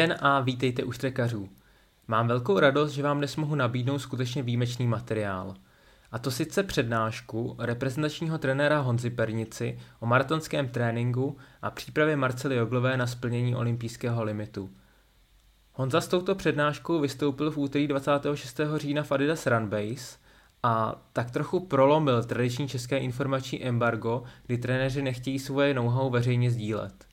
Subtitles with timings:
[0.00, 1.48] Den a vítejte u Štrekařů.
[2.08, 5.54] Mám velkou radost, že vám dnes mohu nabídnout skutečně výjimečný materiál.
[6.12, 12.96] A to sice přednášku reprezentačního trenéra Honzy Pernici o maratonském tréninku a přípravě Marcely Joglové
[12.96, 14.70] na splnění olympijského limitu.
[15.72, 18.60] Honza s touto přednáškou vystoupil v úterý 26.
[18.76, 20.18] října v Adidas Runbase
[20.62, 27.10] a tak trochu prolomil tradiční české informační embargo, kdy trenéři nechtějí svoje know-how veřejně sdílet.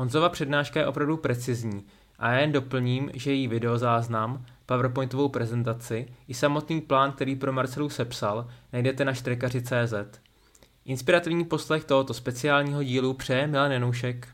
[0.00, 1.84] Honzova přednáška je opravdu precizní
[2.18, 7.88] a já jen doplním, že její videozáznam, PowerPointovou prezentaci i samotný plán, který pro Marcelu
[7.88, 10.20] sepsal, najdete na štrekaři.cz.
[10.84, 14.28] Inspirativní poslech tohoto speciálního dílu přeje Milan Janoušek.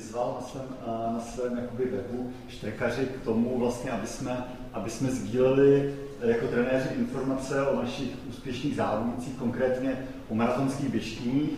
[0.00, 5.10] Vyzval na svém, na svém jakoby webu štrekaři k tomu, vlastně, aby jsme, aby jsme
[5.10, 11.50] sdíleli e, jako trenéři informace o našich úspěšných závodnicích, konkrétně o maratonských běžkyních.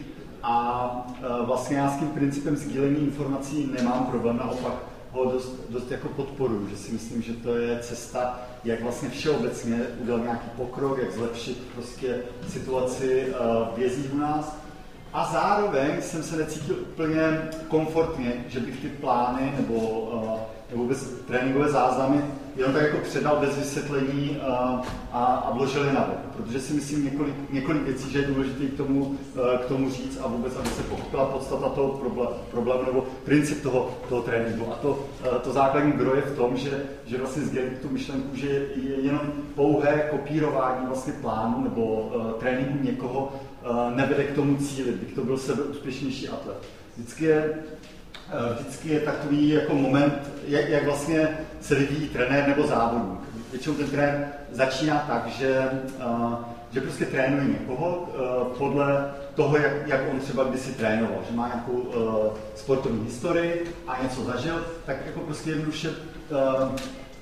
[0.42, 4.74] A e, vlastně já s tím principem sdílení informací nemám problém, naopak
[5.10, 9.80] ho dost, dost jako podporuji, že si myslím, že to je cesta, jak vlastně všeobecně
[10.02, 13.32] udělat nějaký pokrok, jak zlepšit prostě situaci e,
[13.76, 14.61] v u nás
[15.12, 21.04] a zároveň jsem se necítil úplně komfortně, že bych ty plány nebo, uh, nebo vůbec
[21.26, 22.24] tréninkové záznamy
[22.56, 24.80] jenom tak jako předal bez vysvětlení uh,
[25.12, 26.36] a, a vložil je na web.
[26.36, 29.16] Protože si myslím několik, několik věcí, že je důležité k tomu, uh,
[29.58, 32.00] k tomu říct a vůbec, aby se pochopila podstata toho
[32.50, 34.72] problému nebo princip toho, toho tréninku.
[34.72, 34.98] A to,
[35.42, 39.20] to základní gro je v tom, že, že vlastně sdělit tu myšlenku, že je jenom
[39.54, 43.32] pouhé kopírování vlastně plánu nebo tréninku někoho,
[43.94, 46.56] nevede k tomu cíli, bych to byl sebe úspěšnější atlet.
[46.96, 47.54] Vždycky je,
[48.60, 53.20] vždycky je takový jako moment, jak, jak vlastně se vyvíjí trenér nebo závodník.
[53.50, 55.70] Většinou ten trenér začíná tak, že,
[56.70, 58.08] že prostě trénuje někoho
[58.58, 61.92] podle toho, jak, jak on třeba kdysi trénoval, že má nějakou
[62.54, 65.90] sportovní historii a něco zažil, tak jako prostě jednoduše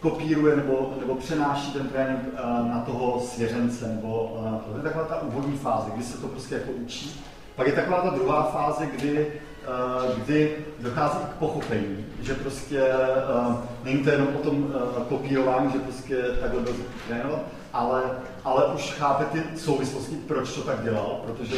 [0.00, 5.04] kopíruje nebo, nebo přenáší ten trénink uh, na toho svěřence, nebo uh, to je taková
[5.04, 7.20] ta úvodní fáze, kdy se to prostě jako učí.
[7.56, 9.32] Pak je taková ta druhá fáze, kdy,
[9.68, 12.82] uh, kdy dochází k pochopení, že prostě
[13.84, 14.74] není to jenom o tom
[15.08, 16.74] kopírování, že prostě takhle byl
[17.08, 17.40] trénovat,
[17.72, 18.02] ale,
[18.44, 21.56] ale už chápe ty souvislosti, proč to tak dělal, protože,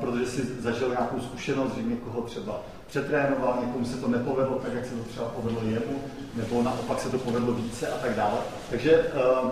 [0.00, 4.84] protože si zažil nějakou zkušenost, že někoho třeba přetrénoval, někomu se to nepovedlo tak, jak
[4.84, 6.00] se to třeba povedlo jemu,
[6.34, 8.38] nebo naopak se to povedlo více a tak dále.
[8.70, 9.04] Takže
[9.42, 9.50] uh,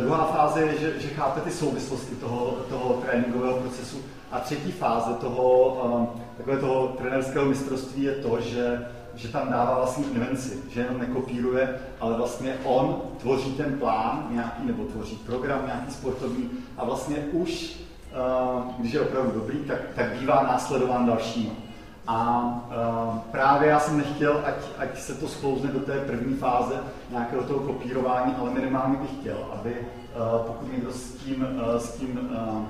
[0.00, 3.98] druhá fáze je, že, že chápe ty souvislosti toho, toho tréninkového procesu.
[4.32, 9.74] A třetí fáze toho, uh, takové toho trenérského mistrovství je to, že, že tam dává
[9.74, 15.66] vlastní invenci, že jenom nekopíruje, ale vlastně on tvoří ten plán nějaký, nebo tvoří program
[15.66, 17.76] nějaký sportovní a vlastně už,
[18.78, 21.63] když je opravdu dobrý, tak, tak bývá následován dalšíma.
[22.06, 26.74] A uh, právě já jsem nechtěl, ať, ať se to sklouzne do té první fáze
[27.10, 31.92] nějakého toho kopírování, ale minimálně bych chtěl, aby uh, pokud někdo s tím, uh, s
[31.92, 32.64] tím uh,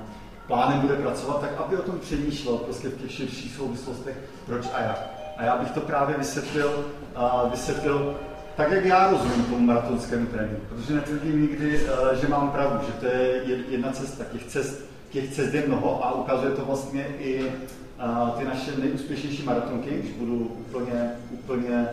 [0.47, 4.81] plánem bude pracovat, tak aby o tom přemýšlel prostě v těch širších souvislostech, proč a
[4.81, 5.09] jak.
[5.37, 6.85] A já bych to právě vysvětlil,
[7.17, 8.15] uh, vysvětlil
[8.55, 12.93] tak, jak já rozumím tomu maratonskému tréninku, protože netvrdím nikdy, uh, že mám pravdu, že
[12.93, 17.51] to je jedna cesta, těch cest, těch cest je mnoho a ukazuje to vlastně i
[18.37, 21.87] ty naše nejúspěšnější maratonky, když budu úplně, úplně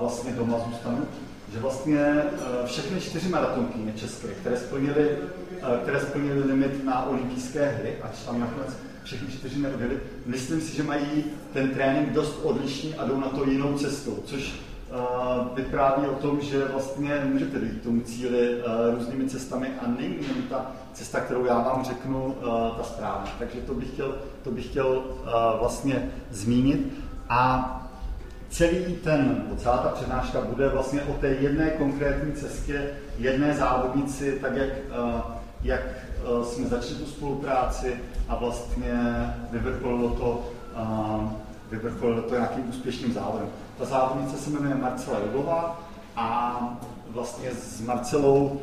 [0.00, 1.06] vlastně doma zůstanu,
[1.52, 2.22] že vlastně
[2.64, 5.08] všechny čtyři maratonky české, které splnily,
[5.82, 10.82] které splnily limit na olympijské hry, ač tam nakonec všechny čtyři neodjeli, myslím si, že
[10.82, 14.60] mají ten trénink dost odlišný a jdou na to jinou cestou, což
[15.54, 18.62] vypráví o tom, že vlastně můžete dojít k tomu cíli
[18.94, 20.16] různými cestami a není
[20.50, 22.36] ta cesta, kterou já vám řeknu,
[22.76, 23.28] ta správná.
[23.38, 25.02] Takže to bych chtěl, to bych chtěl
[25.60, 26.92] vlastně zmínit.
[27.28, 27.78] A
[28.50, 34.56] celý ten, celá ta přednáška bude vlastně o té jedné konkrétní cestě, jedné závodnici, tak
[34.56, 34.68] jak,
[35.62, 35.80] jak
[36.44, 38.94] jsme začali tu spolupráci a vlastně
[39.50, 40.50] vyvrcholilo to,
[41.70, 43.48] vyvrcholilo to nějakým úspěšným závodem.
[43.78, 45.80] Ta závodnice se jmenuje Marcela Judová
[46.16, 46.58] a
[47.08, 48.60] vlastně s Marcelou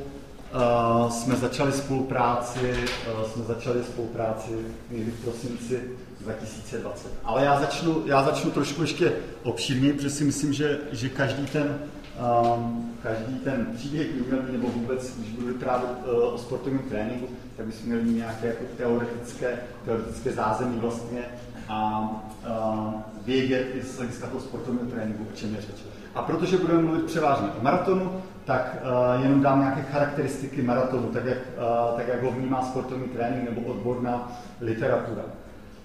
[0.53, 2.73] uh, jsme začali spolupráci,
[3.13, 4.51] uh, jsme začali spolupráci
[4.91, 5.81] někdy v prosinci
[6.21, 7.11] 2020.
[7.23, 9.13] Ale já začnu, já začnu trošku ještě
[9.43, 11.79] obšírněji, protože si myslím, že, že každý ten
[12.19, 17.65] um, každý ten příběh měl nebo vůbec, když budu vyprávět uh, o sportovním tréninku, tak
[17.65, 21.25] bychom měli nějaké jako teoretické, teoretické zázemí vlastně
[21.69, 22.09] a,
[22.49, 22.93] a
[23.25, 25.75] vědět i z hlediska toho sportovního tréninku, o čem je řeč.
[26.15, 31.25] A protože budeme mluvit převážně o maratonu, tak uh, jenom dám nějaké charakteristiky maratonu, tak
[31.25, 34.31] jak, uh, tak jak ho vnímá sportovní trénink nebo odborná
[34.61, 35.21] literatura.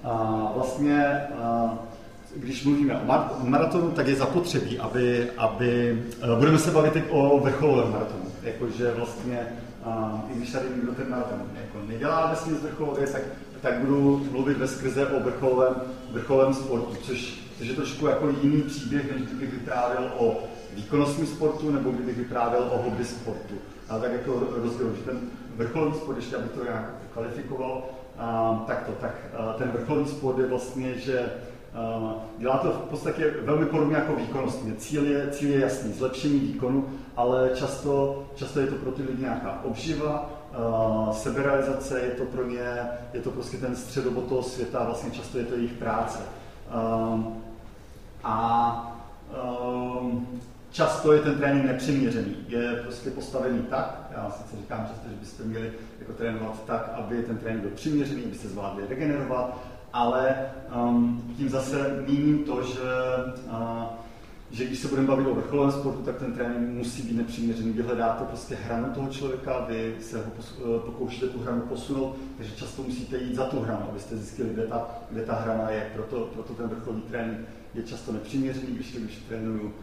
[0.05, 1.21] Uh, vlastně,
[1.65, 1.71] uh,
[2.37, 3.05] když mluvíme o
[3.45, 8.93] maratonu, tak je zapotřebí, aby, aby uh, budeme se bavit teď o vrcholovém maratonu, jakože
[8.97, 9.39] vlastně,
[9.87, 13.23] uh, i když tady někdo ten maraton jako nedělá vesměs vrcholově, tak,
[13.61, 15.75] tak budu mluvit ve skrze o vrcholovém,
[16.11, 21.71] vrcholovém sportu, což, což je trošku jako jiný příběh, než kdybych vyprávěl o výkonnostním sportu
[21.71, 23.55] nebo kdybych vyprávěl o hobby sportu.
[23.89, 25.21] A tak jako rozdíl, že ten
[25.57, 27.83] vrcholový sport, ještě abych to nějak kvalifikoval,
[28.19, 31.33] a, tak to, tak a, ten vrcholový sport je vlastně, že
[31.75, 34.75] a, dělá to v podstatě velmi podobně jako výkonnostně.
[34.75, 39.23] Cíl je, cíl je jasný, zlepšení výkonu, ale často, často je to pro ty lidi
[39.23, 42.79] nějaká obživa, uh, seberealizace, je to pro ně,
[43.13, 46.19] je to prostě ten středobod toho světa, vlastně často je to jejich práce.
[46.75, 47.21] Uh,
[48.25, 48.95] a
[50.75, 52.37] často je ten trénink nepřiměřený.
[52.49, 57.23] Je prostě postavený tak, já sice říkám často, že byste měli jako trénovat tak, aby
[57.23, 59.59] ten trénink byl přiměřený, abyste zvládli regenerovat,
[59.93, 60.37] ale
[60.77, 62.81] um, tím zase míním to, že,
[63.51, 63.85] uh,
[64.51, 67.73] že když se budeme bavit o vrcholovém sportu, tak ten trénink musí být nepřiměřený.
[67.73, 72.57] Vy hledáte prostě hranu toho člověka, vy se ho uh, pokoušíte tu hranu posunout, takže
[72.57, 75.91] často musíte jít za tu hranu, abyste zjistili, kde ta, kde ta hrana je.
[75.95, 77.39] Proto, proto ten vrcholový trénink
[77.75, 79.75] je často nepřiměřený, když, když trénuju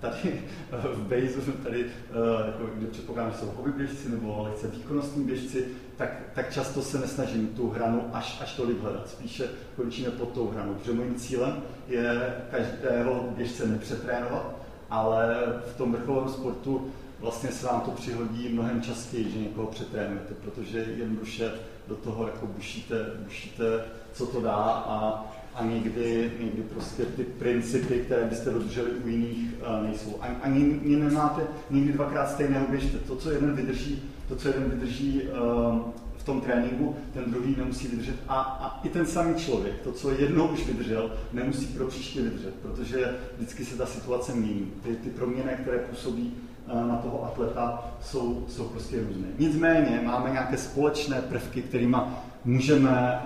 [0.00, 0.42] tady
[0.94, 5.66] v Bejzu, tady, eh, jako, kde předpokládám, že jsou hobby běžci nebo lehce výkonnostní běžci,
[5.96, 9.08] tak, tak často se nesnažím tu hranu až, až tolik hledat.
[9.08, 14.56] Spíše končíme pod tou hranou, protože mojím cílem je každého běžce nepřetrénovat,
[14.90, 15.36] ale
[15.72, 16.90] v tom vrcholovém sportu
[17.20, 21.52] vlastně se vám to přihodí mnohem častěji, že někoho přetrénujete, protože jednoduše
[21.88, 23.64] do toho jako bušíte, bušíte
[24.12, 29.54] co to dá a a někdy, někdy prostě ty principy, které byste dodrželi u jiných,
[29.60, 30.16] uh, nejsou.
[30.20, 32.98] Ani, ani nemáte nikdy dvakrát stejného běžte.
[32.98, 35.78] To, co jeden vydrží, to, co jeden vydrží uh,
[36.16, 38.14] v tom tréninku, ten druhý nemusí vydržet.
[38.28, 42.54] A, a i ten samý člověk, to, co jednou už vydržel, nemusí pro příště vydržet,
[42.62, 44.72] protože vždycky se ta situace mění.
[44.82, 46.34] Ty, ty proměny, které působí
[46.72, 49.26] uh, na toho atleta, jsou, jsou prostě různé.
[49.38, 51.96] Nicméně máme nějaké společné prvky, kterými
[52.44, 53.22] můžeme,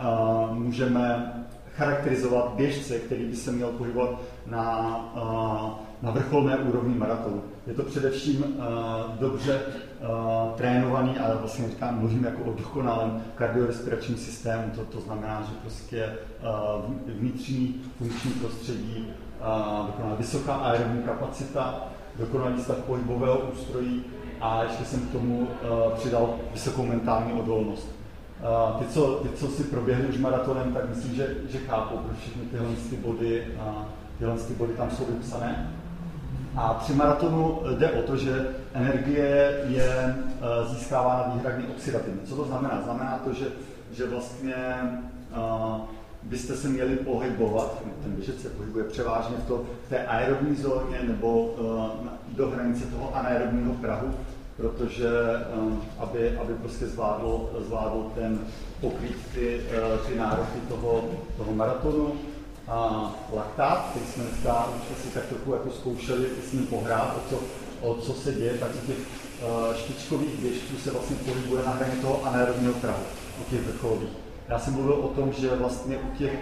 [0.52, 1.32] můžeme
[1.76, 4.60] charakterizovat běžce, který by se měl pohybovat na,
[6.02, 7.42] na vrcholné úrovni maratonu.
[7.66, 8.44] Je to především
[9.20, 9.60] dobře
[10.56, 16.12] trénovaný, ale vlastně říkám, mluvím jako o dokonalém kardiorespiračním systému, to, to znamená, že prostě
[17.06, 19.06] vnitřní funkční prostředí,
[19.86, 21.84] dokonalá vysoká aerobní kapacita,
[22.18, 24.04] dokonalý stav pohybového ústrojí
[24.40, 25.48] a ještě jsem k tomu
[25.94, 27.95] přidal vysokou mentální odolnost.
[28.78, 32.42] Ty co, ty, co si proběhli už maratonem, tak myslím, že, že chápou, proč všechny
[32.42, 33.84] tyhle ty body, a
[34.18, 35.70] tyhle ty body tam jsou vypsané.
[36.56, 40.14] A při maratonu jde o to, že energie je e,
[40.68, 42.20] získávána výhradně oxidativně.
[42.24, 42.80] Co to znamená?
[42.84, 43.46] Znamená to, že,
[43.92, 44.54] že vlastně
[45.36, 45.80] uh,
[46.22, 50.98] byste se měli pohybovat, ten běžec se pohybuje převážně v, to, v té aerobní zóně
[51.02, 51.90] nebo uh,
[52.28, 54.14] do hranice toho anaerobního prahu,
[54.56, 55.08] protože
[55.58, 58.38] um, aby, aby prostě zvládl, zvládl ten
[58.80, 61.04] pokrýt ty, uh, ty nároky toho,
[61.36, 62.12] toho maratonu.
[62.68, 67.30] A laktát, který jsme dneska už si tak trochu jako zkoušeli s ním pohrát, o
[67.30, 67.40] co,
[67.80, 71.94] o co se děje, tak u těch uh, špičkových běžců se vlastně pohybuje na hraně
[72.02, 73.02] toho anaerobního prahu,
[73.40, 74.08] u těch vrcholových.
[74.48, 76.38] Já jsem mluvil o tom, že vlastně u těch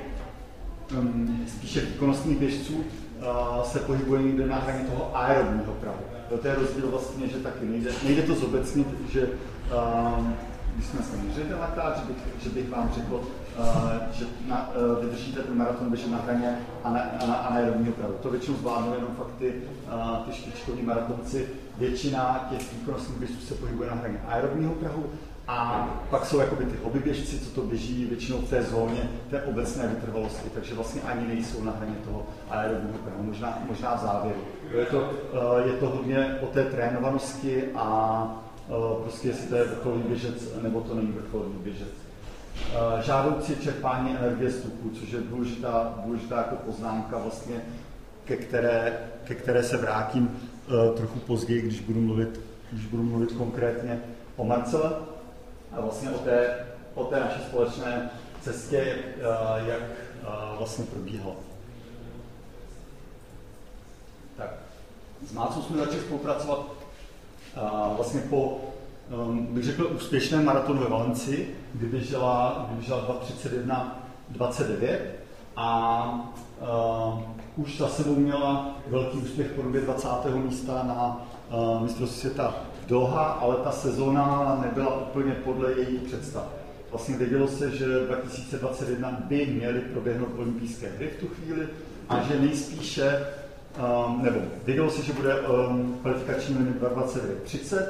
[0.99, 6.14] um, spíše výkonnostních běžců uh, se pohybuje někde na hraně toho aerobního prahu.
[6.29, 10.35] To je rozdíl vlastně, že taky nejde, nejde to zobecnit, že um,
[10.75, 13.65] když jsme se měřili laktát, že bych, že bych vám řekl, uh,
[14.13, 18.15] že na, uh, vydržíte ten maraton běžet na hraně a na, a na anaerobního pravu.
[18.23, 19.55] To většinou zvládnou jenom fakt ty,
[19.87, 21.49] uh, ty špičkoví maratonci.
[21.79, 25.07] Většina těch výkonnostních běžců se pohybuje na hraně aerobního prahu
[25.49, 29.89] a pak jsou jakoby ty hobby co to běží většinou v té zóně té obecné
[29.89, 34.41] vytrvalosti, takže vlastně ani nejsou na hraně toho aerobního prahu, možná, možná v závěru.
[34.79, 39.65] Je to, eh, je to hodně o té trénovanosti a eh, prostě jestli to je
[39.65, 41.89] vrcholový běžec nebo to není vrcholový běžec.
[42.73, 47.63] Eh, žádoucí čerpání energie z tuku, což je důležitá, důležitá jako poznámka vlastně,
[48.25, 50.41] ke které, ke které se vrátím
[50.97, 52.41] trochu později, když budu mluvit,
[52.73, 54.01] když budu mluvit konkrétně
[54.37, 54.93] o Marcele
[55.81, 58.99] vlastně o té, o té naší společné cestě,
[59.67, 59.83] jak
[60.59, 61.35] vlastně probíhala.
[64.37, 64.51] Tak,
[65.29, 66.67] s Mácou jsme začali spolupracovat
[67.97, 68.61] vlastně po,
[69.11, 74.99] um, bych řekl, úspěšném maratonu ve Valenci, kdy běžela, kdy běžela 2.31.29
[75.57, 77.23] a uh,
[77.57, 80.09] už za sebou měla velký úspěch v podobě 20.
[80.35, 82.55] místa na uh, mistrovství světa
[82.87, 86.47] Doha, ale ta sezóna nebyla úplně podle jejich představ.
[86.91, 91.69] Vlastně vědělo se, že 2021 by měly proběhnout olympijské hry v tu chvíli
[92.09, 93.27] a že nejspíše,
[94.07, 97.87] um, nebo vědělo se, že bude um, kvalifikační limit 29.30,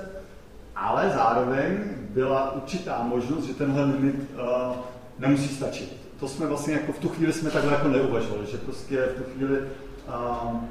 [0.76, 1.78] ale zároveň
[2.10, 4.76] byla určitá možnost, že tenhle limit uh,
[5.18, 5.96] nemusí stačit.
[6.20, 9.30] To jsme vlastně jako v tu chvíli jsme takhle jako neuvažovali, že prostě v tu
[9.30, 10.68] chvíli um,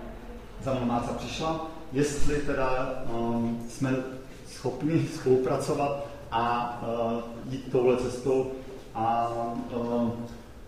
[0.63, 3.95] za mnou přišla, jestli teda um, jsme
[4.47, 8.51] schopni spolupracovat a uh, jít touhle cestou.
[8.95, 9.31] A
[9.75, 10.09] uh,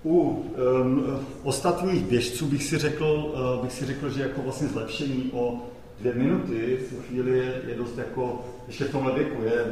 [0.03, 5.31] u um, ostatních běžců bych si, řekl, uh, bych si řekl, že jako vlastně zlepšení
[5.33, 5.61] o
[5.99, 9.65] dvě minuty v chvíli je, je dost jako, ještě v tomhle věku, je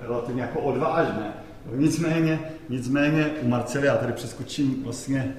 [0.00, 1.32] relativně jako odvážné.
[1.74, 5.36] Nicméně, nicméně u Marcely, já tady přeskočím vlastně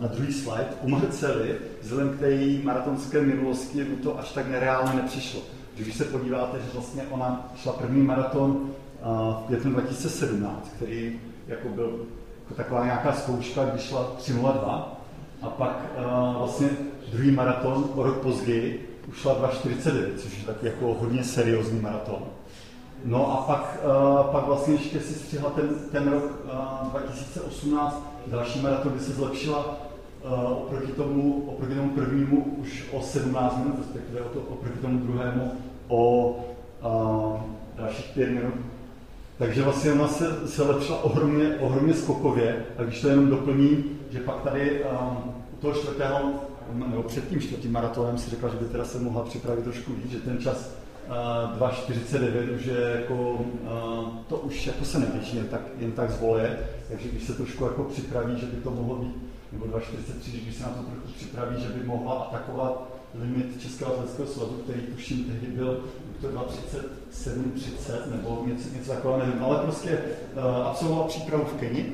[0.00, 4.48] na druhý slide, u Marcely, vzhledem k té její maratonské minulosti, mu to až tak
[4.48, 5.40] nereálně nepřišlo.
[5.76, 8.66] Když se podíváte, že vlastně ona šla první maraton uh,
[9.42, 12.06] v květnu 2017, který jako byl
[12.44, 14.84] jako taková nějaká zkouška, když šla 3.02
[15.42, 16.68] a pak uh, vlastně
[17.12, 22.22] druhý maraton o rok později už šla 2.49, což je takový jako hodně seriózní maraton.
[23.04, 28.60] No a pak, uh, pak vlastně ještě si střihla ten, ten rok uh, 2018, další
[28.60, 29.76] maraton, kdy se zlepšila
[30.24, 34.98] uh, oproti, tomu, oproti tomu prvnímu už o 17 minut, respektive o to, oproti tomu
[34.98, 35.52] druhému
[35.88, 36.36] o
[37.76, 38.54] dalších 5 minut.
[39.38, 42.64] Takže vlastně ona se, se lepšila ohromně, ohromně skokově.
[42.78, 45.16] A když to jenom doplní, že pak tady um,
[45.52, 46.32] u toho čtvrtého,
[46.72, 50.10] nebo před tím čtvrtým maratonem si řekla, že by teda se mohla připravit trošku víc,
[50.10, 50.70] že ten čas
[51.08, 53.46] 2,49 už je jako,
[54.28, 57.84] to už jako se netěší jen tak, jen tak zvoje, takže když se trošku jako
[57.84, 59.14] připraví, že by to mohlo být,
[59.52, 64.28] nebo 2,43, když se na to trochu připraví, že by mohla atakovat limit Českého atletického
[64.28, 65.84] svazu, který tuším tehdy byl
[66.20, 69.98] to 2,37, 30 nebo něco, něco takového, nevím, ale prostě
[70.36, 71.92] uh, absolvoval přípravu v Keni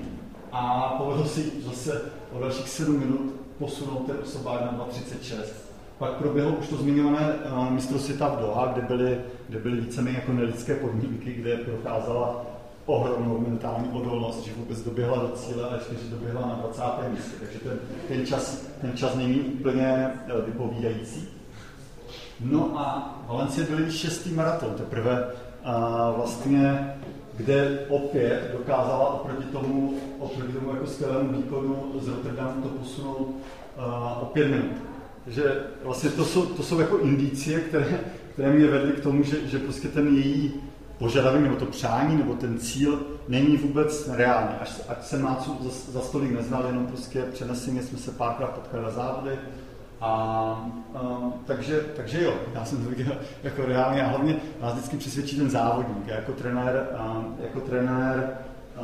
[0.53, 2.03] a povedl si zase
[2.33, 5.70] o dalších 7 minut posunout ten osobák na 2,36
[6.01, 10.17] pak proběhlo už to zmiňované uh, mistro světa v Doha, kde byly, kde byly víceméně
[10.17, 12.47] jako nelidské podmínky, kde prokázala
[12.87, 16.83] ohromnou mentální odolnost, že vůbec doběhla do cíle a ještě, že doběhla na 20.
[17.11, 17.33] místě.
[17.41, 17.79] Takže ten,
[18.09, 21.29] ten, čas, ten čas není úplně uh, vypovídající.
[22.41, 26.95] No a Valencie byl šestý maraton, teprve uh, vlastně
[27.37, 34.23] kde opět dokázala oproti tomu, oproti tomu jako skvělému výkonu z Rotterdamu to posunout uh,
[34.23, 34.90] o pět minut.
[35.31, 38.01] Takže vlastně to jsou, to jsou jako indicie, které,
[38.33, 40.53] které mě vedly k tomu, že, že prostě ten její
[40.99, 44.55] požadavek nebo to přání nebo ten cíl není vůbec reálný.
[44.61, 48.83] Až, ať se Mácu za, za stolik neznal, jenom prostě přeneseně jsme se párkrát potkali
[48.83, 49.39] na závody.
[50.01, 50.11] A,
[50.95, 55.37] a, takže, takže jo, já jsem to viděl jako reálně a hlavně nás vždycky přesvědčí
[55.37, 56.07] ten závodník.
[56.07, 58.31] Já jako trenér, a, jako trenér
[58.77, 58.83] a,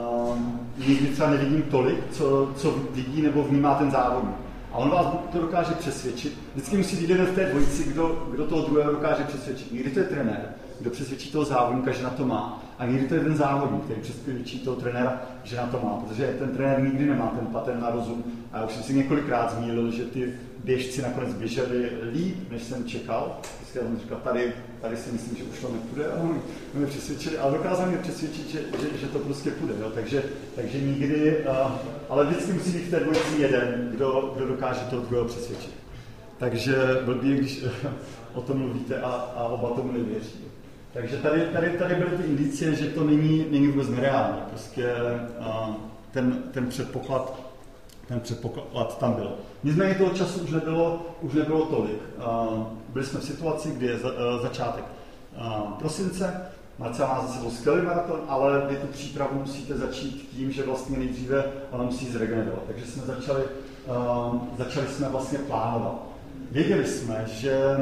[0.87, 4.46] nikdy třeba nevidím tolik, co, co vidí nebo vnímá ten závodník.
[4.77, 6.39] A on vás to dokáže přesvědčit.
[6.55, 9.73] Vždycky musí být jeden v té dvojici, kdo, kdo toho druhého dokáže přesvědčit.
[9.73, 10.49] Někdy to je trenér,
[10.81, 12.63] kdo přesvědčí toho závodníka, že na to má.
[12.79, 15.91] A někdy to je ten závodník, který přesvědčí toho trenéra, že na to má.
[15.91, 18.25] Protože ten trenér nikdy nemá ten patent na rozum.
[18.53, 20.35] A já už jsem si několikrát zmínil, že ty
[20.65, 23.39] běžci nakonec běželi líp, než jsem čekal.
[23.57, 26.07] Prostě jsem říkal, tady, tady si myslím, že už to nepůjde.
[26.07, 26.41] A oni
[26.75, 29.75] mě přesvědčili, ale dokázali mě přesvědčit, že, že, že to prostě půjde.
[29.81, 29.91] Jo.
[29.95, 30.23] Takže,
[30.57, 31.73] takže nikdy, uh,
[32.09, 35.75] ale vždycky musí být v té dvojici jeden, kdo, kdo dokáže toho druhého přesvědčit.
[36.39, 37.65] Takže blbý, když
[38.35, 40.41] o tom mluvíte a, a oba tomu nevěří.
[40.93, 44.39] Takže tady, tady, tady byly ty indicie, že to není, není vůbec nereálné.
[44.49, 44.93] Prostě
[46.11, 47.46] ten, ten předpoklad
[48.09, 49.33] ten předpoklad tam byl.
[49.65, 52.03] Nicméně toho času už nebylo, už nebylo tolik.
[52.89, 54.85] Byli jsme v situaci, kdy je e, začátek
[55.79, 56.47] prosince,
[56.79, 60.99] Marcel má za sebou skvělý maraton, ale vy tu přípravu musíte začít tím, že vlastně
[60.99, 62.63] nejdříve ona musí zregenerovat.
[62.67, 63.43] Takže jsme začali,
[64.59, 66.03] začali jsme vlastně plánovat.
[66.51, 67.77] Věděli jsme, že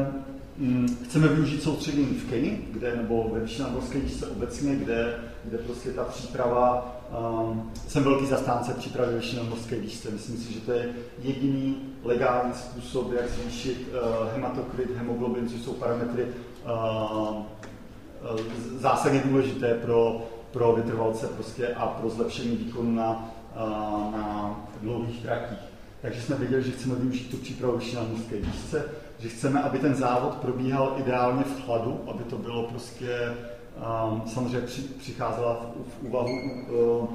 [0.57, 5.91] mm, chceme využít soustředění v Keni, kde, nebo ve Výšinadorské se obecně, kde, kde prostě
[5.91, 10.11] ta příprava Um, jsem velký zastánce přípravy vyšší morské výšce.
[10.11, 15.73] Myslím si, že to je jediný legální způsob, jak zvýšit uh, hematokrit, hemoglobin, což jsou
[15.73, 17.43] parametry uh,
[18.79, 25.59] zásadně důležité pro, pro vytrvalce prostě a pro zlepšení výkonu na, uh, na dlouhých tratích.
[26.03, 28.85] Takže jsme věděli, že chceme využít tu přípravu vyšší morské výšce,
[29.19, 33.35] že chceme, aby ten závod probíhal ideálně v chladu, aby to bylo prostě
[33.77, 36.41] Ehm, samozřejmě přicházela v, úvahu
[36.71, 37.09] uh,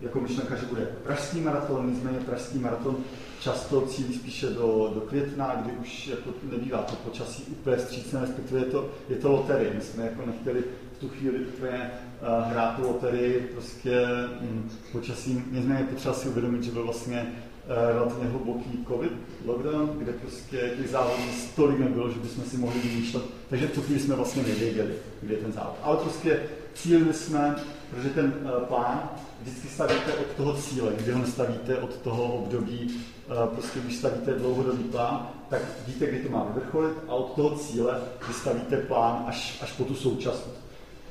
[0.00, 2.96] jako myšlenka, že bude pražský maraton, nicméně pražský maraton
[3.40, 8.60] často cílí spíše do, do května, kdy už jako nebývá to počasí úplně střícné, respektive
[8.60, 9.72] je to, je to loterie.
[9.74, 10.64] My jsme jako nechtěli
[10.96, 11.90] v tu chvíli úplně
[12.20, 14.06] uh, hrát tu loterii prostě
[14.40, 15.48] um, počasím.
[15.52, 17.32] Nicméně potřeba si uvědomit, že byl vlastně
[17.66, 19.12] uh, relativně hluboký covid
[19.46, 21.22] lockdown, kde prostě těch závodů
[21.56, 23.24] tolik nebylo, že bychom si mohli vymýšlet.
[23.50, 25.76] Takže v tu chvíli jsme vlastně nevěděli, kde je ten závod.
[25.82, 26.40] Ale prostě
[26.74, 27.56] cílili jsme,
[27.90, 29.10] protože ten uh, plán
[29.42, 33.00] vždycky stavíte od toho cíle, kdy ho nestavíte od toho období,
[33.30, 37.56] eh, prostě když stavíte dlouhodobý plán, tak víte, kdy to má vyvrcholit a od toho
[37.56, 40.62] cíle vystavíte plán až, až po tu současnost.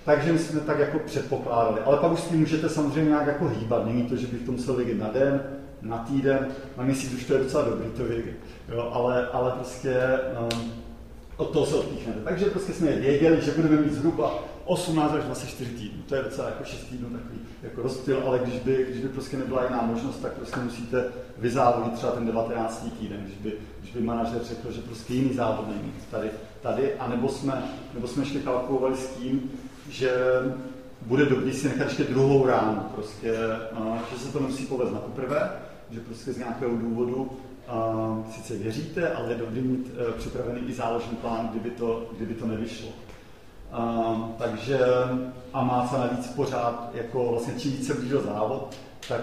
[0.05, 1.79] Takže my jsme tak jako předpokládali.
[1.79, 3.85] Ale pak už s tím můžete samozřejmě nějak jako hýbat.
[3.85, 5.43] Není to, že bych to musel vědět na den,
[5.81, 6.47] na týden,
[6.77, 8.35] na měsíc už to je docela dobrý to vědět.
[8.69, 10.19] Jo, ale, ale prostě
[10.53, 10.71] um,
[11.37, 12.19] od toho se odpíchnete.
[12.23, 16.03] Takže prostě jsme věděli, že budeme mít zhruba 18 až 24 týdnů.
[16.09, 19.37] To je docela jako 6 týdnů takový jako rozptyl, ale když by, když by prostě
[19.37, 21.05] nebyla jiná možnost, tak prostě musíte
[21.37, 22.87] vyzávodit třeba ten 19.
[22.99, 26.29] týden, když by, když by manažer řekl, že prostě jiný závod není tady,
[26.61, 29.51] tady, a nebo jsme, nebo jsme ještě kalkulovali s tím,
[29.89, 30.11] že
[31.01, 33.33] bude dobrý si nechat ještě druhou ránu, prostě,
[34.13, 35.49] že se to nemusí povést na poprvé,
[35.91, 40.73] že prostě z nějakého důvodu uh, sice věříte, ale je dobrý mít uh, připravený i
[40.73, 42.89] záložní plán, kdyby to, kdyby to nevyšlo.
[43.77, 44.79] Uh, takže
[45.53, 48.75] a má se navíc pořád, jako vlastně čím více blížil závod,
[49.07, 49.21] tak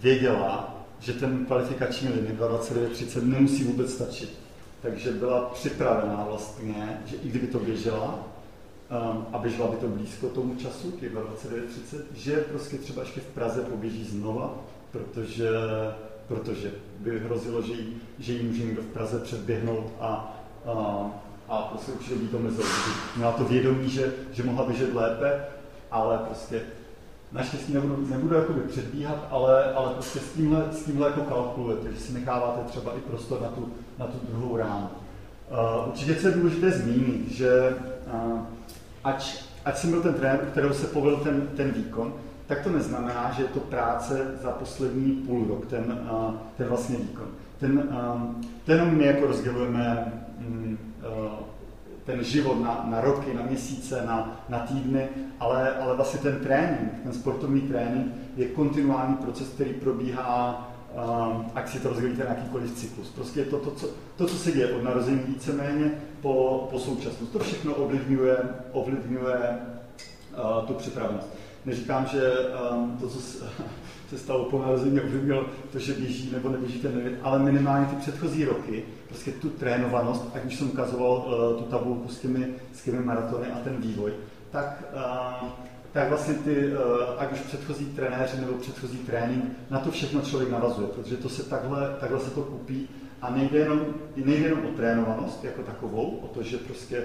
[0.00, 4.38] věděla, že ten kvalifikační limit 29.30 nemusí vůbec stačit.
[4.82, 8.18] Takže byla připravená vlastně, že i kdyby to běžela,
[9.12, 13.26] um, a běžela by to blízko tomu času, těch 29.30, že prostě třeba ještě v
[13.26, 14.54] Praze poběží znova,
[14.90, 15.50] protože,
[16.28, 20.36] protože by hrozilo, že jí, že jí může někdo v Praze předběhnout a,
[20.66, 21.10] a
[21.48, 22.68] a prostě určitě by to mezilo.
[23.16, 25.44] Měla to vědomí, že, že mohla běžet lépe,
[25.90, 26.62] ale prostě
[27.32, 32.00] naštěstí nebudu, nebudu jakoby předbíhat, ale, ale prostě s tímhle, s tímhle jako kalkulujete, že
[32.00, 34.88] si necháváte třeba i prostor na tu, na tu druhou ránu.
[35.50, 37.76] Uh, určitě co je důležité zmínit, že
[38.12, 38.40] uh,
[39.04, 42.14] ať, ať jsem byl ten trenér, kterou se povedl ten, ten výkon,
[42.46, 46.08] tak to neznamená, že je to práce za poslední půl rok, ten,
[46.56, 47.28] ten vlastně výkon.
[47.58, 47.88] Ten,
[48.64, 50.12] ten my jako rozdělujeme
[50.48, 50.78] um,
[52.04, 55.08] ten život na, na roky, na měsíce, na, na týdny,
[55.40, 61.68] ale, ale vlastně ten trénink, ten sportovní trénink je kontinuální proces, který probíhá, um, ať
[61.68, 63.10] si to rozdělíte na jakýkoliv cyklus.
[63.10, 67.32] Prostě je to, to, co, to, co se děje od narození víceméně po, po současnost.
[67.32, 68.36] To všechno ovlivňuje,
[68.72, 69.58] ovlivňuje
[70.66, 71.28] tu připravenost.
[71.66, 72.32] Neříkám, že
[72.72, 73.20] um, to, co
[74.10, 77.96] se stalo po narození, ovlivnilo to, že běží nebo neběží ten limit, ale minimálně ty
[77.96, 82.82] předchozí roky prostě tu trénovanost, ať už jsem ukazoval uh, tu tabulku s těmi, s
[82.82, 84.12] těmi maratony a ten vývoj,
[84.50, 84.84] tak,
[85.42, 85.48] uh,
[85.92, 86.78] tak vlastně ty, uh,
[87.18, 91.42] ať už předchozí trenéři nebo předchozí trénink, na to všechno člověk navazuje, protože to se
[91.42, 92.88] takhle, takhle se to kupí.
[93.22, 93.80] A nejde jenom,
[94.16, 97.04] nejde jenom o trénovanost jako takovou, o to, že prostě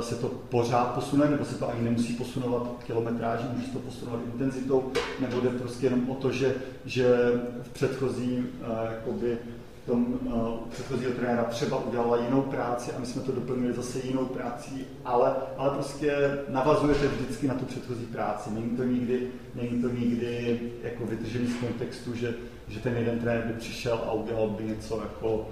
[0.00, 4.20] se to pořád posune, nebo se to ani nemusí posunovat kilometráží, může se to posunovat
[4.32, 7.16] intenzitou, nebo jde prostě jenom o to, že, že
[7.62, 8.48] v předchozím
[8.90, 9.38] jakoby,
[9.86, 14.24] tom uh, předchozího trenéra třeba udělala jinou práci a my jsme to doplnili zase jinou
[14.24, 18.50] prací, ale, ale prostě navazujete vždycky na tu předchozí práci.
[18.50, 22.34] Není to nikdy, není to nikdy jako vytržený z kontextu, že,
[22.68, 25.48] že ten jeden trenér by přišel a udělal by něco jako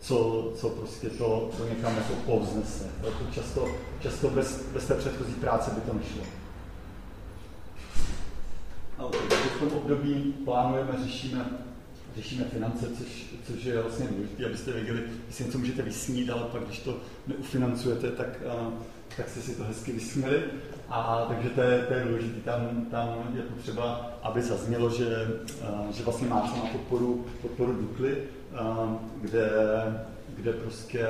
[0.00, 2.84] co, co prostě to, to někam jako povznese.
[3.02, 3.68] To často,
[4.00, 6.22] často bez, bez té předchozí práce by to nešlo.
[8.98, 9.10] No,
[9.56, 11.46] v tom období plánujeme, řešíme
[12.16, 16.42] řešíme finance, což, což je vlastně důležité, abyste věděli, že si něco můžete vysnít, ale
[16.42, 18.28] pak, když to neufinancujete, tak,
[19.16, 20.42] tak jste si to hezky vysměli.
[20.88, 22.40] A takže to je, to je důležité.
[22.40, 25.28] Tam, tam je potřeba, aby zaznělo, že,
[25.90, 28.22] že vlastně má na podporu, podporu Dukly,
[29.20, 29.50] kde,
[30.28, 31.06] kde prostě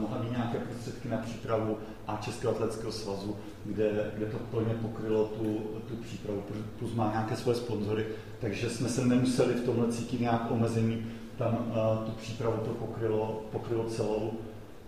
[0.00, 5.24] mohla mít nějaké prostředky na přípravu a Českého atletického svazu, kde, kde to plně pokrylo
[5.24, 5.58] tu,
[5.88, 6.42] tu přípravu,
[6.78, 8.06] plus má nějaké svoje sponzory,
[8.40, 11.06] takže jsme se nemuseli v tomhle cítit nějak omezení,
[11.38, 14.32] tam uh, tu přípravu to pokrylo, pokrylo celou.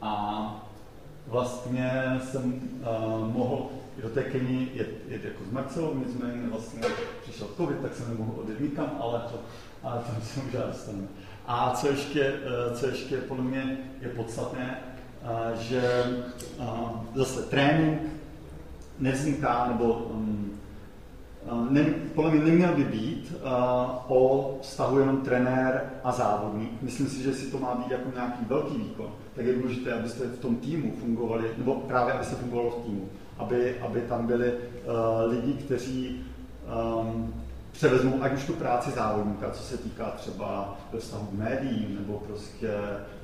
[0.03, 0.67] A
[1.27, 2.61] vlastně jsem
[3.33, 3.67] mohl
[4.03, 6.81] do té Keni jet, jet jako s Marcelou, nicméně vlastně
[7.23, 9.41] přišel covid, tak jsem nemohl odjet nikam, ale to,
[9.83, 11.07] ale to se možná dostaneme.
[11.47, 14.79] A co ještě, uh, co ještě podle mě je podstatné,
[15.23, 15.83] uh, že
[16.59, 17.99] uh, zase trénink
[18.99, 20.53] nevzniká, nebo um,
[21.71, 23.35] ne, podle mě neměl by být
[24.09, 26.83] o vztahu jenom trenér a závodník.
[26.83, 30.25] Myslím si, že si to má být jako nějaký velký výkon, tak je důležité, abyste
[30.25, 34.53] v tom týmu fungovali, nebo právě abyste fungovalo v týmu, aby, aby tam byli
[35.27, 36.25] lidi, kteří
[37.01, 37.35] um,
[37.77, 42.71] převezmou ať už tu práci závodníka, co se týká třeba vztahu k médiím nebo prostě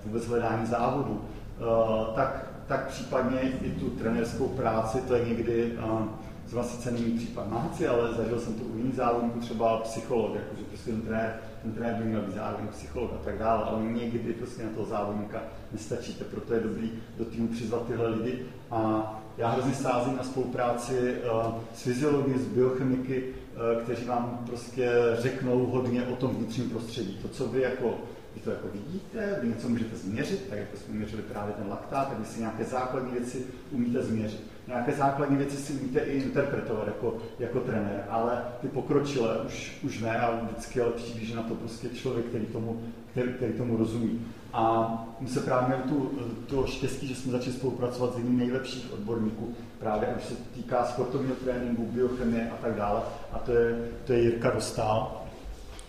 [0.05, 6.03] vůbec hledání závodu, uh, tak, tak případně i tu trenérskou práci, to je někdy uh,
[6.47, 10.63] zrovna sice není případ Máci, ale zažil jsem to u jiných závodníků, třeba psycholog, jakože
[10.63, 14.33] prostě ten trenér, ten trenér by měl být zároveň psycholog a tak dále, ale někdy
[14.33, 19.49] prostě na toho závodníka nestačíte, proto je dobrý do týmu přizvat tyhle lidi a já
[19.49, 26.07] hrozně sázím na spolupráci uh, s fyziology, s biochemiky, uh, kteří vám prostě řeknou hodně
[26.07, 27.19] o tom vnitřním prostředí.
[27.23, 27.95] To, co vy jako
[28.35, 32.09] vy to jako vidíte, vy něco můžete změřit, tak jako jsme měřili právě ten laktát,
[32.09, 36.87] tak vy si nějaké základní věci umíte změřit nějaké základní věci si umíte i interpretovat
[36.87, 41.43] jako, jako trenér, ale ty pokročilé už, už ne a vždycky je lepší, když na
[41.43, 44.27] to prostě člověk, který tomu, který, který tomu rozumí.
[44.53, 46.11] A my se právě měli tu,
[46.47, 51.35] to štěstí, že jsme začali spolupracovat s jedním nejlepších odborníků, právě už se týká sportovního
[51.35, 53.01] tréninku, biochemie a tak dále.
[53.33, 55.23] A to je, to je Jirka Dostál.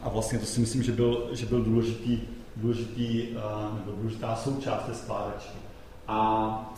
[0.01, 2.21] A vlastně to si myslím, že byl, že byl důležitý,
[2.55, 5.57] důležitý, uh, nebo důležitá součást té skládačky.
[6.07, 6.73] A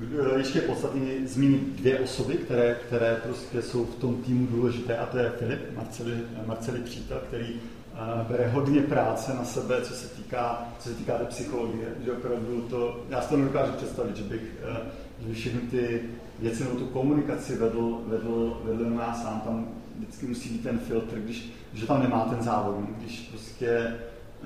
[0.00, 5.06] Eh, ještě podstatně zmínit dvě osoby, které, které prostě jsou v tom týmu důležité, a
[5.06, 6.12] to je Filip, Marceli,
[6.46, 11.18] Marceli přítel, který uh, bere hodně práce na sebe, co se týká, co se týká
[11.18, 14.76] té psychologie, že opravdu to, já si to nedokážu představit, že bych, uh,
[15.20, 16.02] že bych všechny ty
[16.38, 21.18] věci nebo tu komunikaci vedl, vedl, vedl na sám, tam vždycky musí být ten filtr,
[21.18, 23.94] když, že tam nemá ten závodník, když prostě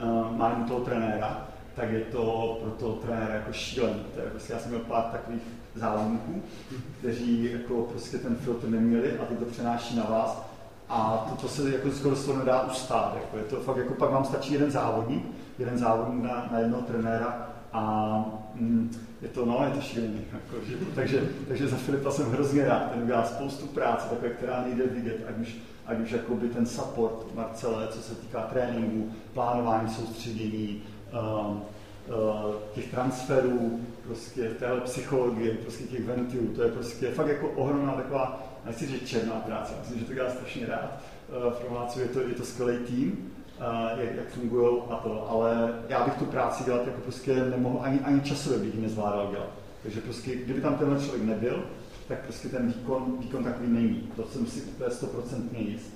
[0.02, 4.00] uh, má toho trenéra, tak je to pro toho trenéra jako šílený.
[4.14, 5.42] To je prostě, já jsem měl pár takových
[5.74, 6.42] závodníků,
[6.98, 10.54] kteří jako prostě ten filtr neměli a ty to přenáší na vás
[10.88, 13.16] a to, to se jako skoro se nedá ustát.
[13.20, 15.24] Jako je to fakt, jako pak vám stačí jeden závodník,
[15.58, 18.14] jeden závodník na, na jednoho trenéra a
[18.54, 18.90] mm,
[19.22, 20.20] je to, no, je to šílený.
[20.32, 24.62] Jako, že, takže, takže za Filipa jsem hrozně rád, ten udělá spoustu práce, takové, která
[24.62, 25.56] nejde vidět, ať už,
[25.86, 30.82] ať už jakoby ten support Marcele, co se týká tréninku, plánování soustředění,
[32.74, 38.42] těch transferů, prostě téhle psychologie, prostě těch ventilů, to je prostě fakt jako ohromná taková,
[38.66, 41.00] nechci říct černá práce, myslím, že to dělá strašně rád.
[41.28, 43.32] V Romácu je to, je to skvělý tým,
[43.96, 48.00] jak, jak fungují a to, ale já bych tu práci dělat jako prostě nemohl, ani,
[48.00, 49.48] ani časově bych ji nezvládal dělat.
[49.82, 51.64] Takže prostě, kdyby tam tenhle člověk nebyl,
[52.08, 54.10] tak prostě ten výkon, výkon takový není.
[54.16, 55.94] To jsem si úplně 100% jist.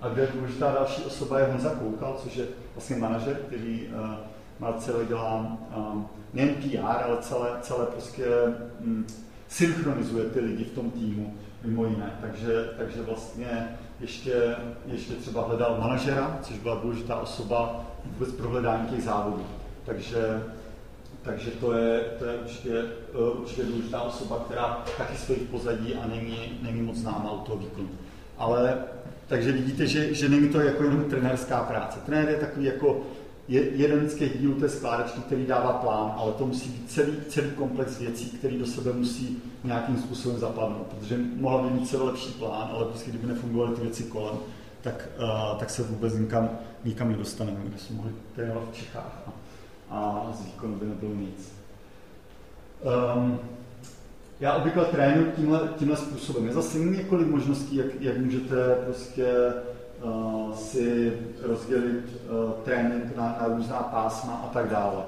[0.00, 4.10] A kde důležitá další osoba je Honza Koukal, což je vlastně manažer, který uh,
[4.60, 8.26] Marcelo dělá um, nejen PR, ale celé, celé prostě
[8.80, 9.06] um,
[9.48, 12.18] synchronizuje ty lidi v tom týmu, mimo jiné.
[12.20, 13.68] Takže, takže vlastně
[14.00, 19.46] ještě, ještě třeba hledal manažera, což byla důležitá osoba vůbec pro hledání těch závodů.
[19.84, 20.42] Takže,
[21.22, 25.94] takže to je, to je určitě, uh, určitě důležitá osoba, která taky stojí v pozadí
[25.94, 27.88] a není, není moc známá u toho výkonu.
[28.38, 28.78] Ale
[29.30, 31.98] takže vidíte, že, že není to jako jenom trenérská práce.
[32.06, 33.00] Trenér je takový jako
[33.50, 37.12] je jeden z těch dílů té skládačky, který dává plán, ale to musí být celý,
[37.28, 42.02] celý komplex věcí, který do sebe musí nějakým způsobem zapadnout, protože mohla by mít celý
[42.02, 44.36] lepší plán, ale prostě kdyby nefungovaly ty věci kolem,
[44.80, 46.50] tak, uh, tak se vůbec nikam,
[46.84, 49.32] nikam nedostaneme, kde jsme mohli trénovat v Čechách a,
[49.90, 51.52] a z výkonu by nebylo nic.
[53.16, 53.38] Um,
[54.40, 56.46] já obvykle trénuji tímhle, tímhle způsobem.
[56.46, 59.26] Je zase několik možností, jak, jak můžete prostě
[60.54, 65.04] si rozdělit uh, trénink na, na různá pásma a tak dále.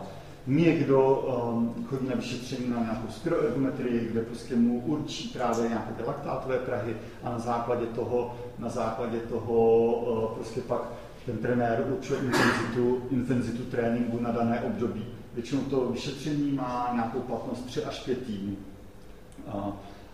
[0.47, 6.03] Někdo um, chodí na vyšetření na nějakou spiroergometrii, kde prostě mu určí právě nějaké ty
[6.03, 10.83] laktátové prahy a na základě toho, na základě toho uh, prostě pak
[11.27, 15.07] ten trenér určuje intenzitu, intenzitu tréninku na dané období.
[15.35, 18.57] Většinou to vyšetření má nějakou platnost 3 až 5 týdnů.
[19.55, 19.73] Uh,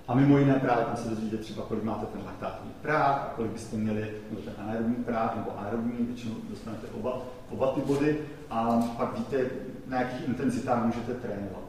[0.08, 3.76] a mimo jiné právě tam se dozvíte třeba, kolik máte ten laktátní práh, kolik byste
[3.76, 7.18] měli nebo ten anaerobní práh nebo aerobní, většinou dostanete oba,
[7.50, 8.18] oba ty body
[8.50, 9.44] a pak víte,
[9.86, 11.62] na jakých intenzitách můžete trénovat.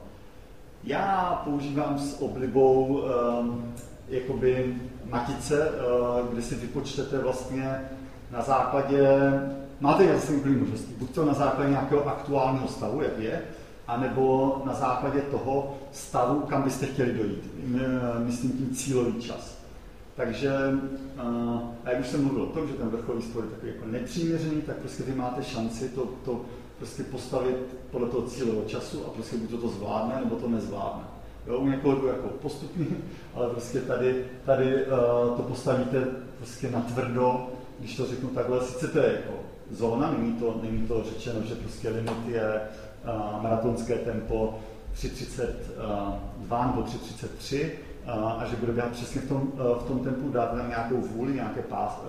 [0.83, 3.73] Já používám s oblibou um,
[4.07, 4.75] jakoby
[5.09, 7.81] matice, uh, kde si vypočtete vlastně
[8.31, 9.07] na základě,
[9.79, 13.41] máte zase několik možností, buď to na základě nějakého aktuálního stavu, jak je,
[13.89, 17.49] anebo na základě toho stavu, kam byste chtěli dojít.
[18.19, 19.59] Myslím tím cílový čas.
[20.15, 20.51] Takže,
[21.85, 24.61] a jak už jsem mluvil o tom, že ten vrcholový sport je takový jako nepřiměřený,
[24.61, 26.41] tak prostě vy máte šanci to, to
[26.77, 27.55] prostě postavit
[27.91, 31.03] podle toho cílového času a prostě buď to, to zvládne, nebo to nezvládne.
[31.47, 32.85] Jo, u někoho jako postupně,
[33.35, 37.47] ale prostě tady, tady uh, to postavíte prostě na tvrdo,
[37.79, 39.33] když to řeknu takhle, sice to je jako
[39.71, 42.61] zóna, není to, není to řečeno, že prostě limit je
[43.41, 44.59] maratonské tempo
[44.95, 47.69] 3.32 nebo 3.33
[48.39, 51.61] a že bude běhat přesně v tom, v tom tempu, dát tam nějakou vůli, nějaké
[51.61, 52.01] pás,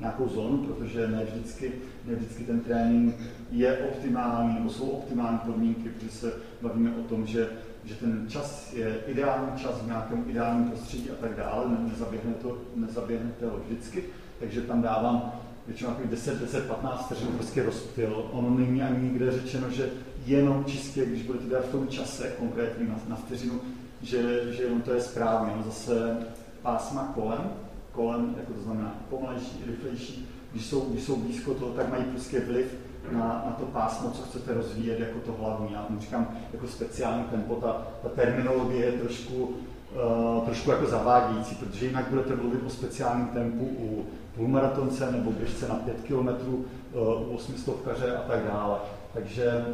[0.00, 1.72] nějakou zónu, protože ne vždycky,
[2.04, 3.14] ne vždycky ten trénink
[3.50, 7.48] je optimální, nebo jsou optimální podmínky, protože se bavíme o tom, že,
[7.84, 12.58] že ten čas je ideální čas v nějakém ideálním prostředí a tak dále, nezaběhne to,
[12.76, 14.04] nezaběhne to vždycky,
[14.40, 15.32] takže tam dávám
[15.66, 18.24] většinou 10, 10, 15 vteřin prostě rozptyl.
[18.32, 19.90] Ono není ani nikde řečeno, že
[20.30, 23.60] jenom čistě, když budete dělat v tom čase konkrétně na, na vteřinu,
[24.02, 25.52] že, že jenom to je správně.
[25.56, 26.16] No zase
[26.62, 27.50] pásma kolem,
[27.92, 32.40] kolem, jako to znamená pomalejší, rychlejší, když jsou, když jsou blízko toho, tak mají prostě
[32.40, 32.74] vliv
[33.12, 35.72] na, na to pásmo, co chcete rozvíjet jako to hlavní.
[35.72, 41.86] Já říkám jako speciální tempo, ta, ta terminologie je trošku, uh, trošku jako zavádějící, protože
[41.86, 47.34] jinak budete mluvit o speciálním tempu u půlmaratonce nebo běžce na 5 km, uh, u
[47.34, 47.74] 800
[48.18, 48.78] a tak dále.
[49.14, 49.64] Takže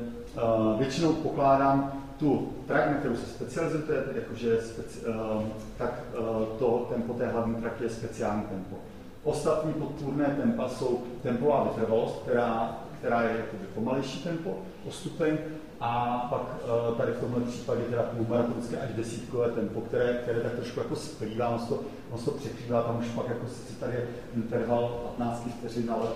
[0.78, 5.42] většinou pokládám tu trať, na kterou se specializujete, jakože speci, uh,
[5.78, 8.76] tak uh, to tempo té hlavní trati je speciální tempo.
[9.24, 14.56] Ostatní podpůrné tempa jsou tempová vytrvalost, která, která je jakoby pomalejší tempo
[14.88, 15.38] o stupeň,
[15.80, 20.52] a pak uh, tady v tomhle případě teda půlmaratonské až desítkové tempo, které, které tak
[20.52, 24.06] trošku jako splývá, on to, on to překrývá, tam už pak jako sice tady je
[24.34, 26.08] interval 15 vteřin, ale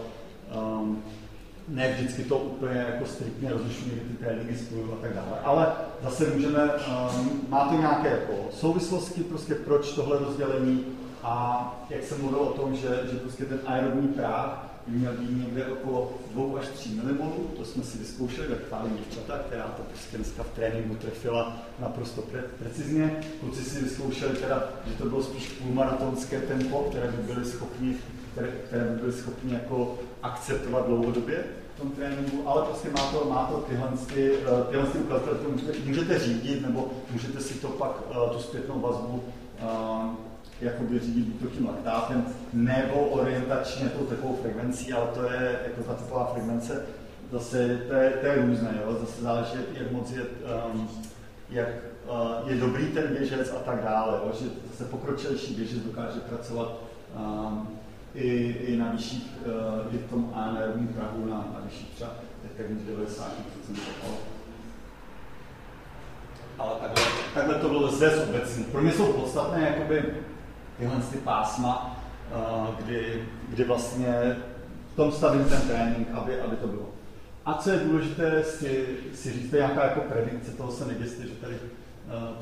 [0.63, 1.03] um,
[1.69, 5.41] ne vždycky to úplně jako striktně rozlišují, ty tréninky spojují a tak dále.
[5.45, 10.85] Ale zase můžeme, um, má to nějaké jako souvislosti, prostě proč tohle rozdělení
[11.23, 15.31] a jak jsem mluvil o tom, že, že prostě ten aerobní práh by měl být
[15.31, 19.83] někde okolo 2 až 3 mmol, to jsme si vyzkoušeli ve chválí děvčata, která to
[19.83, 23.21] prostě dneska v tréninku trefila naprosto pre- precizně.
[23.41, 27.97] Kluci si vyzkoušeli teda, že to bylo spíš půlmaratonské tempo, které by byli schopni,
[28.39, 33.25] které, které by byli schopni jako akceptovat dlouhodobě v tom tréninku, ale prostě má to,
[33.31, 37.55] má to tyhle, ty, eh, tyhle ty ukazatele, to můžete, můžete řídit, nebo můžete si
[37.55, 39.23] to pak, eh, tu zpětnou vazbu
[39.63, 40.15] uh,
[40.61, 46.25] jakoby řídit tím laktátem, nebo orientačně tou tepovou frekvencí, ale to je jako ta tepová
[46.25, 46.87] frekvence,
[47.33, 48.97] zase to je, to je různé, jo?
[49.01, 50.23] zase záleží, jak moc je,
[50.73, 50.89] um,
[51.51, 51.69] jak
[52.11, 54.33] uh, je dobrý ten běžec a tak dále, jo?
[54.41, 56.75] že zase pokročilejší běžec dokáže pracovat
[57.17, 57.78] um,
[58.15, 58.29] i,
[58.67, 62.11] i na vyšších, uh, i v tom anaerobním prahu na, na vyšších třeba
[62.69, 63.33] než 90
[66.59, 68.67] ale takhle, takhle to bylo lze zobecnit.
[68.67, 70.05] Pro mě jsou podstatné jakoby
[70.79, 72.01] tyhle ty pásma,
[72.35, 74.37] uh, kdy, kdy vlastně
[74.93, 76.89] v tom stavím ten trénink, aby, aby to bylo.
[77.47, 81.55] A co je důležité si, si říct, nějaká jako predikce, toho se neděste, že tady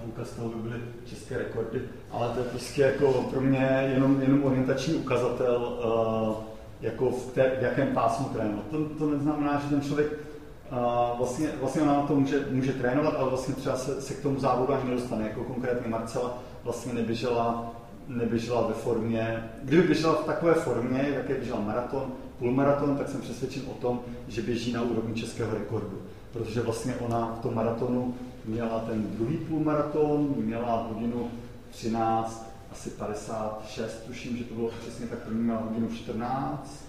[0.05, 4.21] půlka z toho by byly české rekordy, ale to je prostě jako pro mě jenom,
[4.21, 6.35] jenom orientační ukazatel, uh,
[6.81, 8.65] jako v, té, v jakém pásmu trénovat.
[8.71, 13.15] To, to neznamená, že ten člověk uh, vlastně, vlastně ona na to může, může trénovat,
[13.19, 17.73] ale vlastně třeba se, se k tomu závodu ani nedostane, jako konkrétně Marcela vlastně neběžela
[18.09, 23.63] neběžela ve formě, kdyby běžela v takové formě, jaké běžela maraton, půlmaraton, tak jsem přesvědčen
[23.67, 25.99] o tom, že běží na úrovni českého rekordu.
[26.33, 28.15] Protože vlastně ona v tom maratonu
[28.47, 31.31] měla ten druhý půlmaraton, měla hodinu
[31.71, 36.87] 13, asi 56, tuším, že to bylo přesně tak první měla hodinu 14,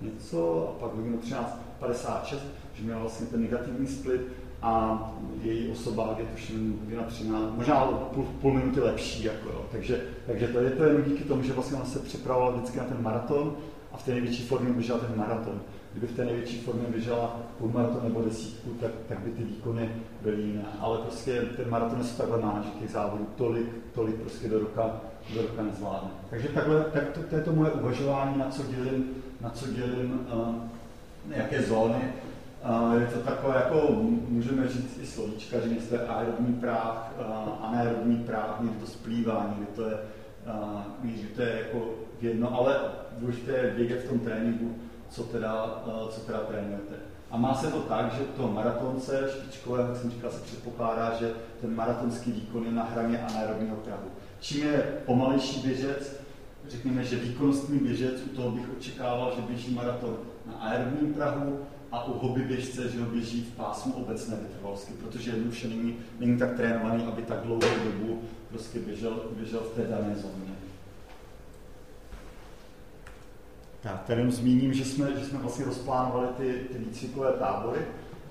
[0.00, 2.42] něco, a pak hodinu 13, 56,
[2.74, 4.20] že měla vlastně ten negativní split
[4.62, 5.02] a
[5.42, 9.24] její osoba je tuším hodina 13, možná půl, půl minuty lepší.
[9.24, 9.66] Jako, jo.
[9.72, 12.84] Takže, takže to je to jen díky tomu, že vlastně ona se připravovala vždycky na
[12.84, 13.56] ten maraton
[13.92, 15.60] a v té největší formě běžela ten maraton.
[16.00, 19.90] Kdyby v té největší formě běžela půlmaraton nebo desítku, tak, tak by ty výkony
[20.22, 20.64] byly jiné.
[20.80, 25.00] Ale prostě ten maraton se takhle má, že těch závodů tolik, tolik prostě do roka,
[25.34, 26.10] do roka nezvládne.
[26.30, 29.10] Takže takhle, tak to, to je to moje uvažování, na co dělím,
[29.40, 30.54] na co dělím uh,
[31.30, 32.12] jaké zóny
[33.00, 33.88] je to takové, jako
[34.28, 37.12] můžeme říct i slovíčka, že někdy je aerobní práh,
[37.60, 39.98] anaerobní práh, někdy to splývá, někdy to je,
[41.02, 42.80] někdy to je jako jedno, ale
[43.18, 44.74] důležité je vědět v tom tréninku,
[45.10, 46.94] co teda, co teda trénujete.
[47.30, 51.32] A má se to tak, že to maratonce špičkové, jak jsem říkal, se předpokládá, že
[51.60, 54.08] ten maratonský výkon je na hraně anaerobního prahu.
[54.40, 56.20] Čím je pomalejší běžec,
[56.68, 61.60] řekněme, že výkonnostní běžec, u toho bych očekával, že běží maraton na aerobním prahu,
[61.92, 66.38] a u hobby běžce, že ho běží v pásmu obecné vytrvalosti, protože jednoduše není, není
[66.38, 70.49] tak trénovaný, aby tak dlouhou dobu prostě běžel, běžel v té dané zóně.
[73.80, 77.80] Tak, tady zmíním, že jsme, že jsme vlastně rozplánovali ty, ty výcvikové tábory.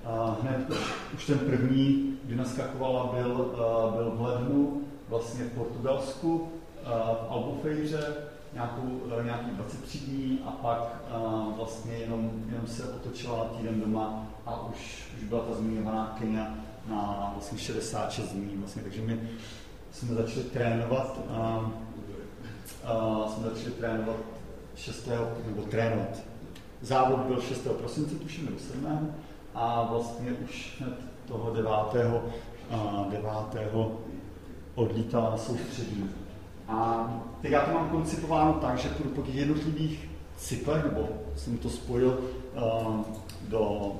[0.04, 0.70] A hned
[1.14, 3.54] už, ten první, kdy naskakovala, byl,
[3.96, 6.48] byl v lednu vlastně v Portugalsku,
[6.84, 8.14] v Albufejře,
[8.52, 13.80] nějakou, eh, nějaký 23 dní a pak uh, vlastně jenom, jenom se otočila na týden
[13.80, 16.54] doma a už, už byla ta zmiňovaná Kenia
[16.88, 18.56] na vlastně 66 dní.
[18.56, 18.82] Vlastně.
[18.82, 19.20] Takže my
[19.92, 21.70] jsme začali trénovat, a,
[22.84, 24.16] a jsme začali trénovat
[24.80, 25.08] 6.
[25.46, 26.18] nebo trénovat.
[26.80, 27.68] Závod byl 6.
[27.78, 29.14] prosince, tuším, nebo 7.
[29.54, 30.82] A vlastně už
[31.28, 31.70] toho 9.
[32.70, 33.30] A 9.
[34.74, 36.10] odlítala na soustředí.
[36.68, 37.08] A
[37.42, 41.70] teď já to mám koncipováno tak, že půjdu po těch jednotlivých cyklech, nebo jsem to
[41.70, 42.20] spojil
[42.54, 43.00] uh,
[43.48, 43.92] do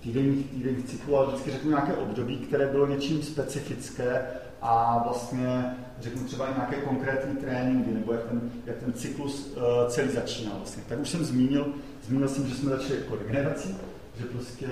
[0.00, 4.26] týdenních, týdenních cyklů, ale vždycky řeknu nějaké období, které bylo něčím specifické
[4.62, 9.62] a vlastně řeknu třeba i nějaké konkrétní tréninky, nebo jak ten, jak ten cyklus uh,
[9.88, 10.82] celý začíná vlastně.
[10.88, 11.66] Tak už jsem zmínil,
[12.06, 13.76] zmínil jsem, že jsme začali jako regenerací,
[14.18, 14.66] že prostě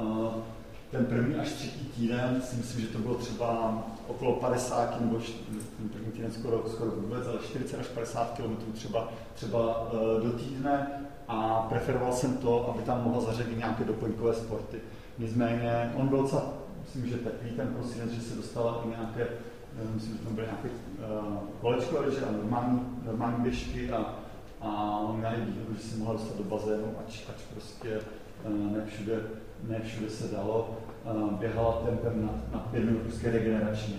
[0.00, 0.34] uh,
[0.90, 5.18] ten první až třetí týden, si myslím, že to bylo třeba okolo 50 nebo
[5.78, 10.38] ten první týden skoro, skoro vůbec, ale 40 až 50 km třeba, třeba uh, do
[10.38, 10.86] týdne
[11.28, 14.76] a preferoval jsem to, aby tam mohl zařadit nějaké doplňkové sporty.
[15.18, 16.52] Nicméně on byl docela,
[16.86, 20.46] myslím, že teplý ten prosinec, že se dostala i nějaké, eh, myslím, že tam byly
[20.46, 24.14] nějaké uh, kolečkové že a normální, normální běžky a,
[24.60, 28.00] a on měl výhodu, že se mohl dostat do bazénu, ač, ač prostě
[28.44, 29.20] uh, ne všude,
[29.68, 30.78] ne všude se dalo.
[31.04, 33.96] Uh, běhala tempem na, na pět minut prostě regeneračně.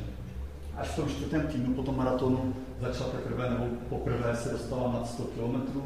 [0.75, 5.07] Až v tom čtvrtém týdnu po tom maratonu začala teprve, nebo poprvé se dostala nad
[5.07, 5.81] 100 km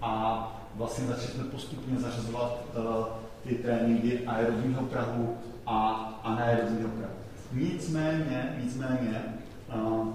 [0.00, 3.04] a vlastně začali jsme postupně zařazovat uh,
[3.42, 5.36] ty tréninky aerobního prahu
[5.68, 7.12] a anaerobního prahu.
[7.52, 9.22] Nicméně, nicméně,
[9.74, 10.08] uh,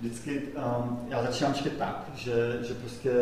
[0.00, 3.12] vždycky um, já začínám čekat tak, že, že prostě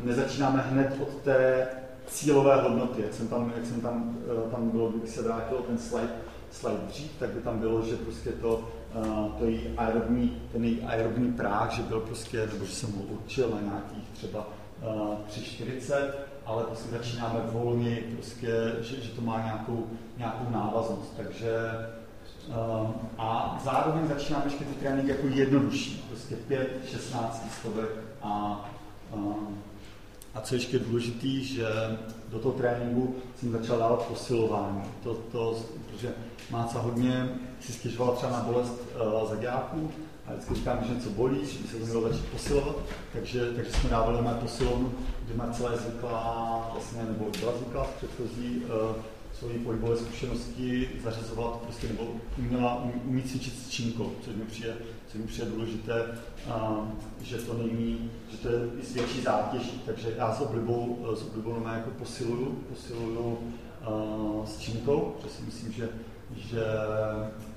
[0.00, 1.68] nezačínáme hned od té
[2.06, 5.78] cílové hodnoty, jak jsem tam, jak jsem tam, uh, tam bylo, kdyby se vrátil ten
[5.78, 6.12] slide,
[6.50, 10.82] slide dřív, tak by tam bylo, že prostě to, uh, to její aerobní, ten její
[10.82, 14.48] aerobní práh, že byl prostě, nebo že jsem ho určil na nějakých třeba
[14.82, 16.10] 3,40,
[16.46, 19.86] ale prostě začínáme volně, prostě, že, že to má nějakou,
[20.18, 21.14] nějakou návaznost.
[21.16, 21.52] Takže
[22.48, 27.90] um, a zároveň začínáme ještě ty tréninky jako jednodušší, prostě 5, 16 stovek
[28.22, 28.64] a
[29.12, 29.62] um,
[30.34, 31.66] a co ještě důležité, že
[32.28, 34.82] do toho tréninku jsem začal dávat posilování.
[35.02, 35.56] To, to,
[35.90, 36.14] protože
[36.50, 37.28] Máca hodně
[37.60, 38.82] si stěžovala třeba na bolest
[39.22, 39.90] uh, zaďáků,
[40.32, 42.76] a vždycky říkám, že něco bolí, že by se to mělo začít posilovat,
[43.12, 44.92] takže, takže jsme dávali na posilovnu,
[45.24, 48.96] kde Marcela je zvyklá, vlastně, nebo byla zvyklá v předchozí uh,
[49.38, 52.06] svoji pohybové zkušenosti zařazovat, prostě, nebo
[52.38, 56.04] uměla, umí cvičit s čínkou, což mi přijde, což mi přijde důležité,
[56.46, 56.88] uh,
[57.22, 61.64] že to není, že to je i větší zátěží, takže já s oblibou, s oblibou
[61.74, 63.38] jako posiluju, posiluju
[63.88, 65.88] uh, s čínkou, protože si myslím, že
[66.36, 66.64] že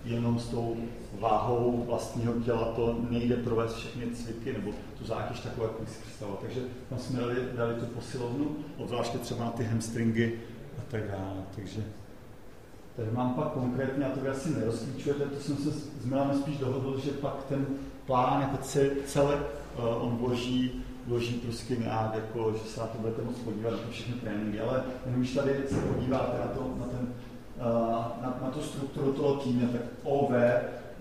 [0.06, 0.76] jenom s tou
[1.20, 6.40] váhou vlastního těla to nejde provést všechny cviky nebo tu zátěž takovou, jak si představoval.
[6.42, 10.40] Takže tam jsme dali, dali tu posilovnu, obzvláště třeba na ty hamstringy
[10.80, 11.44] a tak dále.
[11.56, 11.84] Takže
[12.96, 16.58] tady mám pak konkrétně, a to vy asi nerozklíčujete, to jsem se s Milanem spíš
[16.58, 17.66] dohodl, že pak ten
[18.06, 18.58] plán jako
[19.06, 23.72] celé uh, on vloží, vloží prostě nějak, jako, že se na to budete moct podívat
[23.72, 27.14] na všechny tréninky, ale když tady se podíváte na, to, na ten
[28.22, 30.30] na, na tu strukturu toho týmu, tak OV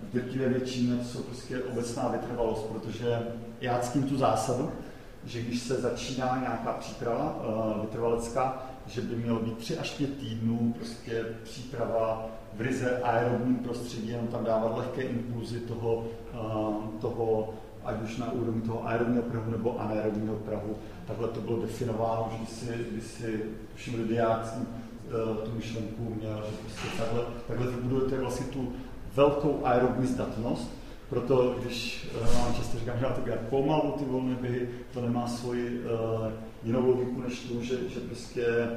[0.03, 3.27] v drtivé většině jsou prostě obecná vytrvalost, protože
[3.61, 4.71] já ctím tu zásadu,
[5.25, 10.17] že když se začíná nějaká příprava uh, vytrvalecká, že by mělo být 3 až 5
[10.17, 17.53] týdnů prostě příprava v ryze aerobním prostředí, jenom tam dávat lehké impulzy toho, uh, toho
[17.85, 20.75] ať už na úrovni toho aerobního prahu nebo anaerobního prahu.
[21.07, 23.43] Takhle to bylo definováno, že si, když si
[23.75, 24.45] všim lidiák
[25.45, 28.73] tu myšlenku měl, že prostě takhle, takhle vybudujete vlastně tu
[29.15, 30.71] velkou aerobní zdatnost,
[31.09, 35.27] proto když uh, vám často říkám, že máte běhat pomalu ty volné běhy, to nemá
[35.27, 36.31] svoji uh,
[36.63, 38.69] jinou logiku než tu, že, že prostě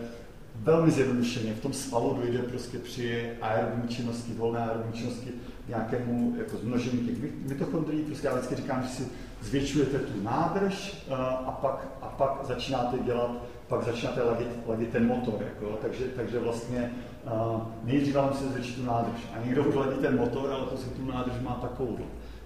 [0.54, 5.30] velmi zjednodušeně v tom svalu dojde prostě při aerobní činnosti, volné aerobní činnosti
[5.68, 8.02] nějakému jako zmnožení těch mitochondrií.
[8.02, 9.08] Prostě já vždycky říkám, že si
[9.42, 13.30] zvětšujete tu nádrž uh, a, pak, a pak začínáte dělat
[13.68, 15.34] pak začínáte ladit, ladit ten motor.
[15.40, 16.92] Jako, takže, takže vlastně
[17.24, 19.20] uh, nejdřív vám se zvětší tu nádrž.
[19.34, 21.98] A někdo ladí ten motor, ale to si tu nádrž má takovou.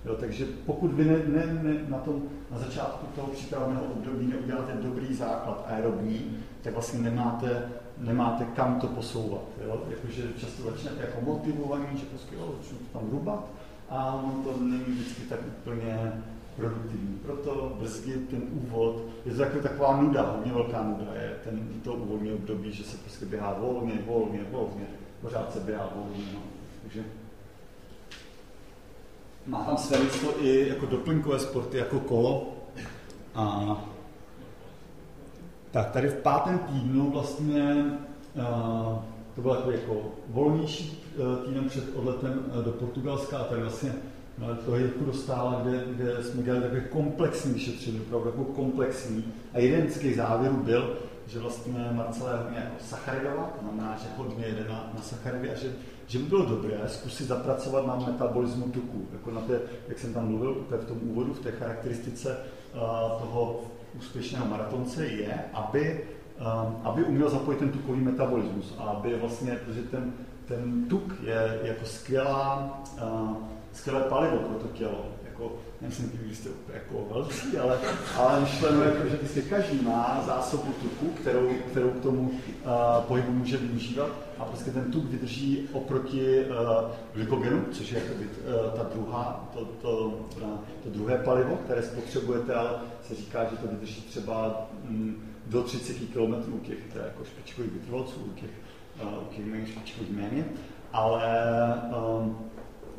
[0.05, 4.73] Jo, takže pokud vy ne, ne, ne, na, tom, na začátku toho přípravného období neuděláte
[4.83, 7.69] dobrý základ aerobní, tak vlastně nemáte,
[8.03, 9.43] nemáte kam to posouvat.
[9.67, 9.83] Jo?
[9.91, 12.55] Jakože často začnete jako motivovaní, že prostě jo,
[12.93, 13.45] tam rubat,
[13.91, 16.13] a on to není vždycky tak úplně
[16.57, 17.19] produktivní.
[17.23, 21.93] Proto brzdit ten úvod, je to taková, taková nuda, hodně velká nuda je ten, to
[21.93, 24.87] úvodní období, že se prostě běhá volně, volně, volně,
[25.21, 26.25] pořád se běhá volně.
[26.35, 26.41] No.
[26.83, 27.05] Takže
[29.47, 29.99] má tam své
[30.41, 32.53] i jako doplňkové sporty, jako kolo.
[33.35, 33.77] A
[35.73, 37.85] tak tady v pátém týdnu vlastně
[38.35, 38.99] uh,
[39.35, 41.03] to byl takový jako volnější
[41.47, 43.93] týden před odletem do Portugalska a tady vlastně
[44.65, 49.25] to je jako dostála, kde, kde jsme dělali takové komplexní vyšetření, opravdu jako komplexní.
[49.53, 50.97] A jeden z těch závěrů byl,
[51.27, 55.55] že vlastně Marcela je jako sacharidová, to znamená, že hodně jede na, na sacharidy a
[55.55, 55.73] že,
[56.07, 59.07] že by bylo dobré zkusit zapracovat na metabolismu tuku.
[59.13, 62.37] Jako na té, jak jsem tam mluvil v tom úvodu, v té charakteristice
[62.75, 62.81] uh,
[63.21, 63.61] toho
[63.99, 66.01] úspěšného maratonce je, aby,
[66.41, 70.13] um, aby uměl zapojit ten tukový metabolismus a aby vlastně, protože ten,
[70.47, 73.37] ten tuk je jako skvělá uh,
[73.73, 75.07] skvělé palivo pro to tělo.
[75.25, 77.79] Jako, nemyslím, že jste jako velcí, ale,
[78.17, 82.31] ale myšleno, jako, že prostě každý má zásobu tuku, kterou, kterou k tomu uh,
[83.09, 84.11] pohybu může využívat
[84.43, 89.65] a prostě ten tuk vydrží oproti uh, glykogenu, což je jakoby, uh, ta druhá, to,
[89.65, 92.71] to, to, to druhé palivo, které spotřebujete, ale
[93.09, 98.21] se říká, že to vydrží třeba mm, do 30 km u těch jako špičkových vytrvalců,
[98.21, 98.51] u těch,
[99.03, 100.45] uh, těch méně špičkových méně,
[100.93, 101.53] ale
[102.21, 102.39] um,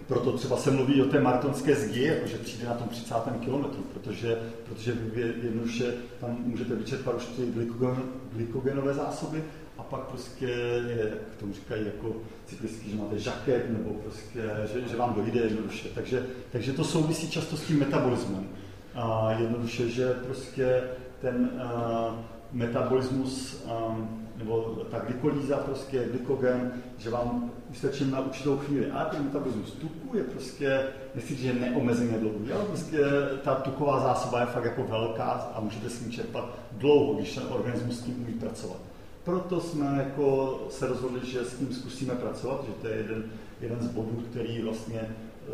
[0.08, 3.16] proto třeba se mluví o té maratonské zdi, jako že přijde na tom 30.
[3.39, 4.98] kilometru, protože, protože
[5.44, 9.44] jednoduše tam můžete vyčerpat už ty glykogen, glykogenové zásoby
[9.84, 10.47] a pak prostě
[10.86, 12.15] jak tomu říkají jako
[12.45, 14.41] cyklistiky, že máte žaket nebo prostě,
[14.73, 15.89] že, že vám dojde jednoduše.
[15.95, 18.47] Takže, takže to souvisí často s tím metabolismem.
[18.95, 20.84] A jednoduše, že prostě
[21.21, 22.15] ten uh,
[22.51, 24.61] metabolismus um, nebo
[24.91, 28.91] ta glykolíza, prostě glykogen, že vám vystačí na určitou chvíli.
[28.91, 30.84] A ten metabolismus tuku je prostě,
[31.15, 32.99] nechci že neomezeně dlouhý, ale prostě
[33.43, 37.43] ta tuková zásoba je fakt jako velká a můžete s ní čerpat dlouho, když ten
[37.49, 38.93] organismus s tím umí pracovat.
[39.24, 43.24] Proto jsme jako se rozhodli, že s tím zkusíme pracovat, že to je jeden,
[43.61, 45.01] jeden z bodů, který vlastně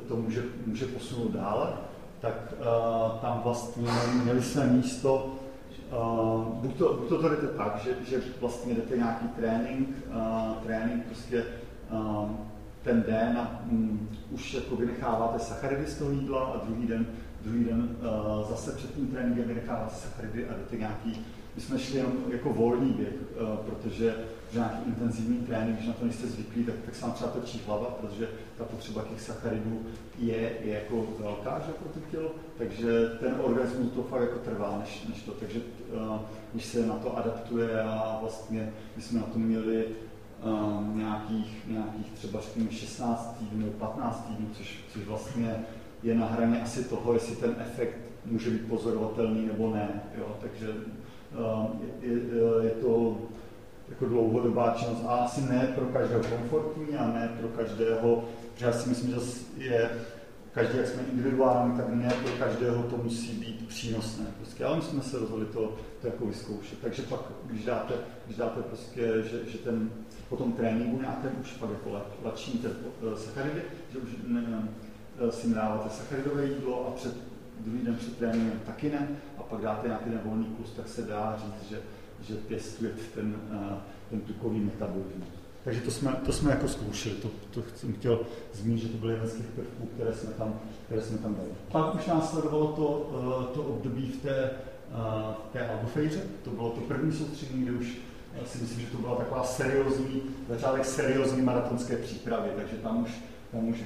[0.08, 1.74] to může, může posunout dále.
[2.22, 3.88] Tak uh, tam vlastně
[4.24, 5.36] měli jsme místo
[5.92, 10.54] Uh, buď, to, buď to, to jdete tak, že, že vlastně jdete nějaký trénink, uh,
[10.64, 11.46] trénink prostě
[11.92, 12.30] uh,
[12.84, 17.08] ten den a um, už jako vynecháváte sacharidy z toho jídla a druhý den,
[17.42, 21.26] druhý den uh, zase před tím tréninkem vynecháváte sacharidy a jdete nějaký
[21.60, 24.16] my jsme šli jenom jako volný běh, uh, protože
[24.54, 27.86] nějaký intenzivní trénink, když na to nejste zvyklí, tak, tak se vám třeba točí hlava,
[27.86, 29.82] protože ta potřeba těch sacharidů
[30.20, 34.78] je, je jako velká že, pro to tělo, takže ten organismus to fakt jako trvá,
[34.80, 35.32] než, než to.
[35.32, 35.60] Takže
[35.94, 36.18] uh,
[36.54, 39.86] když se na to adaptuje a vlastně my jsme na to měli
[40.44, 45.66] um, nějakých, nějakých třeba řekněme 16 týdnů, 15 týdnů, což, což vlastně
[46.04, 50.02] je na hraně asi toho, jestli ten efekt může být pozorovatelný nebo ne.
[50.18, 50.38] Jo?
[50.42, 50.68] Takže
[52.02, 52.20] je, je,
[52.64, 53.18] je to
[53.90, 58.24] jako dlouhodobá činnost a asi ne pro každého komfortní a ne pro každého,
[58.56, 59.12] že já si myslím,
[59.58, 59.90] že je
[60.54, 64.26] každý, jak jsme individuální, tak ne pro každého to musí být přínosné.
[64.38, 66.80] Prostě, ale my jsme se rozhodli to, to jako vyzkoušet.
[66.82, 67.94] Takže pak, když dáte,
[68.26, 69.02] když dáte prostě,
[69.32, 69.90] že, že ten
[70.30, 73.62] po tom tréninku nějakém už pak jako lačíte eh, sacharidy,
[73.94, 74.70] že už ne, ne,
[75.28, 77.16] eh, si dáváte sacharidové jídlo a před,
[77.60, 79.08] druhý den před tréninkem taky ne,
[79.50, 81.80] pak dáte nějaký volný kus, tak se dá říct, že
[82.22, 83.78] že pěstuje ten, eh,
[84.10, 85.28] ten tukový metabolismus.
[85.64, 88.20] Takže to jsme, to jsme jako zkoušeli, to, to jsem chtěl
[88.54, 91.50] zmínit, že to byly jeden z těch prvků, které jsme tam, které jsme tam dali.
[91.72, 96.82] Pak už následovalo to, eh, to období v té, eh, té albufejře, to bylo to
[96.82, 97.98] první soustředění, kde už
[98.46, 103.10] si myslím, že to byla taková seriózní, začátek seriózní maratonské přípravy, takže tam už,
[103.52, 103.78] tam už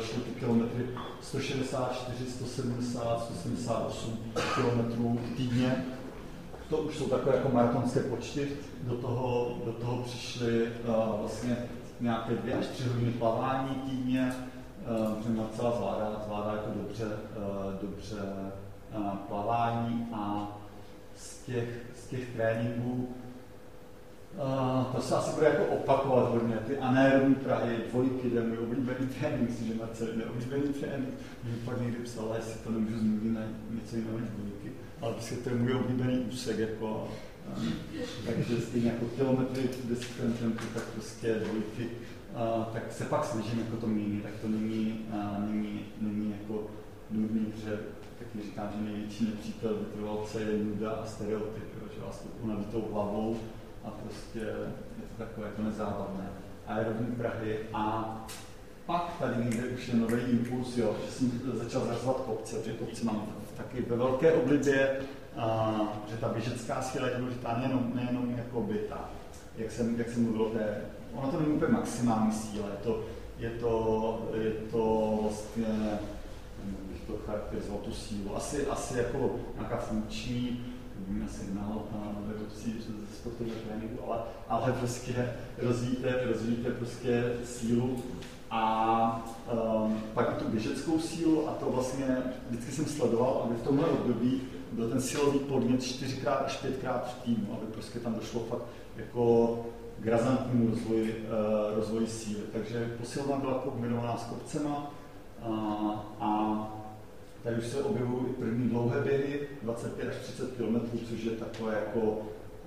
[0.00, 0.86] šly ty kilometry
[1.20, 4.18] 164, 170, 178
[4.54, 5.84] kilometrů týdně
[6.68, 8.48] to už jsou takové jako maratonské počty.
[8.82, 11.56] Do toho, do toho přišly uh, vlastně
[12.00, 14.34] nějaké dvě až tři hodiny plavání týdně,
[15.14, 18.16] uh, že Marcela zvládá, zvládá jako dobře, uh, dobře
[19.28, 20.48] plavání a
[21.16, 23.14] z těch, z těch tréninků
[24.92, 26.56] To se asi bude jako opakovat hodně.
[26.66, 31.14] Ty anaerobní Prahy, dvojky, je můj oblíbený trénink, myslím, že Marcel je oblíbený trénink.
[31.44, 34.54] Mě pak někdy psal, jestli to nemůžu zmínit na něco jiného než dvojky
[35.04, 37.08] ale prostě to je můj oblíbený úsek, jako,
[37.56, 37.72] um,
[38.26, 41.90] takže stejně jako kilometry descent tak prostě dvojky,
[42.34, 46.66] uh, tak se pak snažím jako to měnit, tak to není, uh, není, není jako
[47.10, 47.78] nudný, že
[48.18, 51.64] taky říkám, že největší nepřítel vytrvalce je nuda a stereotyp,
[51.94, 53.36] že vás to unaví tou hlavou
[53.84, 56.28] a prostě je to takové jako nezábavné.
[56.66, 58.16] Aerobní Prahy a
[58.86, 63.04] pak tady někde už je nový impuls, jo, že jsem začal zařazovat kopce, protože kopce
[63.04, 63.26] mám
[63.56, 65.00] taky ve velké oblibě,
[65.36, 65.80] a,
[66.10, 69.10] že ta běžecká síla je důležitá nejenom, nejenom jako byta,
[69.56, 70.80] jak jsem, jak jsem mluvil té,
[71.12, 73.04] ono to není úplně maximální síla, je to,
[73.38, 75.98] je to, je to vlastně,
[76.92, 80.64] bych to charakterizoval tu sílu, asi, asi jako nějaká funkční,
[81.08, 81.82] víme signál
[82.26, 82.92] vedoucí ze
[83.24, 84.18] sportovního tréninku, ale,
[84.48, 88.02] ale prostě rozvíjíte, rozvíjíte prostě sílu
[88.50, 92.06] a um, pak tu běžeckou sílu a to vlastně
[92.50, 97.22] vždycky jsem sledoval, aby v tomhle období byl ten silový podnět čtyřikrát až pětkrát v
[97.22, 98.66] týmu, aby prostě tam došlo fakt
[98.96, 99.58] jako
[100.00, 102.42] k razantnímu rozvoji, uh, rozvoji síly.
[102.52, 104.90] Takže posilovna byla kombinovaná s kopcema
[105.42, 105.50] a,
[106.20, 106.30] a
[107.42, 112.22] tady už se objevují první dlouhé běhy, 25 až 30 km, což je takové jako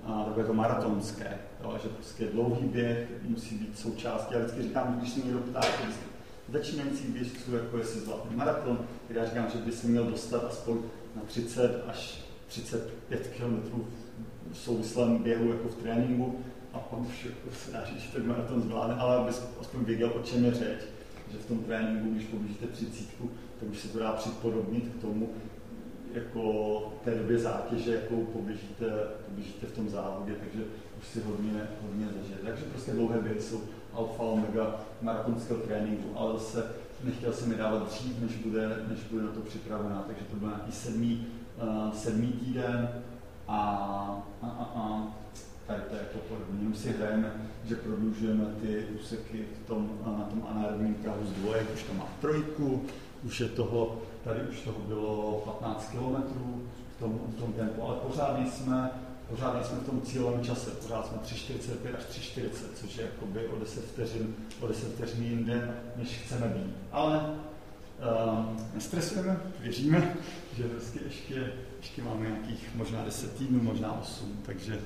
[0.08, 4.34] a takové to maratonské, jo, že prostě dlouhý běh musí být součástí.
[4.34, 5.60] Já vždycky říkám, když se někdo ptá,
[6.52, 8.76] začínajících běžců, jako jestli zvládne maraton,
[9.08, 10.76] tak já říkám, že by se měl dostat aspoň
[11.16, 13.82] na 30 až 35 km
[14.52, 16.38] v souvislém běhu, jako v tréninku,
[16.72, 19.30] a pak už jako se dá říct, že ten maraton zvládne, ale aby
[19.60, 20.78] aspoň věděl, o čem je řeč.
[21.32, 23.30] Že v tom tréninku, když poběžíte třicítku,
[23.60, 25.28] tak už se to dá připodobnit k tomu,
[26.14, 28.86] jako té době zátěže, jakou poběžíte,
[29.28, 30.64] poběžíte v tom závodě, takže
[31.00, 32.38] už si hodně, hodně zažije.
[32.44, 33.60] Takže prostě dlouhé běhy jsou
[33.92, 36.64] alfa omega maratonského tréninku, ale zase
[37.04, 40.48] nechtěl jsem mi dávat dřív, než bude, než bude na to připravená, takže to byl
[40.48, 41.26] nějaký sedmý,
[41.62, 42.88] uh, sedmý týden
[43.48, 43.60] a,
[44.42, 45.12] a, a, a
[45.66, 47.32] tady to je jako podobně, jenom si hrajeme,
[47.64, 52.08] že prodlužujeme ty úseky v tom, na tom anaerobním prahu z dvojek, už to má
[52.20, 52.82] trojku,
[53.24, 56.22] už je toho, tady už toho bylo 15 km
[56.96, 58.90] v tom, v tom tempu, ale pořád jsme,
[59.30, 63.58] pořád jsme v tom cílovém čase, pořád jsme 3,45 až 3,40, což je jakoby o
[63.58, 66.74] 10 vteřin, o 10 vteřin jinde, než chceme být.
[66.92, 70.16] Ale uh, nestresujeme, věříme,
[70.56, 74.80] že prostě ještě, ještě máme nějakých možná 10 týdnů, možná 8, takže,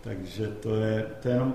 [0.00, 1.54] takže to je, to je jenom,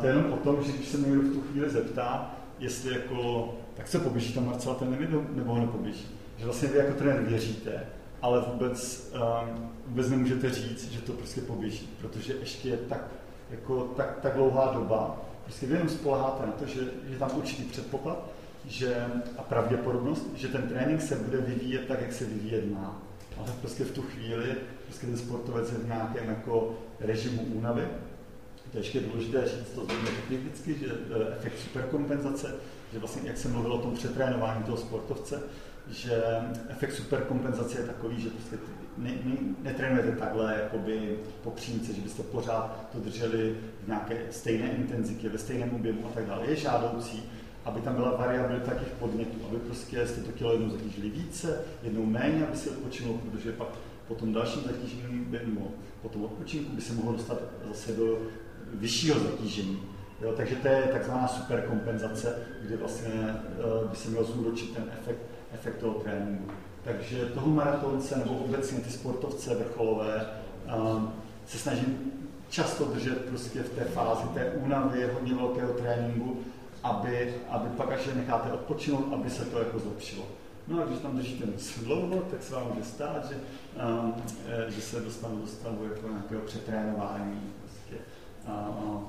[0.00, 3.54] to je jenom o tom, že když se někdo v tu chvíli zeptá, jestli jako
[3.76, 6.19] tak se poběží tam Marcela ten limit, nebo ho nepoběží.
[6.40, 7.86] Že vlastně vy jako trenér věříte,
[8.22, 13.04] ale vůbec, um, vůbec nemůžete říct, že to prostě poběží, protože ještě je tak,
[13.50, 15.22] jako, tak, tak dlouhá doba.
[15.44, 18.30] Prostě vy jenom spoleháte na to, že je tam určitý předpoklad
[18.64, 19.06] že,
[19.38, 23.02] a pravděpodobnost, že ten trénink se bude vyvíjet tak, jak se vyvíjet má.
[23.38, 27.88] Ale prostě v tu chvíli prostě ten sportovec je v nějakém jako režimu únavy.
[28.72, 29.86] To je důležité říct, to
[30.28, 32.54] vždycky, že eh, efekt superkompenzace
[32.92, 35.42] že vlastně, jak jsem mluvil o tom přetrénování toho sportovce,
[35.90, 36.22] že
[36.68, 38.56] efekt superkompenzace je takový, že prostě
[38.98, 44.70] ne, ne, netrénujete takhle jakoby po přímce, že byste pořád to drželi v nějaké stejné
[44.70, 46.46] intenzitě, ve stejném objemu a tak dále.
[46.46, 47.22] Je žádoucí,
[47.64, 52.06] aby tam byla variabilita těch podnětů, aby prostě jste to tělo jednou zatížili více, jednou
[52.06, 53.68] méně, aby si odpočinulo, protože pak
[54.08, 55.68] po tom dalším zatížení, nebo
[56.02, 57.38] po tom odpočinku by se mohlo dostat
[57.68, 58.18] zase do
[58.74, 59.82] vyššího zatížení.
[60.22, 65.20] Jo, takže to je takzvaná superkompenzace, kdy vlastně uh, by se měl zúročit ten efekt,
[65.54, 66.50] efekt toho tréninku.
[66.84, 70.26] Takže toho maratonce nebo obecně ty sportovce vrcholové
[71.46, 72.12] se snažím
[72.50, 76.36] často držet prostě v té fázi té únavy, hodně velkého tréninku,
[76.82, 80.24] aby, aby pak, až je necháte odpočinout, aby se to jako zlepšilo.
[80.68, 81.46] No a když tam držíte
[81.84, 83.34] dlouho, tak se vám může stát, že,
[84.02, 84.14] um,
[84.68, 87.52] že se dostanu do stavu jako nějakého přetrénování.
[87.60, 88.04] Prostě.
[88.48, 89.00] Uh,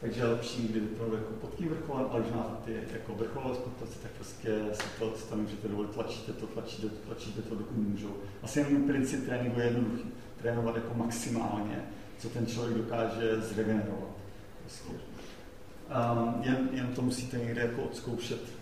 [0.00, 3.98] takže lepší, kdyby to jako pod tím vrcholem, ale když máte ty jako vrcholové sportovce,
[3.98, 7.76] tak prostě si to, si to můžete dovolit, tlačíte to, tlačíte to, tlačíte to, dokud
[7.76, 8.16] můžou.
[8.42, 10.04] Asi jenom princip tréninku je jednoduchý.
[10.42, 11.84] Trénovat jako maximálně,
[12.18, 14.08] co ten člověk dokáže zregenerovat.
[14.62, 14.92] Prostě.
[14.92, 18.57] Um, jen, jen to musíte někde jako odzkoušet.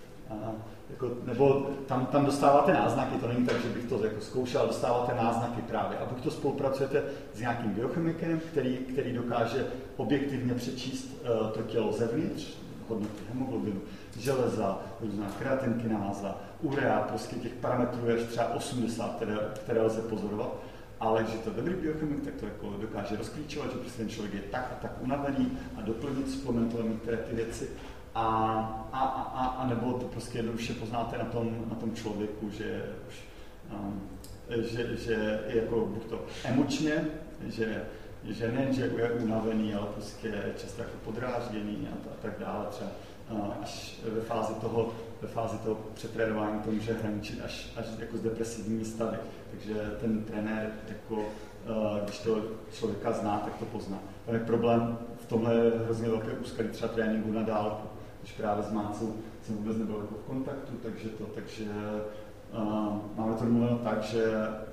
[0.91, 5.15] Jako, nebo tam, tam dostáváte náznaky, to není tak, že bych to jako zkoušel, dostáváte
[5.15, 5.99] náznaky právě.
[5.99, 7.03] A buď to spolupracujete
[7.35, 9.67] s nějakým biochemikem, který, který dokáže
[9.97, 12.57] objektivně přečíst uh, to tělo zevnitř,
[12.89, 13.81] hodnoty hemoglobinu,
[14.19, 20.57] železa, různá kreatinkináza, urea, prostě těch parametrů je třeba 80, které, které lze pozorovat.
[21.01, 24.35] Ale když je to dobrý biochemik, tak to jako dokáže rozklíčovat, že prostě ten člověk
[24.35, 27.69] je tak a tak unavený a doplnit suplementovat některé ty věci
[28.17, 29.01] a, a,
[29.35, 32.83] a, a nebo to prostě jednoduše poznáte na tom, na tom člověku, že,
[33.73, 34.03] um,
[34.51, 37.05] že, že je jako buď to emočně,
[37.47, 37.85] že,
[38.25, 42.67] že ne, že je unavený, ale prostě často jako podrážděný a, a tak dále.
[42.71, 42.91] Třeba
[43.31, 44.93] uh, až ve fázi toho,
[45.23, 49.17] ve fázi toho přetrénování to může hraničit až, až jako s depresivními stavy.
[49.51, 51.25] Takže ten trenér, jako, uh,
[52.05, 52.43] když to
[52.73, 53.99] člověka zná, tak to pozná.
[54.33, 55.55] Je problém v tomhle
[55.85, 57.96] hrozně velké úskalí třeba tréninku na dálku
[58.27, 61.65] když právě s Mácou jsem vůbec nebyl jako v kontaktu, takže to, takže
[62.53, 64.25] uh, máme to domluveno tak, že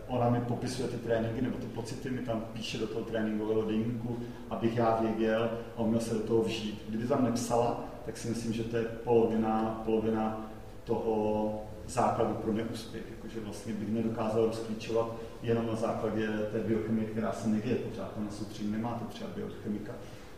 [0.07, 4.17] ona mi popisuje ty tréninky nebo ty pocity mi tam píše do toho tréninkového deníku,
[4.49, 6.83] abych já věděl a uměl se do toho vžít.
[6.89, 10.49] Kdyby tam nepsala, tak si myslím, že to je polovina, polovina
[10.83, 17.31] toho, základu pro neúspěch, jakože vlastně bych nedokázal rozklíčovat jenom na základě té biochemie, která
[17.31, 19.93] se neděje pořád, tam na soustředí nemáte třeba biochemika,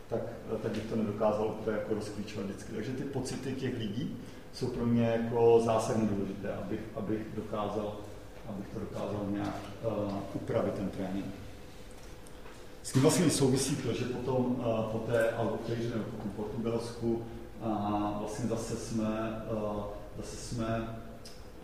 [0.08, 0.20] tak,
[0.62, 2.72] tak bych to nedokázal úplně jako rozklíčovat vždycky.
[2.72, 4.16] Takže ty pocity těch lidí
[4.52, 7.96] jsou pro mě jako zásadně důležité, abych, abych, dokázal,
[8.48, 11.26] abych to dokázal nějak uh, upravit ten trénink.
[12.82, 17.22] S tím vlastně souvisí to, že potom uh, po té arbitráži nebo po Portugalsku
[17.62, 19.82] uh, vlastně zase jsme, uh,
[20.16, 20.98] zase jsme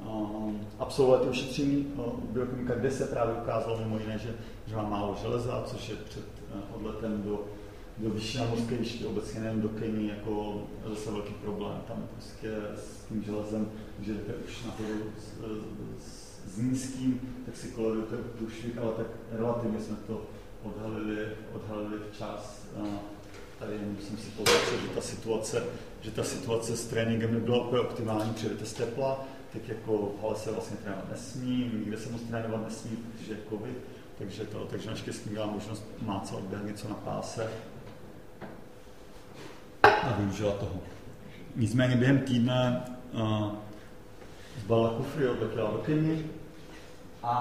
[0.06, 4.34] uh, absolvovali to ošetření uh, biochemika, kde se právě ukázalo mimo jiné, že,
[4.66, 6.24] že má málo železa, což je před
[6.54, 7.44] uh, odletem do
[8.02, 11.82] do vyšší morské výšky, obecně nejen do Keny, jako zase velký problém.
[11.88, 15.26] Tam prostě s tím železem, že jdete už nahoru s,
[16.04, 20.26] s, s nízkým, tak si kolorujete průšvih, ale tak relativně jsme to
[20.62, 22.66] odhalili, odhalili včas.
[23.58, 25.64] Tady musím si pozvat, že ta situace,
[26.00, 30.36] že ta situace s tréninkem nebyla úplně optimální, přijedete z tepla, teď jako v hale
[30.36, 33.76] se vlastně trénovat nesmí, nikde se moc trénovat nesmí, protože je covid,
[34.18, 37.50] takže, to, takže naštěstí měla možnost mácat něco na páse
[39.82, 40.80] a využila toho.
[41.56, 43.52] Nicméně během týdne uh,
[44.64, 46.26] zbalila kufry, odletěla do Keni
[47.22, 47.32] a,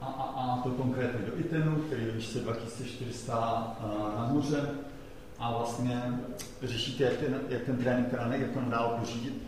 [0.00, 4.68] a, a, a to konkrétně do Itenu, který je výšce 2400 uh, nahoře
[5.38, 6.02] a vlastně
[6.62, 9.42] řešíte, jak ten, jak ten trénink teda jak to dál pořídit.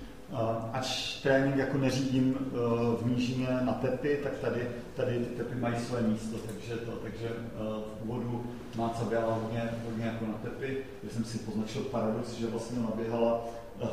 [0.73, 5.77] Až trénink jako neřídím uh, v nížině na tepy, tak tady, tady ty tepy mají
[5.77, 8.45] své místo, takže, to, takže uh, v úvodu
[8.77, 12.91] Máca běhala hodně, hodně jako na tepy, kde jsem si poznačil paradox, že vlastně ona
[12.97, 13.45] běhala,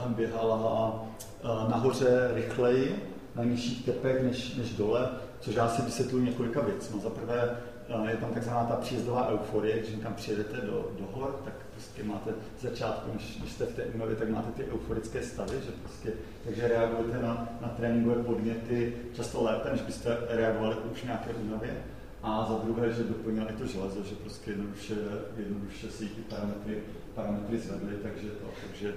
[0.07, 1.05] běhala
[1.43, 5.09] eh, nahoře rychleji, na nižších tepech než, než dole,
[5.39, 6.93] což já si vysvětluji několika věcí.
[6.93, 7.57] No, za prvé
[7.89, 11.53] eh, je tam takzvaná ta příjezdová euforie, když tam přijedete do, do hor, tak
[11.83, 12.31] prostě máte
[12.61, 16.13] začátku, když, když jste v té únavě, tak máte ty euforické stavy, že prostě,
[16.43, 21.83] takže reagujete na, na tréninkové podněty často lépe, než byste reagovali už nějaké únavě.
[22.23, 24.95] A za druhé, že doplnil i to železo, že prostě jednoduše,
[25.37, 26.77] jednoduše si ty parametry,
[27.15, 28.93] parametry zvedly, takže to, takže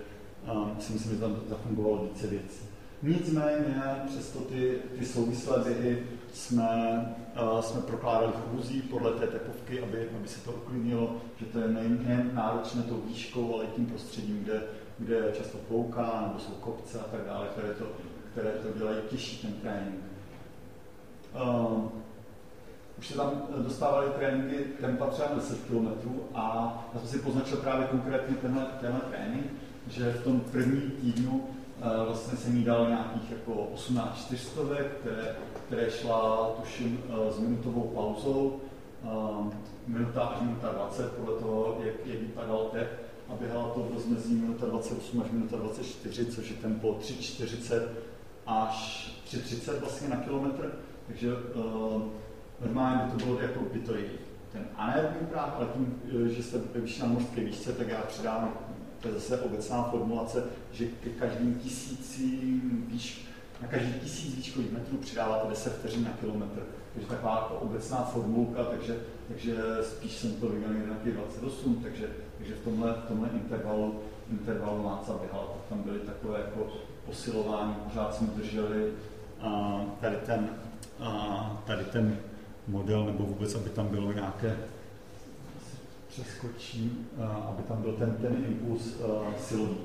[0.53, 2.67] um, si myslím, že tam zafungovalo více věcí.
[3.03, 7.01] Nicméně, přesto ty, ty souvislé běhy jsme,
[7.61, 12.31] jsme prokládali chůzí podle té tepovky, aby, aby se to uklidnilo, že to je nejen
[12.35, 14.63] náročné tou výškou, ale i tím prostředím, kde,
[14.99, 17.87] kde často plouká, nebo jsou kopce a tak dále, které to,
[18.33, 20.01] které to dělají těžší ten trénink.
[21.35, 21.89] Uh,
[22.99, 25.89] už se tam dostávaly tréninky tempa třeba 10 km
[26.35, 29.47] a já jsem si poznačil právě konkrétně tenhle, tenhle trénink,
[29.89, 31.49] že v tom prvním týdnu
[32.07, 37.81] vlastně jsem jí dal nějakých jako 18 čtyřstovek, které, které šla tuším uh, s minutovou
[37.81, 38.61] pauzou,
[39.03, 39.53] uh,
[39.87, 44.35] minuta až minuta 20, podle toho, jak, jak vypadal tep a běhala to v rozmezí
[44.35, 47.83] minuta 28 až minuta 24, což je tempo 3,40
[48.47, 50.73] až 3,30 vlastně na kilometr.
[51.07, 52.03] Takže uh,
[52.61, 53.93] normálně by to bylo jako by to
[54.53, 58.55] ten anaerobní práh, ale tím, eh, že jste vyšší na mořské výšce, tak já přidám,
[59.01, 63.27] to je zase obecná formulace, že ke každým tisícím výš,
[63.63, 66.63] na každý tisíc výškových metrů přidáváte 10 vteřin na kilometr.
[66.93, 68.97] Takže taková jako obecná formulka, takže,
[69.29, 74.83] takže spíš jsem to viděl na 28, takže, takže v tomhle, v tomhle intervalu, intervalu
[74.83, 76.67] Máca běhala, tak tam byly takové jako
[77.07, 78.93] posilování, pořád jsme drželi
[79.45, 80.49] uh, tady ten,
[81.01, 82.19] uh, tady ten
[82.69, 84.57] model, nebo vůbec, aby tam bylo nějaké
[86.23, 87.07] přeskočí,
[87.49, 89.77] aby tam byl ten, ten impuls uh, silový.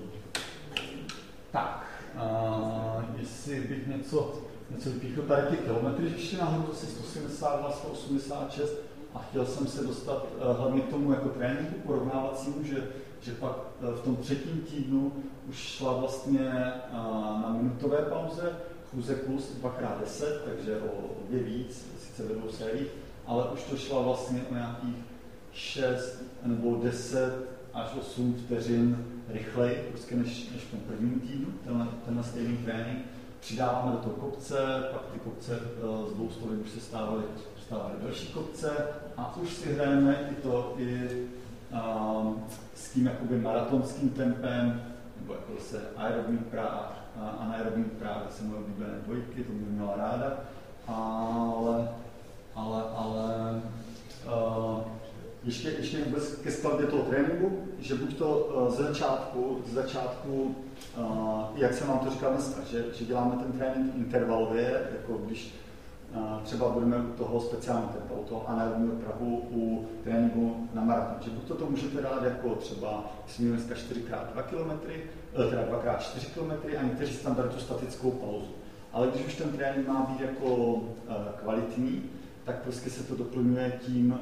[1.52, 7.72] Tak, uh, jestli bych něco, něco vypíchl, tady ty kilometry, že ještě nahoru zase 172,
[7.72, 8.74] 186
[9.14, 10.26] a chtěl jsem se dostat
[10.58, 12.88] hlavně k tomu jako tréninku porovnávacímu, že,
[13.22, 15.14] že pak v tom třetím týdnu
[15.50, 16.50] už šla vlastně
[17.42, 18.56] na minutové pauze,
[18.92, 20.92] chůze plus 2x10, takže o
[21.30, 22.88] dvě víc, sice ve dvou sériích,
[23.26, 25.11] ale už to šlo vlastně o nějakých
[25.54, 27.34] 6 nebo 10
[27.74, 33.00] až 8 vteřin rychleji, prostě než, než v tom prvním týdnu, tenhle, tenhle stejný trénink.
[33.40, 37.24] Přidáváme do toho kopce, pak ty kopce uh, z dvou stovek už se stávaly,
[37.66, 38.88] stávaly další kopce
[39.18, 41.10] a už si hrajeme i to i
[41.74, 42.34] uh,
[42.76, 44.84] s tím jakoby maratonským tempem,
[45.22, 47.06] nebo jako se aerobní práh,
[47.40, 50.40] anaerobní práh, se moje oblíbené dvojky, to bych měla ráda,
[50.88, 51.90] ale
[52.56, 53.62] ale, ale
[54.26, 54.80] uh,
[55.44, 60.56] ještě, ještě vůbec ke stavbě toho tréninku, že buď to uh, ze začátku, ze začátku
[60.98, 65.56] uh, jak jsem vám to říkal dneska, že, že děláme ten trénink intervalově, jako když
[66.16, 71.18] uh, třeba budeme u toho speciálního tempa, u toho anaerobního prahu, u tréninku na maraton.
[71.22, 74.88] Že buď to, to můžete dát jako třeba, jsme dneska 4x2 km,
[75.50, 78.52] teda 2x4 km a někteří si tam dali tu statickou pauzu.
[78.94, 80.82] Ale když už ten trénink má být jako
[81.44, 82.04] kvalitní,
[82.44, 84.20] tak prostě se to doplňuje tím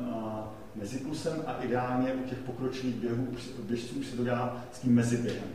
[0.75, 3.27] meziplusem a ideálně u těch pokročilých běhů,
[3.63, 5.47] běžců se to dělá s tím meziběhem.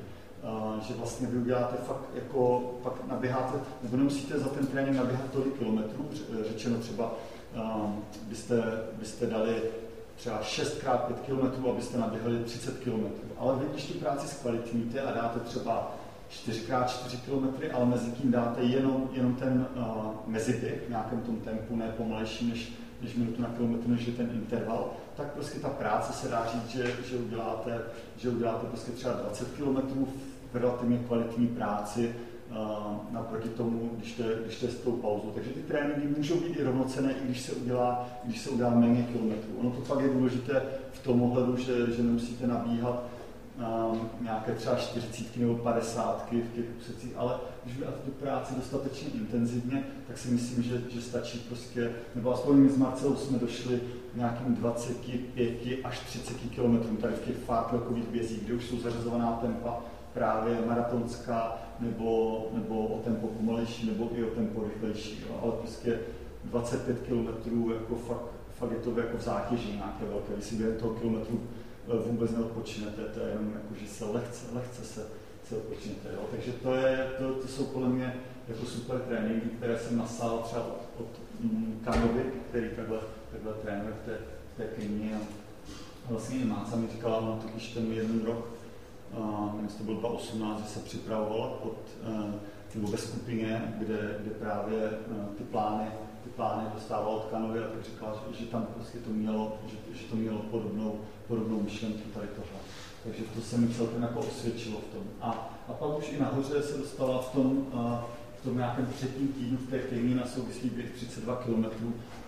[0.89, 5.59] že vlastně vy uděláte fakt jako, pak naběháte, nebo nemusíte za ten trénink naběhat tolik
[5.59, 6.11] kilometrů,
[6.49, 7.15] řečeno třeba
[8.29, 8.63] byste,
[8.99, 9.63] byste dali
[10.17, 13.07] třeba 6x5 km, abyste naběhali 30 km.
[13.39, 15.97] Ale vy, když tu práci zkvalitníte a dáte třeba
[16.31, 19.85] 4x4 km, ale mezi tím dáte jenom, jenom ten uh,
[20.27, 24.31] meziběh v nějakém tom tempu, ne pomalejší než, než minutu na kilometr, než je ten
[24.35, 27.81] interval, tak prostě ta práce se dá říct, že, že uděláte,
[28.17, 30.07] že uděláte prostě třeba 20 km
[30.53, 32.15] v relativně kvalitní práci,
[33.11, 35.31] naproti tomu, když je, když je s tou pauzou.
[35.35, 39.03] Takže ty tréninky můžou být i rovnocené, i když se udělá, když se udělá méně
[39.03, 39.51] kilometrů.
[39.61, 40.63] Ono to pak je důležité
[40.93, 43.03] v tom ohledu, že, že nemusíte nabíhat
[43.93, 47.35] um, nějaké třeba 40 nebo 50 v těch úsecích, ale
[47.65, 52.57] když uděláte tu práci dostatečně intenzivně, tak si myslím, že, že stačí prostě, nebo aspoň
[52.57, 53.81] my s Marcelou jsme došli
[54.17, 59.81] nějakým 25 až 30 km tady v těch fartlekových bězích, kde už jsou zařazovaná tempa
[60.15, 65.25] právě maratonská, nebo, nebo o tempo pomalejší, nebo i o tempo rychlejší.
[65.29, 65.39] Jo.
[65.43, 66.01] Ale prostě
[66.45, 68.25] 25 km jako fakt,
[68.59, 70.33] fakt je to jako v zátěži nějaké velké.
[70.33, 71.41] Když si během toho kilometru
[71.89, 75.07] eh, vůbec neodpočinete, to je jenom jako, že se lehce, lehce se,
[75.49, 76.09] se odpočinete.
[76.13, 76.21] Jo.
[76.31, 78.15] Takže to, je, to, to jsou podle mě
[78.49, 81.09] jako super tréninky, které jsem nasál třeba od, od
[81.41, 82.99] mm, Kanovy, který takhle,
[83.35, 84.19] takhle trénuje v té,
[84.55, 85.15] v té Keni.
[85.15, 85.19] A
[86.11, 88.47] vlastně i Máca mi říkala, no když ten jeden rok
[89.19, 91.77] uh, to byl 2018, že se připravoval pod,
[92.09, 92.35] uh,
[92.75, 95.87] nebo ve skupině, kde, kde právě uh, ty plány
[96.25, 99.99] ty plány dostával od Kanovy a tak říkal, že, že tam prostě to mělo, že,
[99.99, 102.61] že to mělo podobnou, podobnou myšlenku tady tohle.
[103.05, 105.03] Takže to se mi celkem jako osvědčilo v tom.
[105.21, 105.31] A,
[105.69, 107.99] a pak už i nahoře se dostala v tom, uh,
[108.45, 111.65] tom nějakém třetím týdnu v té Keni na souvislý běh 32 km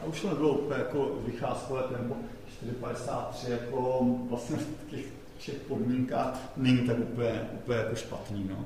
[0.03, 2.17] a už to nebylo úplně jako vycházkové tempo
[2.65, 5.07] 4,53, jako vlastně v těch
[5.39, 8.47] všech podmínkách není tak úplně, úplně jako špatný.
[8.51, 8.65] No.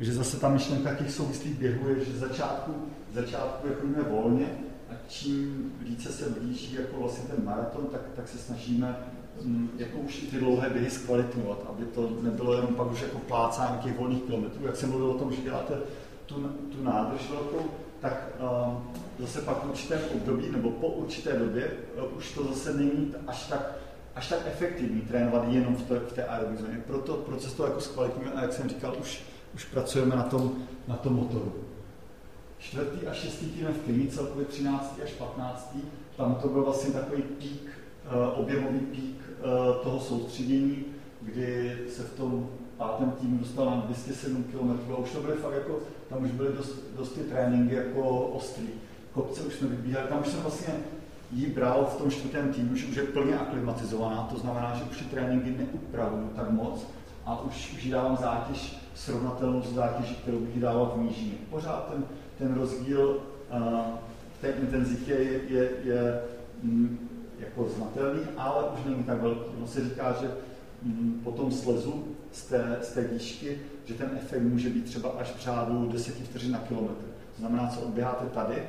[0.00, 2.74] Že zase ta myšlenka těch souvislých běhů je, že začátku,
[3.12, 4.46] začátku je volně
[4.90, 8.96] a čím více se blíží jako vlastně ten maraton, tak, tak se snažíme
[9.42, 13.78] mm, jako už ty dlouhé běhy zkvalitňovat, aby to nebylo jenom pak už jako plácání
[13.78, 14.66] těch volných kilometrů.
[14.66, 15.74] Jak jsem mluvil o tom, že děláte
[16.30, 16.40] tu,
[16.76, 17.70] tu nádrž velkou,
[18.00, 18.28] tak
[18.68, 23.14] um, zase pak v určitém období nebo po určité době uh, už to zase není
[23.26, 23.76] až tak
[24.14, 26.82] až tak efektivní trénovat jenom v, té, v té aerobní zóně.
[26.86, 29.22] Proto proces to jako zkvalitňujeme a jak jsem říkal, už,
[29.54, 30.52] už pracujeme na tom,
[30.88, 31.54] na tom motoru.
[32.58, 35.00] Čtvrtý a šestý týden v Kyni, celkově 13.
[35.04, 35.76] až 15.
[36.16, 40.84] Tam to byl vlastně takový pík, uh, objemový pík uh, toho soustředění,
[41.22, 45.54] kdy se v tom pátém týmu dostal na 207 km a už to byly fakt
[45.54, 45.78] jako,
[46.10, 48.68] tam už byly dost, dost ty tréninky jako ostrý.
[49.12, 50.74] Kopce už jsme vybíhali, tam už jsem vlastně
[51.32, 54.98] ji bral v tom čtvrtém týmu, že už je plně aklimatizovaná, to znamená, že už
[54.98, 56.86] ty tréninky neupravuju tak moc
[57.26, 61.32] a už, už jí dávám zátěž srovnatelnou s zátěží, kterou bych dával v nížině.
[61.50, 62.04] Pořád ten,
[62.38, 63.80] ten rozdíl uh,
[64.38, 66.22] v té intenzitě je, je, je
[66.62, 67.08] mm,
[67.38, 69.44] jako znatelný, ale už není tak velký.
[69.56, 70.30] Ono se říká, že
[70.82, 75.08] mm, po tom slezu z té, z té výšky, že ten efekt může být třeba
[75.08, 77.04] až v řádu 10 vteřin na kilometr.
[77.36, 78.62] To znamená, co odběháte tady,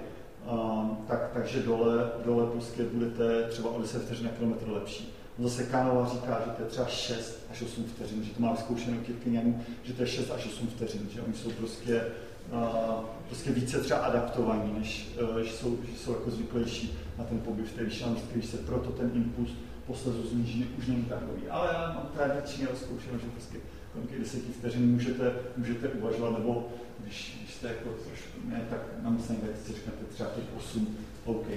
[0.51, 5.13] um, tak, takže dole, dole prostě budete třeba o 10 vteřin na kilometr lepší.
[5.39, 8.97] Zase Kanova říká, že to je třeba 6 až 8 vteřin, že to má vyzkoušeno
[9.23, 12.05] Kyňanů, že to je 6 až 8 vteřin, že oni jsou prostě,
[12.51, 17.39] uh, prostě více třeba adaptovaní, než uh, že, jsou, že jsou jako zvyklejší na ten
[17.39, 18.03] pobyt v té výši
[18.33, 19.49] když se proto ten impuls
[19.87, 21.41] poslezu zníží, už není takový.
[21.49, 23.57] Ale já mám tradičně zkoušeno, že prostě
[23.93, 26.67] kolem 10 vteřin můžete, můžete uvažovat, nebo
[26.99, 31.47] když, když jste jako trošku ne tak namocný, tak si řeknete třeba těch 8, OK.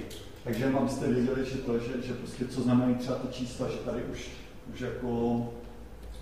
[0.43, 3.77] Takže mám jste věděli, že to, že, že prostě co znamená třeba ty čísla, že
[3.77, 4.29] tady už,
[4.73, 5.53] už jako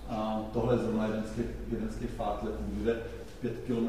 [0.09, 2.09] a tohle zrovna jeden z těch, jeden z těch
[2.67, 3.01] kde
[3.41, 3.87] 5 km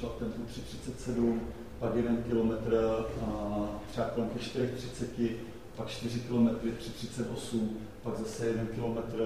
[0.00, 1.38] šla v tempu 3,37,
[1.78, 2.52] pak 1 km
[3.90, 5.30] třeba kolem 4,30,
[5.76, 7.68] pak 4 km 3,38,
[8.02, 9.18] pak zase 1 km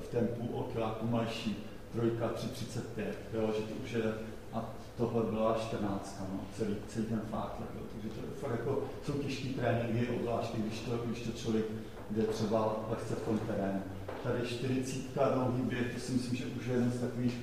[0.00, 1.56] v tempu o kiláku malší,
[1.94, 4.14] trojka 3,35, jo, že to už je,
[4.52, 4.64] a
[4.96, 9.12] tohle byla 14, no, celý, celý ten fakt, jo, takže to je fakt jako, jsou
[9.12, 11.64] těžký tréninky, obzvlášť když to, když to člověk
[12.10, 13.82] jde třeba lehce v tom terénu.
[14.22, 14.96] Tady 40
[15.34, 17.38] dlouhý běh, to si myslím, že už je jeden z takových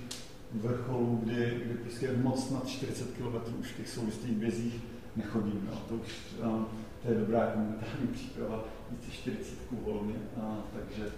[0.51, 4.81] vrcholů, kdy, kdy prostě moc nad 40 km už v těch souvislých bězích
[5.15, 5.69] nechodím.
[5.71, 5.77] No.
[5.89, 6.67] To už um,
[7.03, 11.11] to je dobrá komentární příprava, více 40 volně, a, takže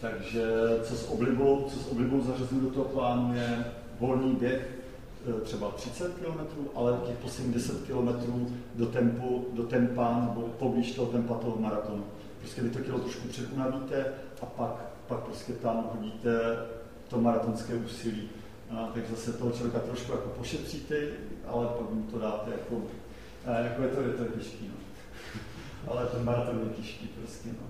[0.00, 0.42] takže
[0.82, 3.64] co s oblibou, co s oblibou zařazuju do toho plánu je
[4.00, 4.78] volný běh,
[5.38, 8.08] e, třeba 30 km, ale těch posledních 10 km
[8.74, 12.04] do, tempu, do tempa nebo poblíž toho tempa toho maratonu.
[12.38, 14.06] Prostě vy to kilo trošku předunavíte
[14.42, 14.70] a pak,
[15.08, 16.40] pak prostě tam hodíte
[17.08, 18.28] to maratonské úsilí.
[18.70, 20.96] A, tak zase toho člověka trošku jako pošetříte,
[21.46, 22.82] ale pak mu to dáte jako,
[23.48, 24.74] a, jako je to, je to těžký, no.
[25.92, 27.66] ale ten maraton je těžký prostě, no.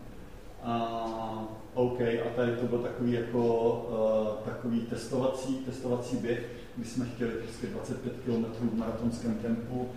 [0.62, 7.06] A, OK, a tady to byl takový jako uh, takový testovací, testovací běh, kdy jsme
[7.06, 9.88] chtěli prostě 25 km v maratonském tempu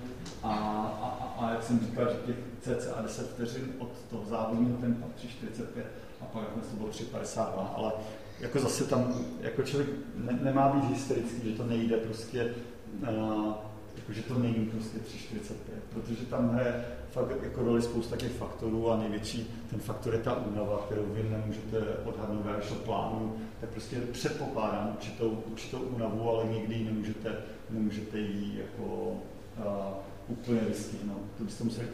[0.43, 0.53] a,
[1.01, 5.81] a, a, jak jsem říkal, že těch cca 10 vteřin od toho závodního tempa 3,45
[6.21, 7.91] a pak to bylo 3,52, ale
[8.39, 12.53] jako zase tam, jako člověk ne, nemá být hysterický, že to nejde prostě,
[13.01, 13.53] uh,
[13.95, 15.53] jako že to není prostě 3,45,
[15.93, 20.35] protože tam je fakt jako roli spousta těch faktorů a největší ten faktor je ta
[20.35, 26.45] únava, kterou vy nemůžete odhadnout ve vašem plánu, tak prostě předpokládám určitou, určitou únavu, ale
[26.45, 27.35] nikdy ji nemůžete,
[27.69, 29.11] nemůžete jí jako
[29.57, 29.93] uh,
[30.27, 31.21] úplně vystihnout.
[31.37, 31.87] To byste museli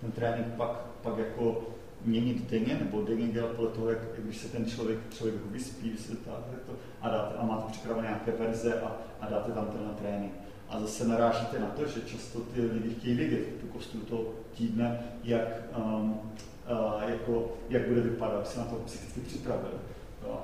[0.00, 0.70] ten trénink pak,
[1.02, 1.66] pak jako
[2.04, 6.56] měnit denně, nebo denně dělat podle toho, jak, když se ten člověk, člověk vyspí, vysvětláte
[6.66, 10.32] to a, dáte, a máte připravené nějaké verze a, a dáte tam ten trénink.
[10.70, 14.24] A zase narážíte na to, že často ty lidi chtějí vidět tu kostru toho
[14.56, 19.74] týdne, jak, um, uh, jako, jak bude vypadat, se na to psychicky připravili.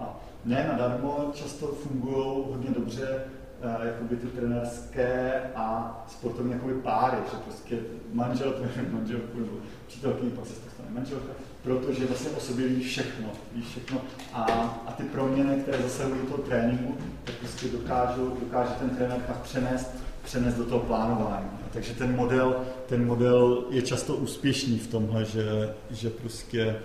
[0.00, 3.24] A ne nadarmo často fungují hodně dobře
[3.64, 7.78] uh, jakoby ty trenérské a sportovní jakoby páry, že prostě
[8.12, 9.56] manžel trénuje manželku nebo
[9.86, 14.00] přítelkyni, pak se stane manželka, protože vlastně o sobě ví všechno, ví všechno
[14.32, 14.42] a,
[14.86, 19.40] a ty proměny, které zasahují do toho tréninku, tak prostě dokážou, dokáže ten trenér tak
[19.40, 21.50] přenést přenést do toho plánování.
[21.72, 26.76] Takže ten model, ten model je často úspěšný v tomhle, že, že prostě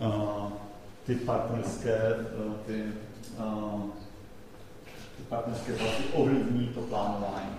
[0.00, 0.52] uh,
[1.06, 2.14] ty partnerské,
[2.66, 2.84] ty,
[3.38, 3.82] uh,
[5.16, 7.50] ty partnerské vazby ovlivní to plánování.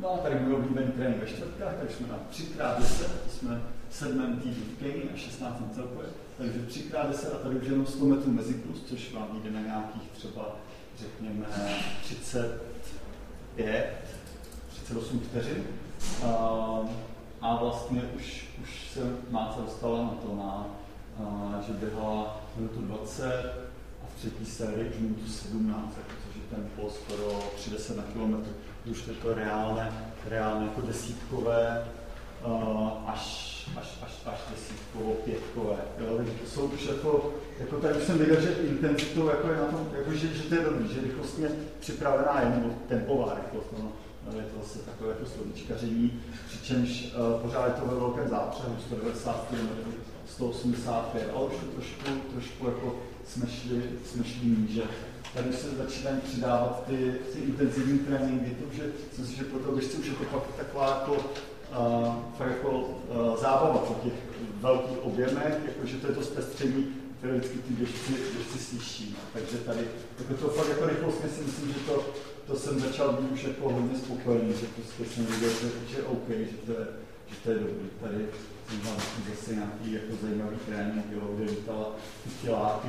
[0.00, 4.64] No a tady byl oblíbený trénink ve čtvrtkách, takže jsme na 3x10, jsme sedmém týdnu
[4.64, 9.12] v Keni a 16 celkově, takže 3x10 a tady už jenom 100 metrů meziklus, což
[9.12, 10.56] vám jde na nějakých třeba,
[10.98, 11.46] řekněme,
[12.02, 12.69] 30
[13.56, 13.92] 5,
[14.68, 15.64] 38 vteřin.
[17.42, 20.66] A vlastně už, už se Máca dostala na to, na,
[21.66, 23.24] že běhala minutu 20
[24.04, 25.94] a v třetí sérii už minutu 17,
[26.26, 28.50] což je ten pol skoro 30 na kilometr.
[28.90, 29.92] Už je to reálné,
[30.28, 31.84] reálné jako desítkové
[33.06, 35.76] až až, až, až desítkovo, pětkové.
[35.96, 39.88] Takže to jsou už jako, jako tady jsem viděl, že intenzitou jako je na tom,
[39.98, 41.48] jako, že, že to je dobrý, že rychlostně
[41.80, 43.92] připravená je, nebo tempová rychlost, no,
[44.26, 48.76] no, je to zase takové jako slovíčkaření, přičemž uh, pořád je to ve velkém zápřehu,
[48.86, 49.92] 190 km,
[50.26, 54.82] 185, ale už to trošku, trošku jako jsme šli, jsme šli níže.
[55.34, 59.58] Tady se začínají přidávat ty, ty intenzivní tréninky, to už je, myslím si, že pro
[59.58, 61.16] to běžce už je to pak taková jako
[62.38, 64.12] fakt jako uh, zábava po těch
[64.60, 66.86] velkých objemech, jakože to je to zpestření,
[67.18, 69.16] které vždycky ty běžci, běžci slyší.
[69.32, 69.80] Takže tady,
[70.18, 72.04] jako to fakt jako rychlostně si myslím, že to,
[72.46, 76.28] to jsem začal být už jako hodně spokojený, že prostě jsem viděl, že, že OK,
[76.28, 76.86] že to je,
[77.30, 77.88] že to je dobrý.
[78.00, 78.26] Tady
[78.68, 78.94] jsem mal
[79.30, 82.88] zase nějaký jako zajímavý trénink, jo, kde vítala ty těláky,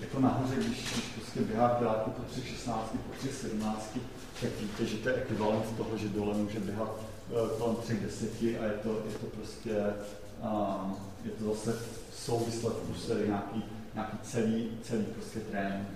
[0.00, 2.72] jako nahoře, když, když prostě běhá těláky po 3.16,
[3.06, 4.00] po 3.17,
[4.40, 7.17] tak víte, že to je ekvivalent toho, že dole může běhat Eh,
[7.58, 9.70] kolem 3 deseti a je to, je to prostě,
[10.42, 11.78] um, je to zase
[12.12, 13.64] souvisle v nějaký,
[13.94, 15.88] nějaký celý, celý prostě trénink.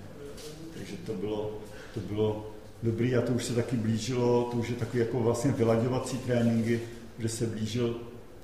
[0.74, 1.58] Takže to bylo,
[1.94, 2.50] to bylo
[2.82, 6.80] dobrý a to už se taky blížilo, to už je takový jako vlastně vylaďovací tréninky,
[7.18, 7.96] že se blížil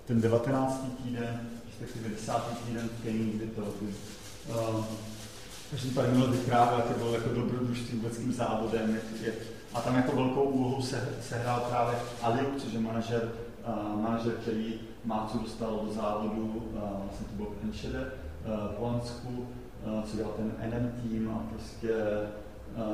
[0.06, 0.84] ten 19.
[1.04, 2.32] týden, respektive 10.
[2.66, 3.94] týden v Kenii, kdy to kdy,
[4.48, 4.84] um,
[5.70, 9.34] takže tady měl vyprávět, to bylo jako dobrodružství vůbec závodem, jak, jak
[9.74, 13.30] a tam jako velkou úlohu se, sehrál právě Aliu, což je manažer,
[13.68, 18.78] uh, manažer, který Mácu dostal do závodu, uh, vlastně to bylo v Enschede, uh, v
[18.78, 19.46] Holandsku,
[19.86, 21.94] uh, co dělal ten NM tým a prostě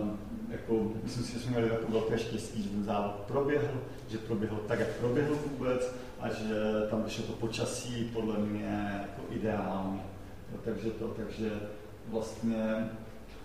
[0.01, 0.19] um,
[0.49, 4.57] jako, myslím si, že jsme měli jako velké štěstí, že ten závod proběhl, že proběhl
[4.69, 6.55] tak, jak proběhl vůbec a že
[6.91, 10.03] tam vyšlo to počasí podle mě jako ideální.
[10.65, 11.51] takže to, takže
[12.09, 12.89] vlastně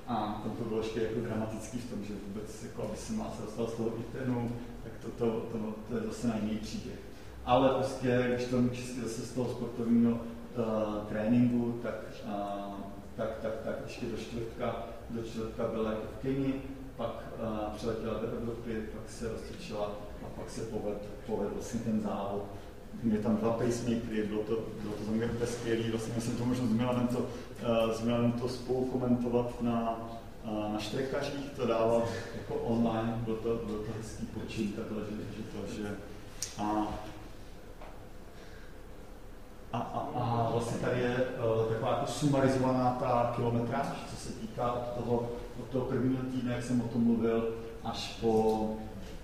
[0.10, 3.42] a to bylo ještě jako dramatický v tom, že vůbec, jako, aby se má se
[3.42, 4.52] dostal z toho ITENu,
[4.84, 5.58] tak to, to, to,
[5.90, 7.00] to je zase na jiný příběh.
[7.46, 10.18] Ale prostě, když to čistě zase z toho sportovního uh,
[11.10, 11.96] tréninku, tak,
[12.26, 12.74] uh,
[13.16, 16.54] tak, tak, tak ještě do čtvrtka, do čtvrtka byla jako v Keni,
[16.98, 19.92] pak uh, přiletěla do Evropy, pak se rozcvičila
[20.26, 22.46] a pak se povedl, povedl vlastně ten závod
[23.04, 26.44] mě tam dva pacemakery, bylo to, bylo to za mě úplně skvělé, vlastně jsem to
[26.56, 27.26] s Milanem to, uh,
[27.94, 30.00] s Milanem to spolu komentovat na,
[30.74, 32.04] na štrekařích to dávat
[32.38, 35.96] jako online, byl to, byl to hezký počin, takhle, že, že to, že
[36.58, 36.88] a,
[39.74, 44.72] a, a, a vlastně tady je uh, taková jako sumarizovaná ta kilometráž, co se týká
[44.72, 45.30] od toho,
[45.60, 47.50] od toho prvního týdne, jak jsem o tom mluvil,
[47.84, 48.70] až po,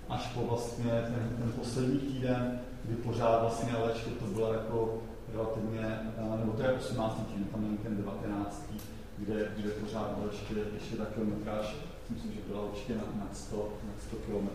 [0.10, 5.02] až po vlastně ten, ten poslední týden, kdy pořád vlastně, ale to bylo jako
[5.36, 7.22] relativně, uh, nebo to je 18.
[7.28, 8.70] týden, tam není ten 19
[9.18, 11.76] kde, kde pořád byla ještě, ještě ta kilometráž,
[12.10, 13.56] myslím, že byla určitě nad, nad 100,
[13.88, 14.50] nad 100 km.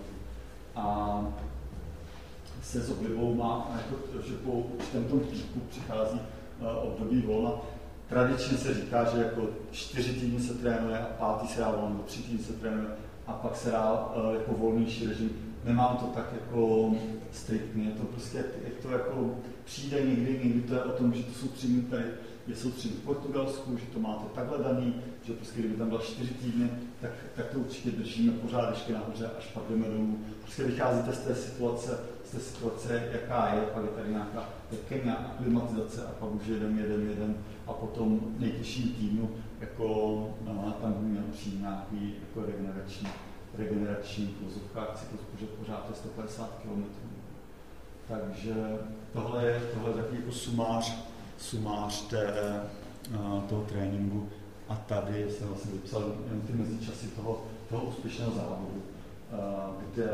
[0.76, 1.24] A
[2.62, 6.20] se s oblibou má, jako, že po určitém tom píku přichází
[6.61, 7.51] uh, období volna.
[8.09, 12.22] Tradičně se říká, že jako čtyři týdny se trénuje a pátý se dá volno, tři
[12.22, 12.89] týdny se trénuje
[13.26, 15.31] a pak se dá uh, jako volnější režim.
[15.64, 16.95] Nemám to tak jako
[17.33, 19.31] striktně, je to prostě, jak to jako
[19.71, 22.05] přijde někdy, někdy to je o tom, že to jsou tři tady
[22.47, 26.35] je soustředit v Portugalsku, že to máte takhle daný, že prostě kdyby tam byla čtyři
[26.35, 30.18] týdny, tak, tak to určitě držíme pořád ještě nahoře, až pak jdeme dolů.
[30.43, 34.49] Prostě vycházíte z té situace, z té situace, jaká je, pak je tady nějaká
[34.89, 37.35] Kenia, aklimatizace a pak už jeden, jeden, jeden
[37.66, 39.87] a potom nejtěžším týdnu, jako
[40.47, 43.09] no, tam by měl přijít nějaký jako regenerační,
[43.59, 46.85] regenerační kluzovkách cyklus, protože pořád je 150 km.
[48.09, 48.55] Takže
[49.13, 54.29] tohle je, tohle takový jako sumář sumář té, eh, toho tréninku.
[54.69, 58.83] A tady jsem vlastně vypsal jen ty mezičasy toho, toho úspěšného závodu,
[59.33, 59.37] eh,
[59.81, 60.11] kde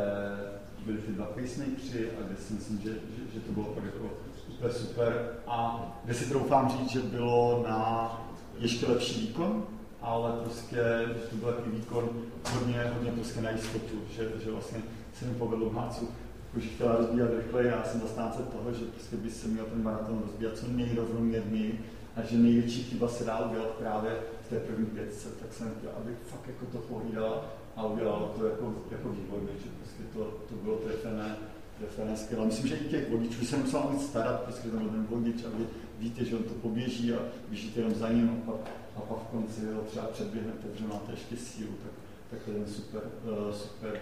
[0.87, 4.11] byly ty dva pacemakeri a kde si myslím, že, že, že to bylo jako
[4.47, 5.29] super, super.
[5.47, 8.11] A kde si troufám říct, že bylo na
[8.59, 9.65] ještě lepší výkon,
[10.03, 10.77] ale prostě,
[11.07, 12.11] že to byl takový výkon
[12.53, 14.79] hodně, hodně prostě na jistotu, že, že vlastně
[15.19, 16.09] se mi povedlo v Hácu
[16.57, 20.23] už chtěla rozbíhat rychleji, já jsem zastánce toho, že prostě by se měl ten maraton
[20.27, 21.85] rozbíhat co nejrovnoměrněji
[22.17, 24.11] a že největší chyba se dá udělat právě
[24.47, 27.45] v té první pětce, tak jsem chtěl, aby fakt jako to pohlídala
[27.77, 31.37] a udělala to jako, jako výborně, že prostě to, to bylo trefené,
[31.79, 32.47] trefené skvěle.
[32.47, 35.67] Myslím, že i těch vodičů se musel nic starat, prostě ten ten vodič a vy
[35.99, 37.19] víte, že on to poběží a
[37.49, 38.61] běžíte jenom za ním a pak,
[38.97, 41.93] a pak v konci ho třeba předběhnete, že máte ještě sílu, tak,
[42.31, 44.01] tak to je super, uh, super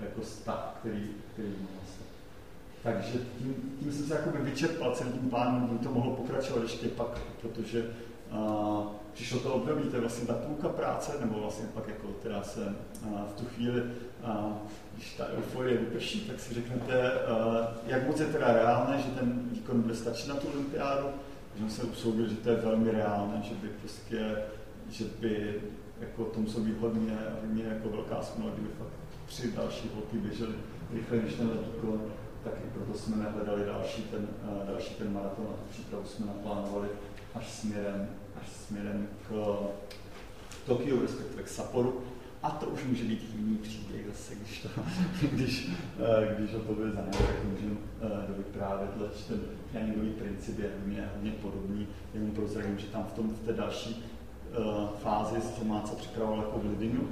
[0.00, 1.86] jako stav, který, který má
[2.86, 6.88] takže tím, tím jsem se jakoby vyčerpal celým tím plánem, by to mohlo pokračovat ještě
[6.88, 7.90] pak, protože
[8.32, 12.42] uh, přišlo to období, to je vlastně ta půlka práce, nebo vlastně pak jako teda
[12.42, 14.52] se uh, v tu chvíli, uh,
[14.94, 19.48] když ta euforie vyprší, tak si řeknete, uh, jak moc je teda reálné, že ten
[19.52, 21.06] výkon bude stačit na tu olympiádu,
[21.54, 24.36] že jsem se usoudil, že to je velmi reálné, že by prostě,
[24.90, 25.60] že by
[26.00, 27.18] jako to muselo být hodně,
[27.68, 30.54] jako velká smůla, kdyby fakt tři další holky běžely
[30.92, 32.02] rychle, než ten výkon
[32.44, 36.26] tak i proto jsme nehledali další ten, uh, další ten maraton a tu přípravu jsme
[36.26, 36.88] naplánovali
[37.34, 38.08] až směrem,
[38.40, 39.58] až směrem k
[40.66, 42.00] Tokiu, respektive k Saporu.
[42.42, 44.68] A to už může být jiný příběh zase, když, to,
[45.32, 49.40] když, uh, když o to bude zájem, tak můžeme uh, dovyprávět, leč ten
[49.72, 54.04] tréninkový princip je hodně, hodně podobný, jenom prozradím, že tam v, tom, v té další
[55.02, 57.08] fázi se Máca připravoval jako v Lidinu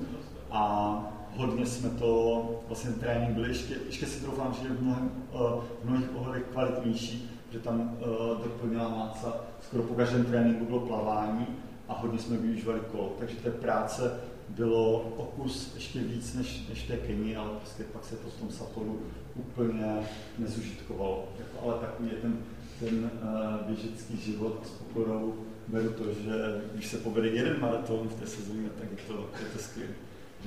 [0.50, 4.82] a hodně jsme to, vlastně ten trénink byl ještě, ještě si troufám, že je v,
[4.82, 5.39] mnohem, eh,
[5.82, 11.47] v mnohých ohledech kvalitnější, že tam uh, doplnila máca, skoro po každém tréninku bylo plavání
[11.89, 16.97] a hodně jsme využívali kolo, takže té práce bylo okus ještě víc než, než té
[16.97, 19.01] Keni, ale prostě pak se to v tom Saporu
[19.35, 19.97] úplně
[20.39, 21.28] nezužitkovalo.
[21.39, 22.39] Jako, ale takový je ten,
[22.80, 25.35] ten uh, běžecký život s pokorou.
[25.68, 29.51] Beru to, že když se povede jeden maraton v té sezóně, tak je to, je
[29.53, 29.93] to skvělé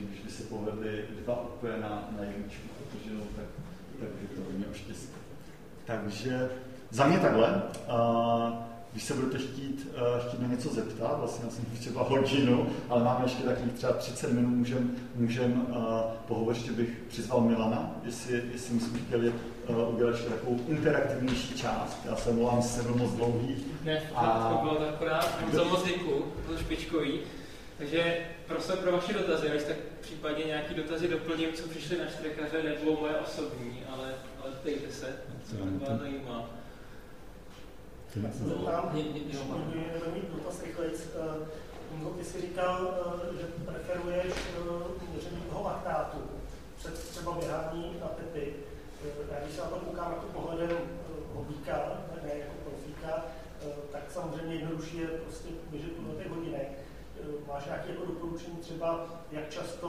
[0.02, 3.46] když by se povedly dva úplně na, na jedničku, protože no, tak,
[4.00, 5.14] tak je to hodně o štěstí.
[5.86, 6.50] Takže
[6.90, 7.62] za mě takhle.
[7.90, 8.54] Uh,
[8.92, 13.04] když se budete chtít, uh, chtít na něco zeptat, vlastně já jsem třeba hodinu, ale
[13.04, 15.76] máme ještě takových třeba 30 minut, můžem, můžem uh,
[16.28, 19.34] pohovořit, že bych přizval Milana, jestli, jestli my jsme chtěli
[19.68, 21.98] uh, udělat ještě takovou interaktivnější část.
[22.06, 23.66] Já se volám, že jsem byl moc dlouhý.
[23.84, 24.50] Ne, a...
[24.50, 27.20] to bylo akorát, za moc děkuju, to špičkový.
[27.78, 28.18] Takže
[28.48, 33.00] prostor pro vaše dotazy, než tak případně nějaký dotazy doplním, co přišli na štrekaře, nebo
[33.00, 35.16] moje osobní, ale, ale ptejte se,
[35.50, 36.50] co vás zajímá.
[38.14, 41.08] Zeptám, budeme mít dotaz rychlejc.
[41.96, 42.94] Ingo, ty jsi říkal,
[43.40, 44.34] že preferuješ
[45.14, 46.18] měření toho laktátu
[46.78, 48.54] před třeba běhání na tepy.
[49.32, 50.78] Já když se na to koukám jako pohledem
[51.34, 53.26] hobíka, ne jako profíka,
[53.92, 56.68] tak samozřejmě jednodušší je prostě běžet podle těch hodinek
[57.48, 59.88] máš nějaké jako doporučení třeba, jak často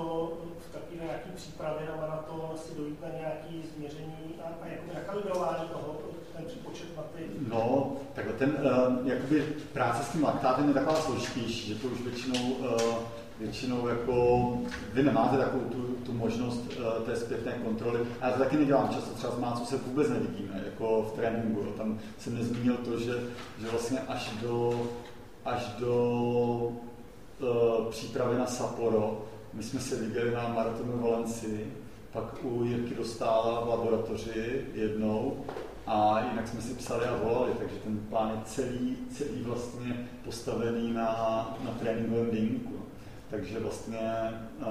[0.68, 5.68] v takové nějaké přípravě na maraton si dojít na nějaké změření a, a jako nakalibrování
[5.68, 5.97] toho,
[6.36, 7.24] ten připočet na ty?
[7.49, 9.41] No, takhle ten, uh, jakoby
[9.72, 12.95] práce s tím laktátem je taková složitější, že to už většinou uh,
[13.39, 14.53] většinou jako
[14.93, 18.01] vy nemáte takovou tu, tu možnost uh, té zpětné kontroly.
[18.20, 21.64] A já to taky nedělám často, třeba s Mácou se vůbec nevidíme, jako v tréninku.
[21.64, 23.12] Tam jsem nezmínil to, že,
[23.59, 24.86] že vlastně až do,
[25.45, 26.72] až do
[27.91, 31.76] přípravy na Sapporo, my jsme se viděli na maratonu Valencii,
[32.12, 35.45] pak u Jirky dostála v laboratoři jednou
[35.86, 40.93] a jinak jsme si psali a volali, takže ten plán je celý, celý vlastně postavený
[40.93, 41.11] na,
[41.64, 42.74] na tréninkovém deníku.
[43.30, 44.01] Takže vlastně,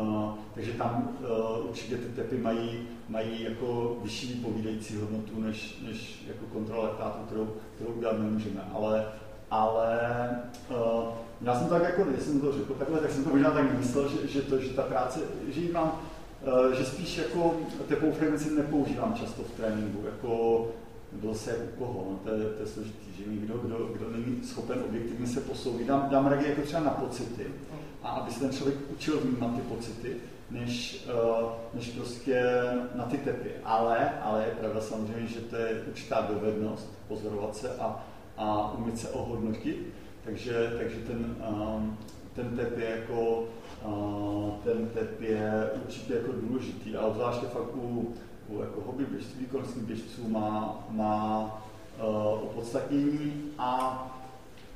[0.02, 6.24] uh, takže tam uh, určitě ty tepy mají, mají jako vyšší povídající hodnotu, než, než
[6.28, 8.62] jako kontrola laktátu, kterou, kterou udělat nemůžeme.
[8.74, 9.06] Ale,
[9.52, 10.30] ale
[10.70, 11.04] uh,
[11.42, 14.10] já jsem tak jako, když jsem to řekl takhle, tak jsem to možná tak myslel,
[14.10, 16.02] že, že, to, že ta práce, že jí mám,
[16.48, 17.56] uh, že spíš jako
[17.88, 20.68] tepovou frekvenci nepoužívám často v tréninku, jako
[21.12, 24.44] bylo se u koho, no, to, je, to je složitý, že někdo, kdo, kdo není
[24.44, 27.46] schopen objektivně se posoudit, dám, dám raději jako třeba na pocity,
[28.04, 30.16] a aby se ten člověk učil vnímat ty pocity,
[30.52, 31.06] než,
[31.42, 32.44] uh, než prostě
[32.96, 33.50] na ty tepy.
[33.64, 38.06] Ale, ale je pravda samozřejmě, že to je určitá dovednost pozorovat se a,
[38.38, 41.98] a umět se ohodnotit, takže, takže ten, um,
[42.36, 43.44] ten tep je jako
[43.86, 48.14] uh, ten tep je určitě jako důležitý, ale zvláště fakt u,
[48.50, 51.44] u jako hobby běžců, výkonnostních běžců má, má
[52.00, 54.04] uh, opodstatnění a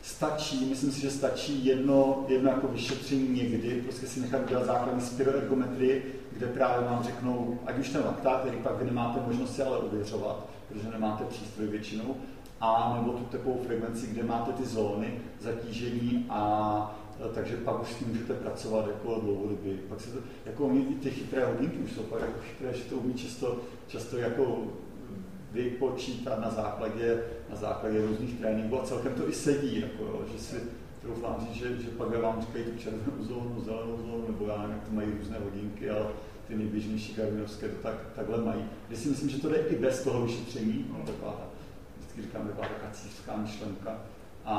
[0.03, 5.01] stačí, myslím si, že stačí jedno, jedno jako vyšetření někdy, prostě si nechat udělat základní
[5.01, 9.63] spiroergometrii, kde právě vám řeknou, ať už ten laktát, který pak vy nemáte možnost si
[9.63, 12.15] ale ověřovat, protože nemáte přístroj většinou,
[12.61, 17.91] a nebo tu tepovou frekvenci, kde máte ty zóny zatížení a e, takže pak už
[17.91, 19.73] s tím můžete pracovat jako dlouhodobě.
[19.89, 22.95] Pak se to, jako oni, ty chytré hodinky už jsou pak jako chytré, že to
[22.95, 23.57] umí často,
[23.87, 24.63] často jako
[25.51, 30.39] vypočítat na základě, na základě různých tréninků a celkem to i sedí, jako, jo, že
[30.39, 30.55] si
[31.01, 34.75] troufám říct, že, že pak vám říkají tu červenou zónu, zelenou zónu, nebo já nevím,
[34.75, 36.05] jak to mají různé hodinky, ale
[36.47, 38.65] ty nejběžnější garminovské to tak, takhle mají.
[38.89, 41.50] Já si myslím, že to jde i bez toho vyšetření, no, taková ta,
[42.11, 43.97] vždycky říkám, taková ta cířská myšlenka.
[44.45, 44.55] A,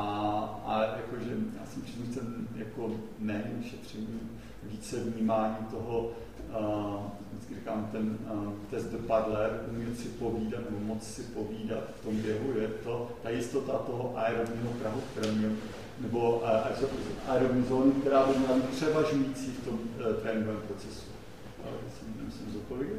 [0.67, 1.31] a jakože
[1.61, 4.21] já jsem příznivcem jako ne vyšetření,
[4.63, 10.85] více vnímání toho, uh, vždycky říkám, ten uh, test de Padler, umět si povídat nebo
[10.85, 15.01] moc si povídat v tom běhu, je to ta jistota toho aerobního prahu,
[15.35, 15.51] měl,
[16.01, 21.12] nebo uh, aerobní zóny, která by měla být převažující v tom uh, tréninkovém procesu.
[21.65, 21.77] Ale
[22.31, 22.97] jsem zodpověděl.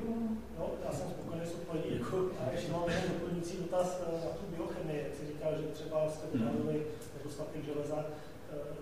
[0.60, 1.90] No, já jsem spokojený s odpovědí.
[2.00, 3.88] Jako, a ještě mám jeden doplňující dotaz
[4.26, 5.04] na tu biochemii.
[5.04, 6.78] Jak jsi říkal, že třeba jste odhalili
[7.18, 7.98] nedostatek železa.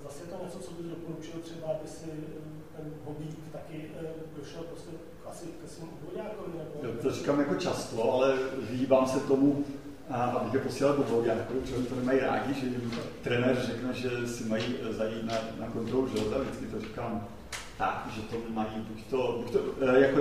[0.04, 2.06] Zase je to něco, co bys doporučil třeba, aby si
[2.76, 3.92] ten hobík taky
[4.38, 4.92] došel prostě
[5.30, 6.52] asi ke svým obvodákovi?
[6.58, 7.02] Nebo...
[7.02, 8.38] To říkám jako často, ale
[8.70, 9.66] vyhýbám se tomu,
[10.10, 12.92] abych je posílal do obvodáků, protože to nemají rádi, že jim
[13.24, 17.28] trenér řekne, že si mají zajít na, na kontrolu železa, vždycky to říkám
[17.82, 20.20] tak, že to mají buď to, buď to jako,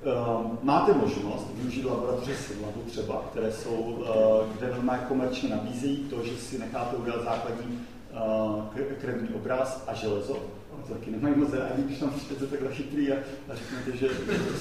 [0.00, 4.04] Uh, máte možnost využít laboratoře Sidlabu třeba, které jsou,
[4.56, 7.86] kde normálně komerčně nabízejí to, že si necháte udělat základní
[9.00, 10.36] krevní obraz a železo.
[10.90, 13.16] To taky nemají moc rádi, když tam přijdete takhle chytrý a,
[13.48, 14.08] a řeknete, že,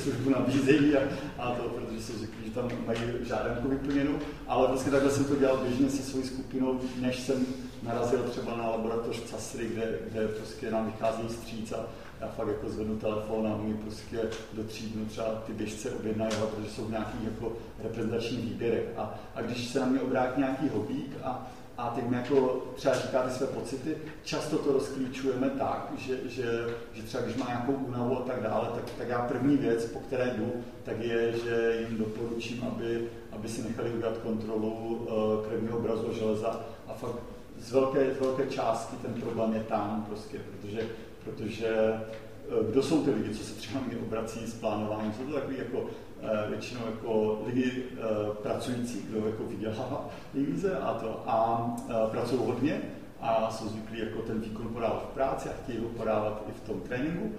[0.03, 0.99] službu nabízejí a,
[1.38, 4.19] a to, protože si řekli, že tam mají žádanku vyplněnou.
[4.47, 7.45] Ale vlastně takhle jsem to dělal běžně se svojí skupinou, než jsem
[7.84, 11.86] narazil třeba na laboratoř CASRY, kde, kde prostě nám vychází stříc a
[12.21, 14.20] já fakt jako zvednu telefon a oni prostě
[14.54, 18.86] do tří dnů třeba ty běžce objednají, protože jsou v nějakých jako reprezentačních výběrech.
[18.97, 22.96] A, a když se na mě obrátí nějaký hobík a, a teď mi jako třeba
[22.96, 26.46] říkáte své pocity, často to rozklíčujeme tak, že, že,
[26.93, 30.00] že třeba když má nějakou únavu a tak dále, tak, tak já první věc, po
[30.00, 30.51] které jdu,
[30.84, 36.66] tak je, že jim doporučím, aby, aby si nechali udělat kontrolu uh, krevního obrazu železa.
[36.88, 37.16] A fakt
[37.60, 40.82] z velké, z velké části ten problém je tam prostě, protože
[41.24, 45.34] protože eh, kdo jsou ty lidi, co se třeba mě obrací s plánováním, jsou to
[45.34, 46.08] takový jako eh,
[46.50, 47.97] většinou jako lidi eh,
[48.43, 51.67] pracující, kdo jako vydělává peníze a to a
[52.12, 52.82] pracují hodně
[53.21, 56.67] a jsou zvyklí jako ten výkon podávat v práci a chtějí ho podávat i v
[56.67, 57.32] tom tréninku.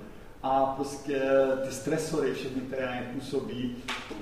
[0.42, 1.20] A prostě
[1.66, 3.76] ty stresory, všechny, které na působí,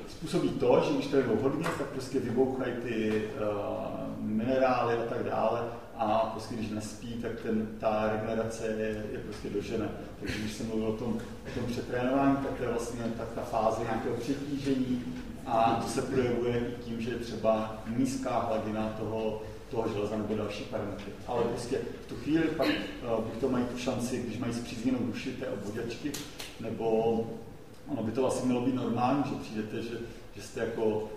[0.09, 5.61] způsobí to, že když trénují hodně, tak prostě vybouchají ty uh, minerály a tak dále
[5.99, 9.87] a prostě když nespí, tak ten, ta regenerace je, je prostě dožena.
[10.21, 13.41] Takže když jsem mluvil o tom, o tom přetrénování, tak to je vlastně tak ta
[13.41, 15.05] fáze nějakého přetížení
[15.47, 20.37] a to se projevuje i tím, že je třeba nízká hladina toho, toho železa nebo
[20.37, 21.13] další parametry.
[21.27, 25.33] Ale prostě v tu chvíli pak uh, to mají tu šanci, když mají zpřízněnou duši
[25.33, 26.13] té obvoděčky,
[26.61, 27.15] nebo
[27.89, 29.99] ono by to vlastně mělo být normální, že přijdete, že,
[30.37, 31.09] že jste jako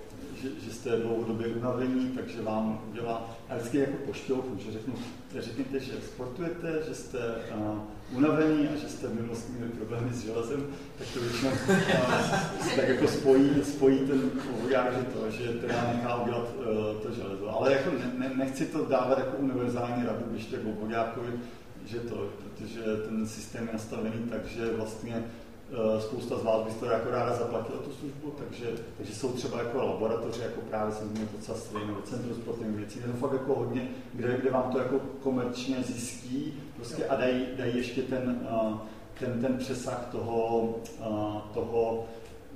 [0.41, 4.93] že, že jste dlouhodobě unavení, takže vám udělá, a vždycky jako pošťouchu, že řeknu,
[5.39, 7.17] řekněte, že sportujete, že jste
[7.55, 7.77] uh,
[8.11, 12.87] unavení a že jste v minulosti měli problémy s železem, tak to většinou uh, tak
[12.87, 14.21] jako spojí, spojí ten
[14.61, 17.49] voják, že to, že teda nechá udělat uh, to železo.
[17.49, 21.31] Ale jako ne, ne, nechci to dávat jako univerzální radu, když to vojákovi,
[21.85, 25.23] že to, protože ten systém je nastavený tak, že vlastně
[25.99, 28.65] spousta z vás byste jako ráda zaplatila tu službu, takže,
[28.97, 32.99] takže jsou třeba jako laboratoře, jako právě jsem zmínil to CASTRY nebo Centrum sportovních věcí,
[32.99, 37.47] je to fakt jako hodně, kde, kde vám to jako komerčně zjistí prostě a dají,
[37.57, 38.77] dají ještě ten, eh,
[39.19, 42.05] ten, ten přesah toho, eh, toho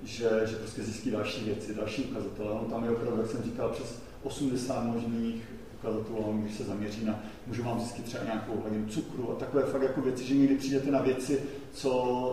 [0.04, 2.50] že, že prostě zjistí další věci, další ukazatele.
[2.50, 5.44] No, tam je opravdu, jak jsem říkal, přes 80 možných
[5.90, 9.82] ukazatelů, když se zaměří na, můžu vám zjistit třeba nějakou hladinu cukru a takové fakt
[9.82, 11.42] jako věci, že někdy přijdete na věci,
[11.74, 11.92] co,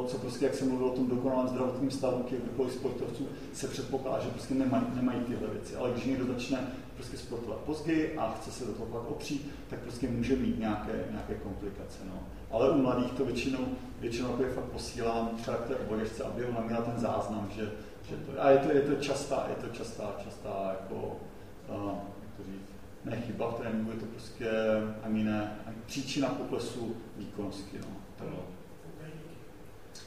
[0.09, 4.31] co prostě, jak jsem mluvil o tom dokonalém zdravotním stavu vrcholových sportovců, se předpokládá, že
[4.31, 5.77] prostě nemají, nemají tyhle věci.
[5.77, 6.59] Ale když někdo začne
[6.95, 11.05] prostě sportovat později a chce se do toho pak opřít, tak prostě může mít nějaké,
[11.11, 11.99] nějaké komplikace.
[12.05, 12.23] No.
[12.51, 13.67] Ale u mladých to většinou,
[14.01, 17.73] většinou jako je fakt posílám třeba k té oboježce, aby ona měla ten záznam, že,
[18.09, 21.17] že to, a je to, je to častá, je to častá, častá jako,
[21.69, 21.93] uh,
[23.05, 24.51] ne chyba v tréninku, je to prostě
[25.03, 27.79] ani ne, ani příčina poklesu výkonnosti.
[27.79, 27.97] No.
[28.19, 28.43] Tohle.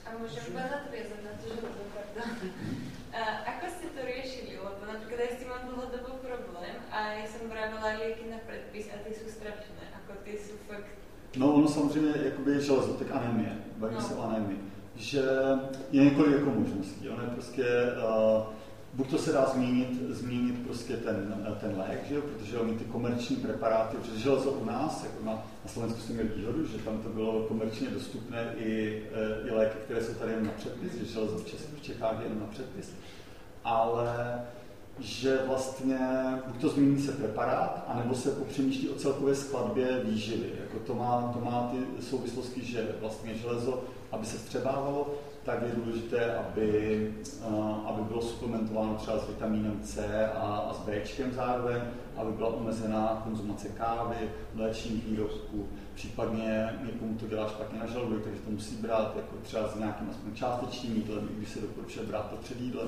[0.05, 2.29] A môžem iba nadviazať na to, že pardon.
[3.15, 4.59] A ako ste to riešili?
[4.59, 8.91] Lebo napríklad ja s tým mám dlhodobo problém a ja som vravila lieky na predpis
[8.91, 9.83] a ty sú strašné.
[10.03, 10.91] Ako ty sú fakt...
[11.37, 14.07] No ono samozřejmě jakoby železo, tak anemie, bavíme no.
[14.07, 15.21] se o anemii, že
[15.91, 17.09] je několik jako možností.
[17.09, 17.65] Ono je prostě
[17.97, 18.43] uh,
[18.95, 22.21] buď to se dá změnit, změnit prostě ten, ten lék, že jo?
[22.21, 26.29] protože oni ty komerční preparáty, protože železo u nás, jako na, na Slovensku jsme měli
[26.29, 30.45] výhodu, že tam to bylo komerčně dostupné i, e, i léky, které jsou tady jen
[30.45, 32.93] na předpis, že železo v, Česku, v Čechách je jen na předpis,
[33.63, 34.41] ale
[34.99, 35.99] že vlastně
[36.47, 40.49] buď to změní se preparát, anebo se popřemýšlí o celkové skladbě výživy.
[40.61, 45.13] Jako to, má, to má ty souvislosti, že vlastně železo, aby se střebávalo,
[45.45, 47.13] tak je důležité, aby,
[47.85, 51.01] aby bylo suplementováno třeba s vitamínem C a, a s B
[51.31, 51.81] zároveň,
[52.15, 54.15] aby byla omezená konzumace kávy,
[54.53, 59.67] mléčných výrobků, případně někomu to dělá špatně na žaludek, takže to musí brát jako třeba
[59.67, 62.87] s nějakým aspoň částečným jídlem, i když se doporučuje brát to před jídlem.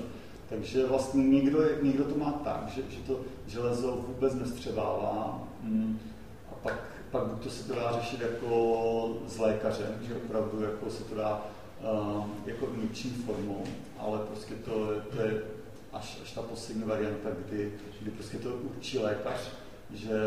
[0.49, 5.43] Takže vlastně někdo, někdo to má tak, že, že to železo vůbec nestřebává.
[5.61, 5.99] Mm,
[6.51, 6.79] a pak,
[7.11, 11.15] pak buď to se to dá řešit jako s lékařem, že opravdu jako se to
[11.15, 11.41] dá
[12.45, 13.63] jako injekční formou,
[13.99, 15.43] ale prostě to, to je
[15.93, 19.51] až, až ta poslední varianta, kdy, kdy prostě to určí lékař,
[19.93, 20.19] že,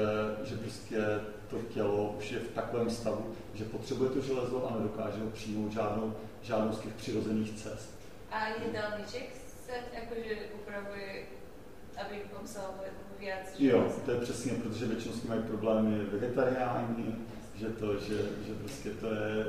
[0.44, 0.98] že prostě
[1.51, 5.72] to tělo už je v takovém stavu, že potřebuje to železo a nedokáže ho přijmout
[5.72, 7.90] žádnou, žádnou z těch přirozených cest.
[8.31, 9.31] A jídelníček
[9.66, 11.22] se jakože upravuje,
[11.97, 12.85] aby obsahoval
[13.18, 17.16] víc Jo, to je přesně, protože většinou s tím mají problémy vegetariáni,
[17.61, 18.16] že to, že,
[18.47, 19.47] že prostě to je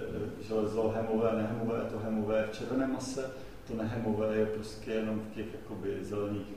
[0.48, 3.32] železo hemové, nehemové, to hemové je v červené mase,
[3.68, 6.48] to nehemové je prostě jenom v těch jakoby zelených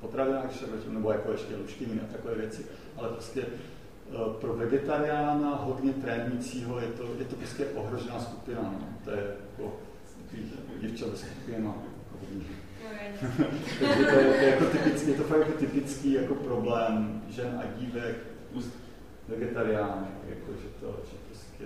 [0.00, 0.50] potravinách,
[0.88, 2.66] nebo jako ještě luštěniny a takové věci,
[2.96, 8.62] ale prostě eh, pro vegetariána hodně trénujícího je to, je to prostě ohrožená skupina.
[8.62, 8.88] No.
[9.04, 9.76] To je jako
[10.80, 11.58] děvčat ve skupině
[12.20, 12.44] hodně.
[13.80, 17.62] Takže to je, to je, jako typický, je to fakt jako typický jako problém žen
[17.64, 18.16] a dívek,
[19.28, 21.64] vegetariány, jako, že to, že prostě...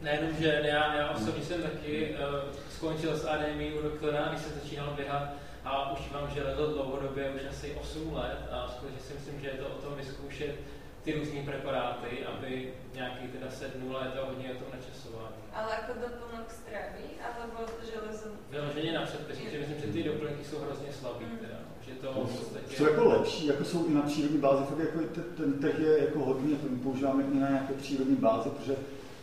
[0.00, 4.60] Nejenom, že já, já osobně jsem taky uh, skončil s ADMI u doktora, když jsem
[4.60, 5.32] začínal běhat
[5.64, 9.68] a užívám železo dlouhodobě, už asi 8 let a skutečně si myslím, že je to
[9.68, 10.54] o tom vyzkoušet
[11.02, 15.42] ty různé preparáty, aby nějaký teda sednul a je to hodně o tom načasování.
[15.54, 18.28] Ale jako doplnok stravy, alebo železo?
[18.50, 21.24] Vyloženě na předpis, protože myslím, že ty doplňky jsou hrozně slabý.
[21.24, 21.38] Mm.
[21.38, 21.59] Teda
[21.90, 22.76] že to v podstatě...
[22.76, 24.98] Jsou jako lepší, jako jsou i na přírodní bázi, fakt jako
[25.36, 28.76] ten, trh je jako hodně, používáme i na nějaké přírodní bázi, protože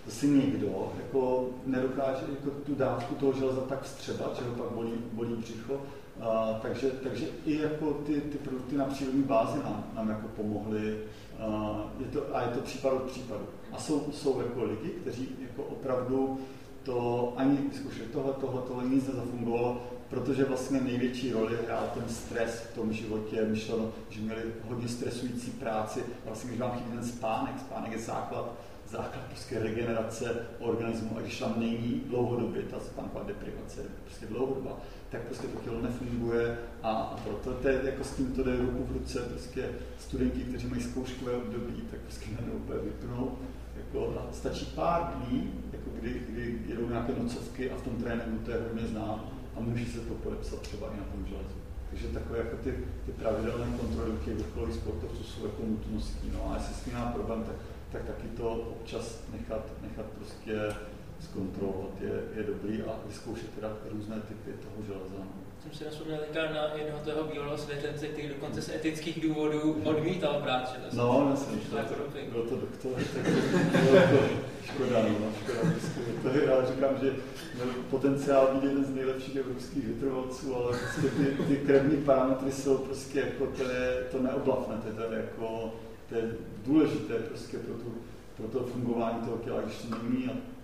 [0.06, 4.94] zase někdo jako nedokáže jako tu dávku toho železa tak vstřebat, že ho pak bolí,
[5.12, 5.82] bolí břicho,
[6.22, 10.98] a, takže, takže i jako ty, ty produkty na přírodní bázi nám, nám jako pomohly.
[11.40, 13.46] A je to, a je to případ od případu.
[13.72, 16.40] A jsou, jsou jako lidi, kteří jako opravdu
[16.84, 22.60] to ani zkoušeli tohle, tohle, tohle nic nezafungovalo, protože vlastně největší roli hrál ten stres
[22.60, 27.60] v tom životě, myšleno, že měli hodně stresující práci, vlastně když vám chybí ten spánek,
[27.60, 28.54] spánek je základ,
[28.90, 31.18] základ prostě regenerace organismu.
[31.18, 34.78] A když tam není dlouhodobě ta spánková deprivace, prostě dlouhodobá,
[35.10, 36.58] tak prostě to tělo nefunguje.
[36.84, 39.70] A, a proto to je, jako s tím to jde ruku v ruce, prostě
[40.00, 43.38] studenti, kteří mají zkouškové období, tak prostě na úplně vypnou,
[43.78, 48.52] jako, stačí pár dní, jako kdy, kdy jedou nějaké nocovky a v tom tréninku to
[48.52, 51.58] je hodně znám a může se to podepsat třeba i na tom železu.
[51.90, 52.72] Takže takové jako ty,
[53.06, 56.32] ty pravidelné kontroly těch vrcholových sportovců jsou jako nutností.
[56.34, 57.56] No a jestli s tím má problém, tak,
[57.92, 60.76] tak taky to občas nechat, nechat prostě
[61.20, 65.16] zkontrolovat je, je dobrý a vyzkoušet teda různé typy toho železa.
[65.20, 69.82] No jsem si naspomenul teďka na jednoho toho bývalého svěřence, který dokonce z etických důvodů
[69.84, 71.94] odmítal brát že to No, jasně, to, jako
[72.32, 74.18] byl to doktor, tak to,
[74.64, 77.16] škoda, no, škoda, prostě, to já říkám, že
[77.56, 82.78] měl potenciál být jeden z nejlepších evropských vytrvalců, ale prostě ty, ty krevní parametry jsou
[82.78, 85.74] prostě jako, to je, to neoblavné, to je jako,
[86.10, 86.32] to je
[86.66, 87.94] důležité prostě pro, tu,
[88.38, 90.57] pro to fungování toho těla, když to není a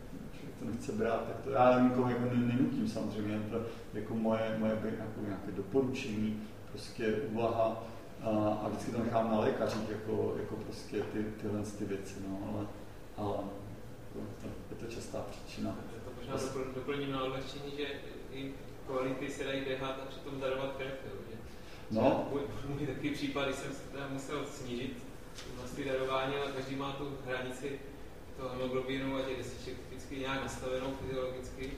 [0.64, 3.62] to nechce brát, tak to já nikomu jako nenutím samozřejmě, to
[3.94, 7.84] jako moje, moje jako nějaké doporučení, prostě úvaha
[8.24, 8.30] a,
[8.64, 12.68] a vždycky to nechám na lékařích, jako, jako prostě ty, tyhle ty věci, no, ale,
[13.18, 13.38] ale
[14.16, 15.76] jako to, je to častá příčina.
[16.06, 17.86] To možná doplním na odlehčení, že
[18.32, 18.54] i
[18.88, 20.94] kvality se dají běhat a přitom darovat krev,
[21.30, 21.38] že?
[21.92, 22.30] No.
[22.68, 23.72] Můj takový případ, když jsem
[24.10, 24.98] musel snížit
[25.58, 27.80] množství darování, ale každý má tu hranici
[28.38, 29.70] toho hemoglobinu, ať je 10
[30.14, 31.72] geneticky nějak nastavenou fyziologicky.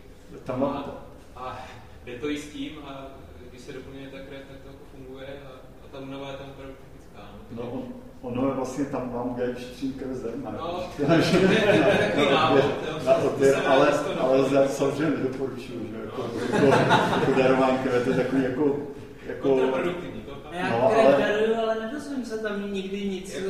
[0.44, 0.96] Tam a,
[1.36, 1.68] a
[2.06, 3.08] jde to i s tím, a
[3.50, 5.52] když se doplňuje ta krev, tak to jako funguje a,
[5.84, 7.22] a ta únava je tam opravdu typická.
[7.52, 7.84] No, no
[8.22, 10.44] ono je vlastně tam mám gejštří krev zem.
[10.44, 12.64] No, to je takový návod.
[13.06, 13.88] Na odběr, ale,
[14.20, 16.68] ale samozřejmě nedoporučuju, že jako, no.
[16.68, 16.80] jako,
[17.20, 18.78] jako darování krev, to je takový jako
[19.28, 19.50] jako...
[19.50, 20.26] Kontraproduktivní.
[20.52, 21.18] Já no, jako ale...
[21.20, 23.36] daruju, ale nedozvím se tam nikdy nic.
[23.36, 23.50] Jako,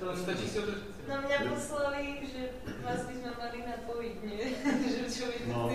[0.00, 2.48] to, to, stačí si otevřít No mě poslali, že
[2.84, 4.50] vás bychom mali napojit, ne?
[4.88, 5.70] že člověk no,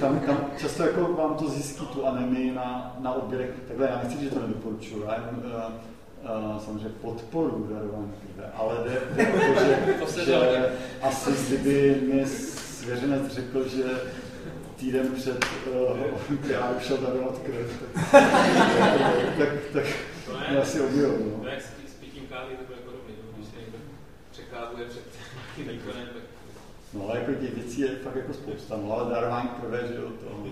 [0.00, 3.50] tam, tam často jako vám to zjistí tu anemii na, na odběrech.
[3.68, 8.74] Takhle já nechci, že to nedoporučuju, já jen, uh, uh, samozřejmě podporu darování krve, ale
[8.84, 13.84] jde, jde o to, že, že asi kdyby mi svěřenec řekl, že
[14.76, 15.44] týden před
[15.90, 15.98] uh,
[16.50, 17.82] já už šel darovat krev,
[18.12, 18.24] tak,
[19.38, 19.84] tak, tak,
[20.26, 21.10] tak mě asi objel.
[21.10, 21.40] No.
[21.42, 23.78] To jak s pitím kávy, to bude podobně, když se někdo
[24.56, 25.04] překávuje před
[25.72, 26.22] výkonem, tak
[26.94, 30.08] No ale jako těch věcí je fakt jako spousta, no ale darování krve, že jo,
[30.20, 30.46] to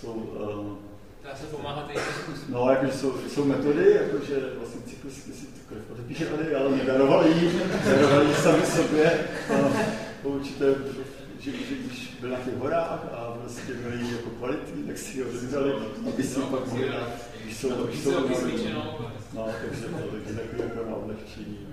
[0.00, 0.12] jsou...
[0.12, 0.76] Uh,
[1.24, 1.98] Dá se pomáhat i
[2.48, 7.62] No, jakože jsou, jsou metody, jakože vlastně cyklisti si tu krev odebírali, ale nedarovali ji,
[7.84, 9.28] darovali ji sami sobě.
[10.22, 10.64] Po určité,
[11.40, 15.28] že, že když byl na těch horách a prostě měli jako kvalitní, tak si ho
[15.28, 15.72] odebírali,
[16.08, 16.88] aby si pak mohli
[17.44, 18.10] když jsou, když jsou,
[19.34, 21.65] no, takže to, takže takové jako na odlehčení.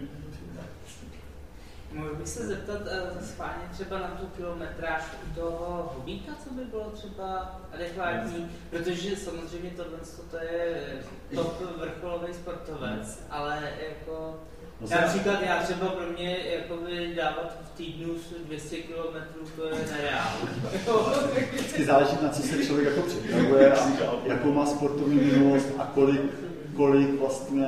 [1.93, 6.65] Mohl bych se zeptat uh, spáně třeba na tu kilometráž u toho hobíka, co by
[6.65, 9.99] bylo třeba adekvátní, protože samozřejmě tohle
[10.31, 10.83] to je
[11.35, 14.39] top vrcholový sportovec, ale jako
[14.81, 18.13] No Například já třeba pro mě jakoby dávat v týdnu
[18.45, 19.75] 200 km to je.
[21.53, 23.89] Vždycky záleží na co se člověk jako připravuje a
[24.25, 26.21] jakou má sportovní minulost a kolik,
[26.75, 27.67] kolik vlastně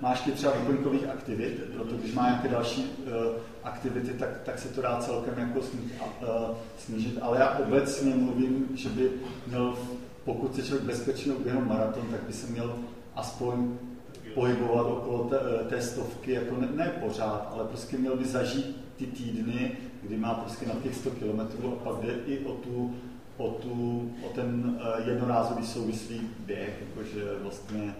[0.00, 3.12] máš ty třeba doplňkových aktivit, protože když má nějaké další uh,
[3.66, 7.18] aktivity, tak, tak se to dá celkem jako uh, snížit.
[7.22, 9.10] Ale já obecně mluvím, že by
[9.46, 9.74] měl,
[10.24, 12.76] pokud se člověk bezpečně uběhnout maraton, tak by se měl
[13.16, 13.78] aspoň
[14.34, 18.76] pohybovat okolo té, eh, té stovky, jako ne, ne pořád, ale prostě měl by zažít
[18.96, 19.72] ty týdny,
[20.02, 22.94] kdy má prostě na těch 100 kilometrů a pak jde i o tu,
[23.36, 27.94] o, tu, o ten uh, jednorázový souvislý běh, jakože vlastně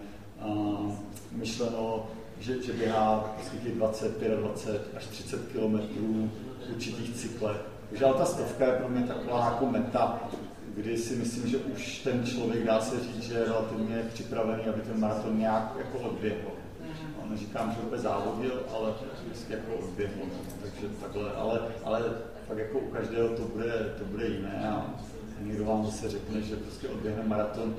[0.45, 0.93] uh,
[1.31, 6.31] myšleno, že, že běhá prostě těch 20, 25 až 30 kilometrů
[6.67, 7.57] v určitých cyklech.
[7.89, 10.29] Takže ale ta stovka je pro mě taková jako meta,
[10.75, 14.81] kdy si myslím, že už ten člověk, dá se říct, že je relativně připravený, aby
[14.81, 16.51] ten maraton nějak jako odběhl.
[17.17, 18.93] No, neříkám, že by závodil, ale
[19.27, 20.13] prostě jako odběhl.
[20.17, 20.39] No.
[20.61, 22.03] Takže takhle, ale, ale
[22.47, 24.85] tak jako u každého to bude, to bude jiné a
[25.41, 27.75] někdo vám zase řekne, že prostě odběhne maraton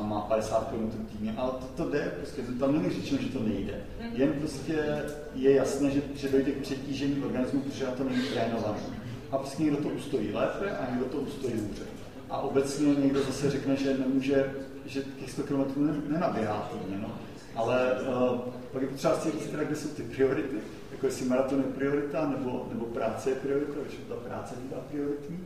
[0.00, 3.42] a má 50 km týdně, ale to, to jde, prostě tam není řečeno, že to
[3.42, 3.74] nejde.
[4.12, 5.02] Jen prostě
[5.34, 8.82] je jasné, že, že dojde k přetížení organismu, protože na to není trénovaný.
[9.30, 11.82] A prostě někdo to ustojí lépe a někdo to ustojí hůře.
[12.30, 14.54] A obecně někdo zase řekne, že nemůže,
[14.86, 15.64] že těch 100 km
[16.12, 17.08] nenaběhá týdně, no.
[17.56, 18.38] Ale uh,
[18.72, 20.56] pak je potřeba si říct, kde jsou ty priority,
[20.92, 25.38] jako jestli maraton je priorita, nebo, nebo práce je priorita, když ta práce bývá prioritní.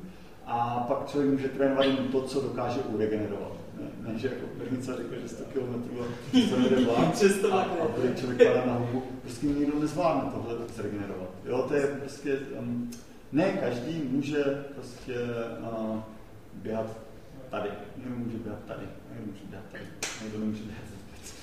[0.47, 3.64] A pak člověk může trénovat jen to, co dokáže uregenerovat.
[3.81, 6.05] Ne, ne že jako Pernica řekl, že 100 km a
[6.51, 7.15] to nejde vlák
[7.53, 9.03] a, a bude člověk padá na hubu.
[9.23, 11.31] Prostě nikdo nezvládne tohle zregenerovat.
[11.45, 12.91] Jo, to je prostě, um,
[13.33, 14.45] ne každý může
[14.75, 15.15] prostě
[15.61, 16.01] uh,
[16.55, 16.87] běhat
[17.51, 19.85] tady, někdo může běhat tady, někdo může běhat tady,
[20.23, 21.35] někdo nemůže běhat vůbec.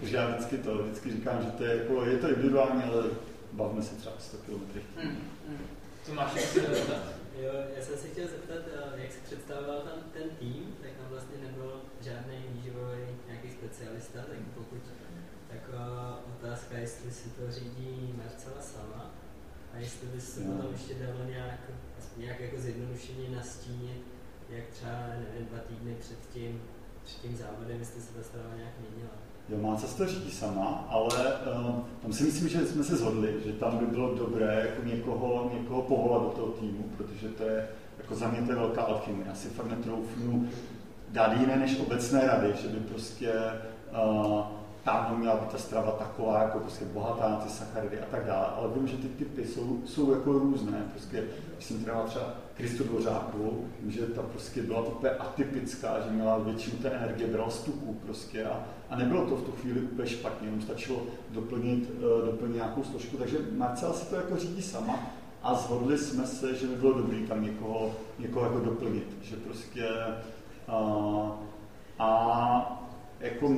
[0.00, 3.04] Takže já vždycky to, vždycky říkám, že to je, jako, je to individuální, ale
[3.52, 4.52] bavme se třeba 100 km.
[4.96, 5.16] Hmm,
[5.48, 5.58] hmm.
[6.04, 6.60] Co máš ještě
[7.40, 11.36] Jo, já jsem se chtěl zeptat, eh, jak se představoval tam ten tým, tak vlastně
[11.46, 14.82] nebyl žádný výživový nějaký specialista, tak pokud
[15.52, 19.10] taková otázka, jestli si to řídí Marcela sama
[19.74, 21.60] a jestli by se to tam ještě dalo nějak,
[22.16, 24.02] nějak jako zjednodušeně nastínit,
[24.50, 26.62] jak třeba, nevím, dva týdny před tím,
[27.04, 29.12] před tím závodem, jestli se ta strava nějak měnila.
[29.48, 33.34] Jo, má se to řídí sama, ale uh, tam si myslím, že jsme se shodli,
[33.44, 37.68] že tam by bylo dobré jako někoho, někoho povolat do toho týmu, protože to je,
[37.98, 39.28] jako za mě to je velká alchymie.
[39.28, 40.48] Já si fakt netroufnu
[41.12, 43.32] dát jiné než obecné rady, že by prostě
[43.92, 44.42] uh,
[44.84, 48.46] tam měla být ta strava taková, jako prostě bohatá na ty sacharidy a tak dále,
[48.46, 50.84] ale vím, že ty typy jsou, jsou jako různé.
[50.90, 51.24] Prostě,
[51.54, 56.78] když jsem třeba třeba Kristu Dvořákovou, že ta prostě byla úplně atypická, že měla většinu
[56.78, 60.48] té energie, brala z tuku prostě a, a nebylo to v tu chvíli úplně špatně,
[60.48, 65.10] jenom stačilo doplnit, uh, doplnit nějakou složku, takže Marcela si to jako řídí sama
[65.42, 69.88] a zhodli jsme se, že by bylo dobré tam někoho, někoho jako doplnit, že prostě
[71.98, 72.86] a
[73.20, 73.54] jako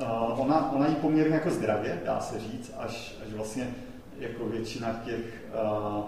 [0.00, 3.74] Uh, ona, ona je poměrně jako zdravě, dá se říct, až, až vlastně
[4.18, 6.04] jako většina těch uh,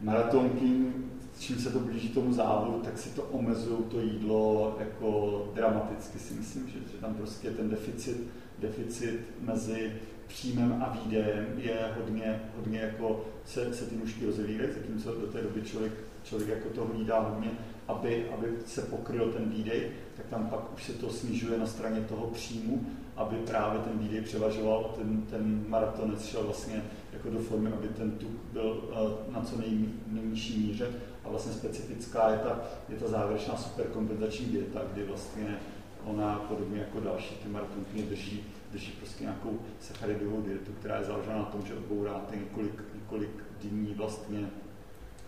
[0.00, 0.92] maratonky,
[1.38, 6.34] čím se to blíží tomu závodu, tak si to omezují to jídlo jako dramaticky si
[6.34, 8.16] myslím, že, že tam prostě ten deficit,
[8.58, 9.92] deficit mezi
[10.26, 15.42] příjmem a výdejem je hodně, hodně jako se, se ty mužky rozevírají, zatímco do té
[15.42, 15.92] doby člověk,
[16.24, 17.50] člověk jako toho jídá hodně,
[17.88, 22.00] aby, aby se pokryl ten výdej, tak tam pak už se to snižuje na straně
[22.00, 22.86] toho příjmu
[23.18, 27.88] aby právě ten výdej převažoval a ten, ten maratonec šel vlastně jako do formy, aby
[27.88, 30.90] ten tuk byl uh, na co nej, nejnižší míře.
[31.24, 35.58] A vlastně specifická je ta, je ta závěrečná superkompenzační dieta, kdy vlastně
[36.04, 41.38] ona podobně jako další ty maratonky drží, drží prostě nějakou sacharidovou dietu, která je založena
[41.38, 44.48] na tom, že odbouráte několik, několik dní vlastně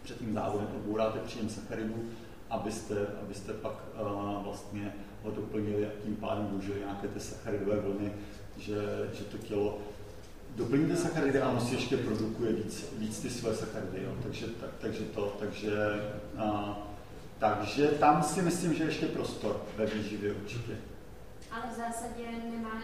[0.03, 1.95] před tím závodem odbouráte příjem sacharidů,
[2.51, 8.13] abyste, abyste pak uh, vlastně ho doplnili a tím pádem využili nějaké ty sacharidové vlny,
[8.59, 9.79] že, že to tělo
[10.57, 14.03] doplní ty sacharidy a ono si ještě produkuje víc, víc ty své sacharidy.
[14.05, 14.13] Jo.
[14.23, 15.77] Takže, tak, takže to, takže,
[16.39, 16.79] a,
[17.39, 20.77] takže tam si myslím, že ještě prostor ve výživě určitě.
[21.53, 22.83] Ale v zásadě nemá,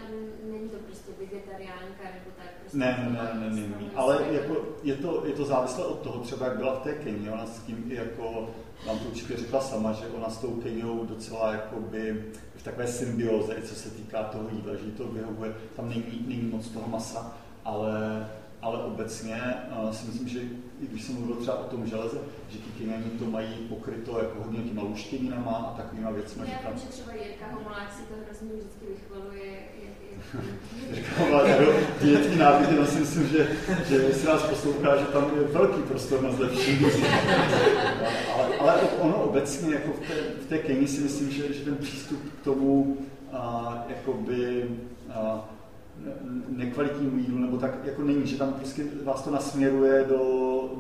[0.52, 2.46] není to prostě vegetariánka nebo tak?
[2.60, 6.18] Prostě ne, ne, ne, ne, ne, ale jako je, to, je to závislé od toho,
[6.18, 8.50] třeba jak byla v té Keni, ona s tím i jako
[8.86, 12.24] vám to určitě řekla sama, že ona s tou Keniou docela jakoby
[12.56, 16.42] v takové symbioze, co se týká toho jídla, že jí to vyhovuje, tam není, není
[16.42, 18.26] moc toho masa, ale,
[18.62, 19.40] ale obecně
[19.82, 20.40] uh, si myslím, že
[20.80, 24.42] i když jsem mluvil třeba o tom železe, že ty Keniani to mají pokryto jako
[24.42, 26.42] hodně těma luštěninama a takovýma věcmi.
[26.62, 29.52] Já vím, že třeba Jirka Homolák si to hrozně vždycky vychvaluje,
[32.00, 33.48] dietní návyky, no si myslím, že,
[33.88, 36.86] že jestli nás poslouchá, že tam je velký prostor na zlepšení.
[38.34, 40.14] ale, ale ono obecně, jako v té,
[40.46, 42.96] v té Keni si myslím, že, že ten přístup k tomu
[43.32, 44.64] a, jakoby,
[45.14, 45.48] a,
[46.48, 50.18] nekvalitnímu jídlu, nebo tak jako není, že tam prostě vás to nasměruje do,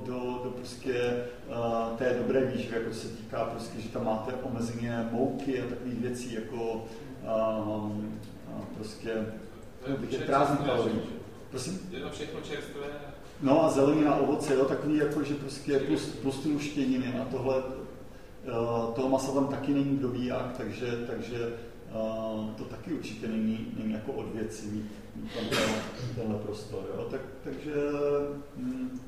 [0.06, 5.08] do, do prostě uh, té dobré výživy, jako se týká prostě, že tam máte omezeně
[5.12, 6.84] mouky a takových věcí, jako
[7.84, 8.18] um,
[8.74, 9.26] prostě
[10.10, 11.00] je prázdný kalorií.
[11.50, 11.80] Prosím?
[11.90, 12.86] Je to všechno čerstvé.
[13.42, 16.46] No a zelenina, ovoce, jo, takový jako, že prostě plus, plus
[17.22, 21.52] a tohle, uh, toho masa tam taky není kdo ví jak, takže, takže
[21.94, 24.90] uh, to taky určitě není, není jako od věcí
[25.34, 25.78] tam tenhle,
[26.14, 27.08] tenhle prostor, jo.
[27.10, 27.74] Tak, takže
[28.56, 29.00] hm,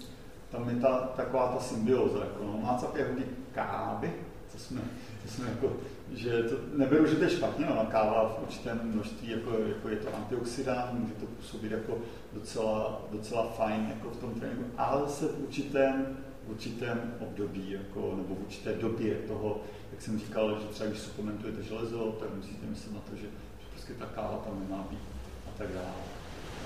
[0.50, 4.12] tam je ta, taková ta symbioza, jako no, mácap je hodně kávy,
[4.48, 4.80] co jsme,
[5.26, 5.72] co jsme jako
[6.14, 9.96] že to, neberu, že to je špatně, ona káva v určitém množství, jako, jako je
[9.96, 11.98] to antioxidant, může to působit jako
[12.32, 16.16] docela, docela fajn jako v tom tréninku, ale se v určitém,
[16.46, 19.60] v určitém období, jako, nebo v určité době toho,
[19.92, 23.26] jak jsem říkal, že třeba když suplementujete železo, tak musíte myslet na to, že,
[23.60, 25.02] že prostě ta káva tam nemá být
[25.46, 26.18] a tak dále.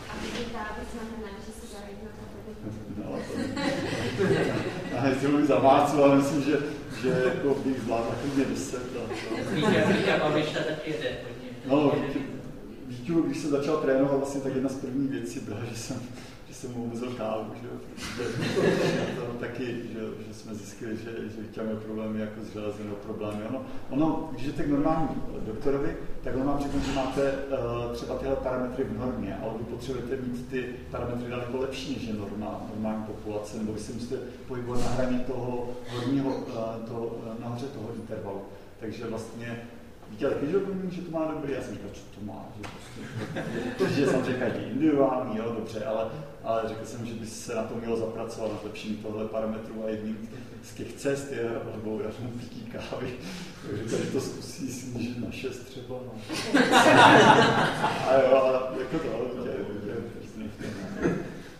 [0.09, 0.15] A
[0.53, 2.33] kávy znamená, že se dají na to
[2.97, 3.19] No,
[4.17, 4.23] to
[4.95, 6.59] Já nechci mluvit za Vácu, ale myslím, že,
[7.03, 8.81] že jako bych zvládl klidně 10.
[11.67, 11.93] No,
[12.87, 16.03] Vítu, když jsem začal trénovat, vlastně tak jedna z prvních věcí byla, že jsem
[16.53, 17.69] jsem mu omezil kávu, že
[19.17, 21.11] to taky, že, že jsme zjistili, že,
[21.55, 23.43] že měl problémy jako s železem nebo problémy.
[23.49, 28.19] Ono, ono, když jdete k normálnímu doktorovi, tak on vám řekne, že máte uh, třeba
[28.19, 32.61] tyhle parametry v normě, ale vy potřebujete mít ty parametry daleko lepší než je normál,
[32.75, 34.17] normální populace, nebo vy se musíte
[34.49, 38.43] pohybovat na hraně toho horního, uh, toho, uh, nahoře toho intervalu.
[38.81, 39.63] Takže vlastně
[40.13, 40.53] Vítě taky, že
[40.91, 42.63] že to má dobrý, já jsem říkal, co to má, že
[43.79, 46.07] prostě, že samozřejmě každý individuální, jo, dobře, ale,
[46.45, 49.89] ale řekl jsem, že by se na to mělo zapracovat, na zlepšení tohle parametru a
[49.89, 50.29] jedním
[50.63, 53.15] z těch cest je odbourat mu pití kávy,
[53.71, 56.13] takže tady to zkusí snížit na 6 třeba, no.
[58.09, 59.53] a jo, ale jako to, je,
[59.89, 60.03] je,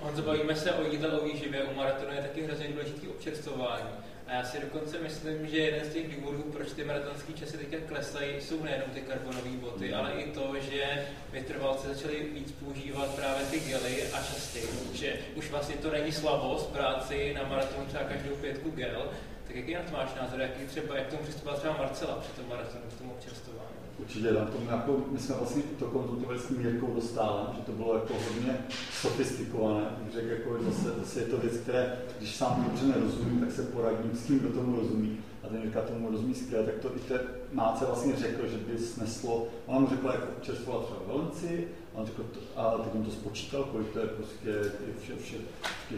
[0.01, 3.91] Honzo, bavíme se o jídle, o výživě, u maratonu je taky hrozně důležitý občerstvování.
[4.33, 7.77] A já si dokonce myslím, že jeden z těch důvodů, proč ty maratonské časy teďka
[7.89, 13.47] klesají, jsou nejenom ty karbonové boty, ale i to, že vytrvalci začali víc používat právě
[13.47, 14.69] ty gely a častěji.
[14.93, 19.11] Že už vlastně to není slabost práci na maratonu třeba každou pětku gel.
[19.47, 20.41] Tak jaký na to máš názor?
[20.41, 23.72] Jaký třeba, jak tomu přistupovala třeba Marcela při tom maratonu, k tomu občerstvování?
[24.03, 27.73] Určitě na tom, jako, my jsme vlastně to konzultovali s tím Jirkou Dostálem, že to
[27.73, 28.59] bylo jako hodně
[29.01, 29.85] sofistikované,
[30.15, 34.11] řekl, jako, zase, zase je to věc, které, když sám dobře nerozumím, tak se poradím
[34.15, 35.19] s tím, kdo tomu rozumí.
[35.45, 37.21] A ten Jirka tomu rozumí skvěle, tak to i té
[37.53, 42.07] máce vlastně řekl, že by sneslo, on mu řekl, jako čerstvovat třeba velenci, a on
[42.07, 42.25] řekl,
[42.57, 44.63] a teď on to spočítal, kolik to je prostě
[45.03, 45.37] vše, vše,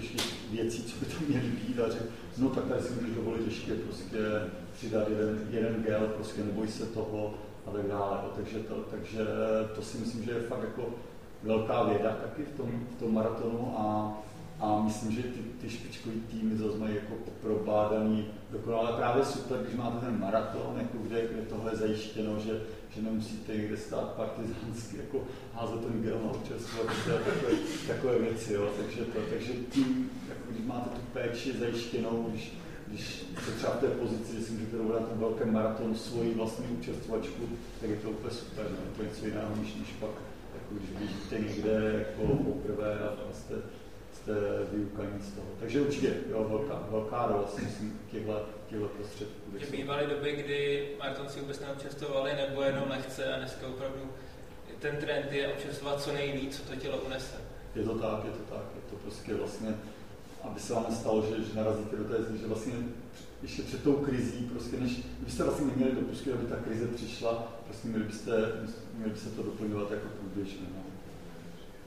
[0.00, 0.18] vše,
[0.50, 2.04] věcí, co by tam měly být, a řekl,
[2.38, 4.18] no tak tady si můžeš dovolit ještě prostě
[4.72, 7.34] přidat jeden, jeden gel, prostě neboj se toho,
[7.66, 8.18] a tak dále.
[8.36, 9.26] Takže to, takže
[9.74, 10.94] to si myslím, že je fakt jako
[11.42, 14.12] velká věda taky v tom, v tom maratonu a,
[14.60, 19.76] a myslím, že ty, ty špičkový týmy zase mají jako probádaný dokonale právě super, když
[19.76, 22.60] máte ten maraton, jako kde, kde tohle je zajištěno, že,
[22.90, 25.22] že nemusíte někde stát partizánsky, jako
[25.54, 27.52] házet ten gel na občerstvo, takové,
[27.88, 28.68] takové věci, jo.
[28.80, 32.52] Takže, to, takže tím, jako když máte tu péči zajištěnou, když,
[32.86, 36.34] když se třeba v té pozici, že si můžete dovolit na tom velkém maratonu svoji
[36.34, 37.48] vlastní účastvačku,
[37.80, 38.76] tak je to úplně super, no.
[38.96, 40.10] to je něco jiného, než, než pak,
[40.54, 43.54] jako když běžíte někde jako poprvé a jste,
[44.12, 44.32] jste
[44.72, 45.46] vyukaní z toho.
[45.60, 49.58] Takže určitě jo, velká, velká role si myslím těchto, těchto prostředků.
[49.58, 54.00] Že bývaly doby, kdy maratonci vůbec neobčerstvovali, nebo jenom lehce a dneska opravdu
[54.80, 57.36] ten trend je občerstvovat co nejvíc, co to tělo unese.
[57.74, 59.74] Je to tak, je to tak, je to prostě vlastně
[60.44, 62.72] aby se vám nestalo, že, že narazíte do té že vlastně
[63.42, 67.88] ještě před tou krizí, prostě než byste vlastně neměli dopustit, aby ta krize přišla, prostě
[67.88, 68.32] měli byste,
[68.94, 70.66] měli byste to doplňovat jako průběžně.
[70.74, 70.82] No.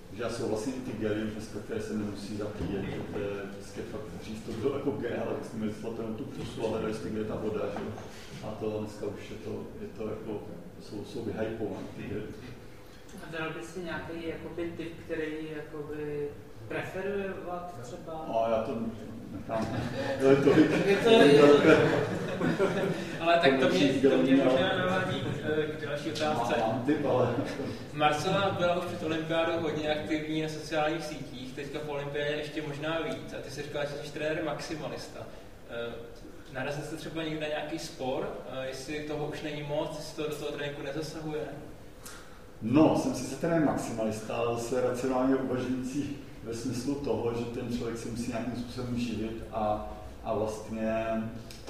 [0.07, 3.29] Takže já jsou vlastně i ty gely dneska, které se nemusí zapíjet, že to je
[3.51, 6.93] vždycky fakt, dřív to bylo jako gel, ale jsme měli slapenou tu pusu a hledali
[6.93, 7.83] jste, kde je ta voda, že?
[8.47, 10.43] A to dneska už je to, je to jako,
[10.81, 12.23] jsou, jsou vyhypované ty gely.
[13.23, 16.29] A dal by si nějaký jakoby, typ, který jakoby
[16.67, 18.25] preferovat třeba?
[18.27, 18.71] No, já to
[19.31, 19.67] nechám.
[20.19, 20.71] To je tolik.
[23.19, 26.55] ale tak to mě, to mě možná navádí eh, k další otázce.
[27.93, 32.99] Marcela byla už před olympiádou hodně aktivní na sociálních sítích, teďka po olympiádě ještě možná
[33.01, 33.33] víc.
[33.33, 35.19] A ty jsi říkala, že jsi trenér maximalista.
[35.69, 35.93] Eh,
[36.53, 40.29] narazil jste třeba někde na nějaký spor, eh, jestli toho už není moc, jestli to
[40.29, 41.41] do toho tréninku nezasahuje?
[42.61, 46.17] No, jsem si trenér maximalista, ale zase racionálně uvažující
[46.47, 49.93] ve smyslu toho, že ten člověk se musí nějakým způsobem živit a,
[50.23, 51.05] a vlastně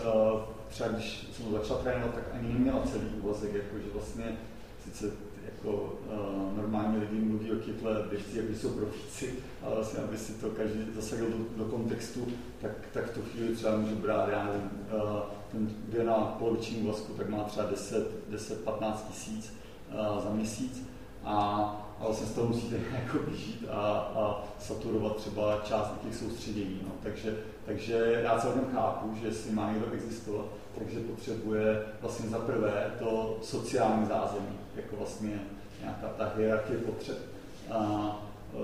[0.05, 4.37] uh, třeba když jsem začal trénovat, tak ani neměla celý úvazek, jako že vlastně
[4.83, 5.11] sice
[5.45, 10.33] jako uh, normálně lidi mluví o těchto běžcích, jak jsou profíci, ale vlastně, aby si
[10.33, 12.27] to každý zasadil do, do kontextu,
[12.61, 15.19] tak, tak tu chvíli třeba může brát, já nevím, uh,
[15.51, 19.53] ten, kdo na poloviční úvazku, tak má třeba 10-15 tisíc
[19.89, 20.87] uh, za měsíc.
[21.23, 23.81] A a vlastně z toho musíte jako vyžít a,
[24.15, 26.79] a saturovat třeba část těch soustředění.
[26.83, 26.91] No.
[27.03, 30.45] Takže, takže já celkem chápu, že si má někdo existovat,
[30.77, 35.39] takže potřebuje vlastně za prvé to sociální zázemí, jako vlastně
[35.81, 37.17] nějaká ta hierarchie potřeb,
[37.71, 38.15] a,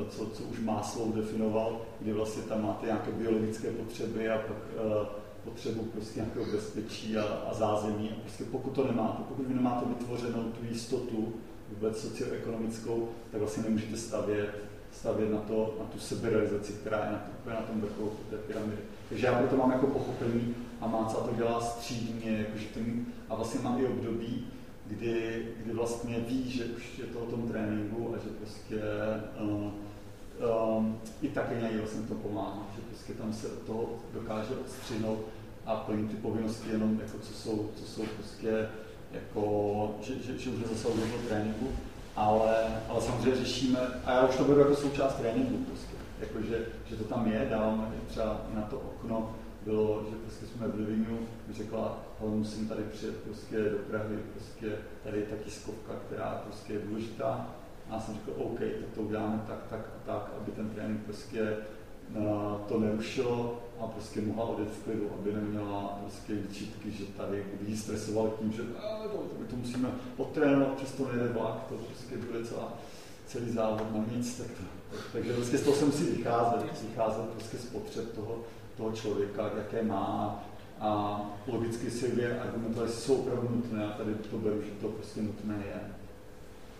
[0.09, 5.09] co, co už Maslow definoval, kdy vlastně tam máte nějaké biologické potřeby a pak a,
[5.43, 8.09] potřebu prostě nějakého bezpečí a, a zázemí.
[8.09, 11.33] A prostě pokud to nemáte, pokud vy nemáte vytvořenou tu jistotu,
[11.73, 14.55] vůbec socioekonomickou, tak vlastně nemůžete stavět,
[14.91, 18.77] stavět na, to, na tu seberealizaci, která je na, na tom vrcholu té pyramidy.
[19.09, 23.59] Takže já to mám jako pochopení a Máca to dělá střídně, jakože ten, a vlastně
[23.63, 24.47] má i období,
[24.87, 28.81] kdy, kdy vlastně ví, že už je to o tom tréninku a že prostě
[29.41, 29.71] uh,
[30.77, 35.19] um, i taky něj vlastně to pomáhá, že prostě tam se toho dokáže odstřihnout
[35.65, 38.67] a plnit ty povinnosti jenom jako co jsou, co jsou prostě
[39.13, 41.67] jako, že, že, že už zasahuje do toho tréninku,
[42.15, 42.55] ale,
[42.89, 46.95] ale samozřejmě řešíme, a já už to beru jako součást tréninku prostě, jako, že, že
[46.95, 49.35] to tam je, dáváme třeba na to okno,
[49.65, 51.19] bylo, že prostě jsme v Livingu,
[51.51, 54.71] řekla, ale musím tady přijet prostě do Prahy, prostě
[55.03, 57.47] tady je ta tiskovka, která prostě je důležitá.
[57.89, 61.01] A já jsem řekl, OK, tak to uděláme tak, tak a tak, aby ten trénink
[61.05, 61.57] prostě
[62.67, 67.77] to nerušilo a prostě mohla odjet v klidu, aby neměla prostě výčitky, že tady jí
[67.77, 72.73] stresoval tím, že to, to, to musíme odtrénovat, přesto nejde vlak, to prostě bude celá,
[73.27, 74.63] celý závod na nic, tak to,
[75.13, 78.39] takže prostě z toho se musí vycházet, vycházet prostě z potřeb toho,
[78.77, 80.43] toho člověka, jaké má
[80.79, 85.21] a logicky si dvě argumentovat, jsou opravdu nutné a tady to beru, že to prostě
[85.21, 85.92] nutné je.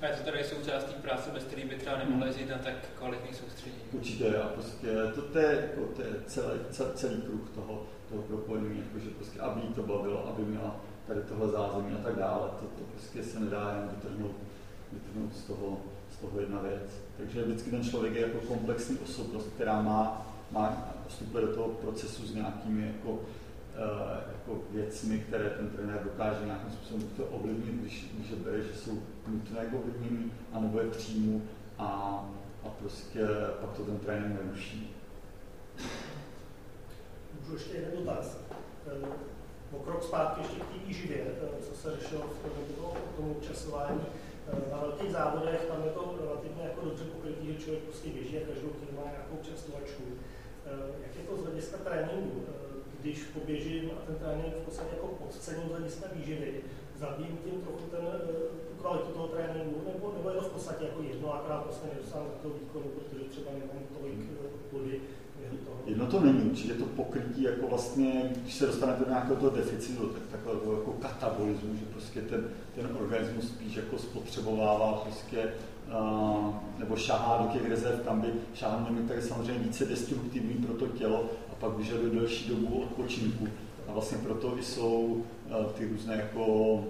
[0.03, 3.33] A je to tady součástí práce, bez které by třeba nemohla jít na tak kvalitní
[3.33, 3.83] soustředění.
[3.91, 6.59] Určitě, a prostě to, to je, jako, to je celý,
[6.93, 10.75] celý kruh toho, toho propojení, jako, že prostě, aby jí to bavilo, aby měla
[11.07, 12.49] tady tohle zázemí a tak dále.
[12.49, 14.35] To, to prostě se nedá jen vytrhnout,
[14.91, 15.81] vytrhnout z, toho,
[16.11, 17.01] z toho jedna věc.
[17.17, 22.27] Takže vždycky ten člověk je jako komplexní osobnost, která má, má vstupuje do toho procesu
[22.27, 23.19] s nějakými jako
[23.75, 28.61] Eh, jako věcmi, které ten trenér dokáže nějakým způsobem to ovlivnit, když, když je bere,
[28.63, 31.41] že jsou nutné k ovlivnění, anebo je příjmu
[31.79, 31.89] a,
[32.63, 33.19] a prostě
[33.61, 34.95] pak to ten trénink neruší.
[37.39, 38.37] Můžu ještě jeden dotaz.
[38.87, 39.07] Eh,
[39.71, 42.21] o krok zpátky ještě k té výživě, eh, co se řešilo
[43.13, 44.01] v tom časování.
[44.71, 48.47] Na velkých závodech tam je to relativně jako dobře pokrytý, že člověk prostě běží a
[48.47, 50.03] každou chvíli má nějakou častovačku.
[51.03, 52.43] Jak je to z hlediska tréninku?
[53.03, 56.61] když poběžím a ten trénink v podstatě jako podcením z hlediska výživy,
[56.99, 61.01] zabijím tím trochu ten, eh, kvalitu toho tréninku, nebo, nebo je to v podstatě jako
[61.11, 64.19] jedno, akorát prostě nedosáhnu toho výkonu, protože třeba nemám tolik
[64.71, 65.01] vody
[65.45, 65.77] eh, toho.
[65.85, 70.07] Jedno to není, určitě to pokrytí jako vlastně, když se dostanete do nějakého toho deficitu,
[70.07, 76.95] tak takového jako katabolismu, že prostě ten, ten organismus spíš jako spotřebovává prostě uh, nebo
[76.95, 81.29] šahá do těch rezerv, tam by šáhnout tak je samozřejmě více destruktivní pro to tělo
[81.63, 83.47] pak vyžaduje delší dobu odpočinku.
[83.87, 86.83] A vlastně proto i jsou uh, ty různé jako uh,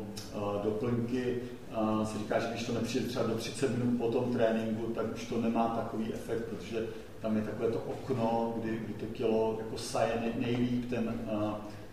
[0.63, 1.37] doplňky.
[1.81, 5.13] Uh, se říká, že když to nepřijde třeba do 30 minut po tom tréninku, tak
[5.13, 6.85] už to nemá takový efekt, protože
[7.21, 11.13] tam je takové to okno, kdy, kdy to tělo jako saje nejlíp ten,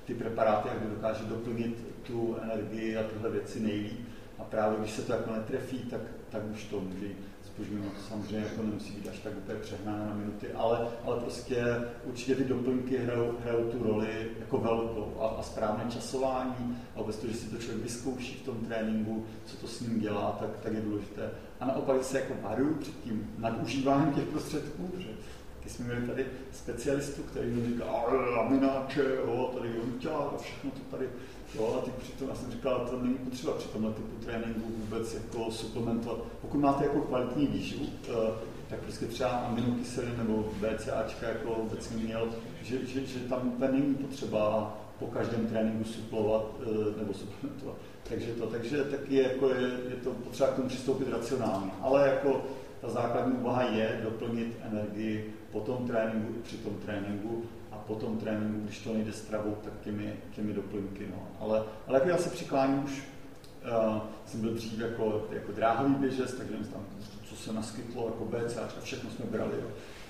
[0.05, 4.09] ty preparáty, jak dokáže doplnit tu energii a tyhle věci nejlíp.
[4.39, 6.01] A právě když se to jako netrefí, tak,
[6.31, 7.30] tak už to může jít
[7.61, 7.85] spožděno.
[7.91, 11.65] To samozřejmě jako nemusí být až tak úplně přehnané na minuty, ale, ale prostě
[12.05, 17.17] určitě ty doplňky hrajou, hrajou tu roli jako velkou a, a správné časování a vůbec
[17.17, 20.51] to, že si to člověk vyzkouší v tom tréninku, co to s ním dělá, tak,
[20.63, 21.31] tak je důležité.
[21.61, 25.09] A naopak se jako varuju před tím nadužíváním těch prostředků, že
[25.61, 28.05] Taky jsme měli tady specialistu, který mi říkal,
[28.37, 31.09] lamináče, jo, tady jonťák a všechno to tady
[31.55, 35.15] Jo, a teď přitom, já jsem říkal, to není potřeba při tomhle typu tréninku vůbec
[35.15, 36.19] jako suplementovat.
[36.41, 38.33] Pokud máte jako kvalitní výživu, eh,
[38.71, 42.29] tak prostě třeba aminokyseliny nebo BCAčka jako vůbec měl,
[42.63, 47.77] že, že, že tam není potřeba po každém tréninku suplovat eh, nebo suplementovat.
[48.09, 51.71] Takže to, takže taky jako je, je to potřeba k tomu přistoupit racionálně.
[51.81, 52.45] Ale jako
[52.81, 57.45] ta základní úvaha je doplnit energii po tom tréninku i při tom tréninku
[57.87, 61.07] po tom tréninku, když to nejde stravou, tak těmi, těmi doplňky.
[61.11, 61.29] No.
[61.41, 63.03] Ale, ale jako já se přikláním už,
[63.91, 66.87] uh, jsem byl dřív jako, jako dráhový běžec, takže tam,
[67.25, 69.53] co se naskytlo, jako BC a všechno jsme brali.
[69.63, 69.69] Jo.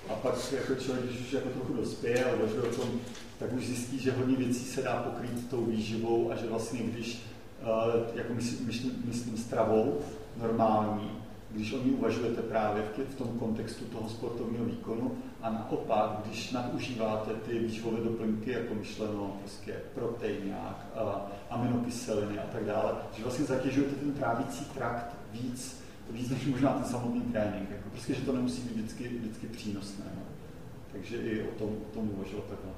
[0.09, 2.99] A pak jako člověk, když už jako trochu dospěje a o tom,
[3.39, 7.21] tak už zjistí, že hodně věcí se dá pokrýt tou výživou a že vlastně když,
[7.61, 9.99] uh, jako myslím, myslím, myslím stravou,
[10.37, 11.20] normální,
[11.53, 17.33] když o ní uvažujete právě v tom kontextu toho sportovního výkonu a naopak, když nadužíváte
[17.33, 20.87] ty výživové doplňky, jako myšleno prostě proteinák,
[21.49, 26.83] aminokyseliny a tak dále, že vlastně zatěžujete ten trávící trakt víc, víc než možná ten
[26.83, 27.69] samotný trénink.
[27.69, 30.05] Jako prostě, že to nemusí být vždycky, vždycky přínosné.
[30.15, 30.21] No.
[30.91, 32.71] Takže i o tom, o tom uvažovat takhle.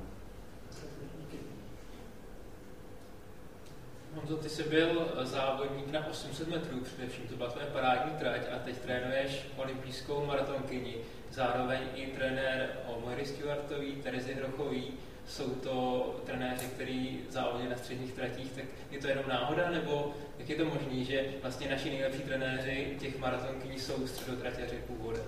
[4.15, 8.59] Honzo, ty jsi byl závodník na 800 metrů, především to byla tvoje parádní trať a
[8.59, 10.95] teď trénuješ olympijskou maratonkyni,
[11.31, 12.69] zároveň i trenér
[13.05, 14.83] Moiry Stewartový, Terezy Hrochový,
[15.27, 20.49] jsou to trenéři, kteří závodí na středních tratích, tak je to jenom náhoda, nebo jak
[20.49, 25.23] je to možné, že vlastně naši nejlepší trenéři těch maratonkyní jsou středotratěři původem?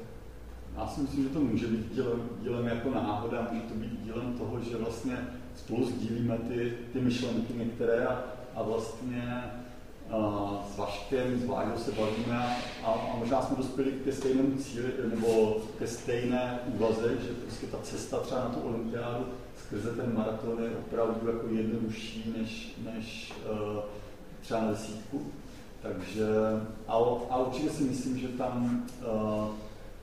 [0.77, 4.37] Já si myslím, že to může být dílem, dílem jako náhoda, může to být dílem
[4.37, 5.17] toho, že vlastně
[5.55, 8.23] spolu sdílíme ty, ty myšlenky některé a
[8.55, 9.43] a vlastně
[10.13, 14.93] uh, s Vaškem, s Vláďou se bavíme a, a možná jsme dospěli ke stejnému cíli
[15.09, 19.25] nebo ke stejné úvaze, že prostě ta cesta třeba na tu olympiádu
[19.65, 23.79] skrze ten maraton je opravdu jako jednodušší než, než uh,
[24.41, 25.21] třeba na desítku.
[25.81, 26.27] Takže,
[26.87, 26.93] a,
[27.29, 29.47] a určitě si myslím, že tam uh,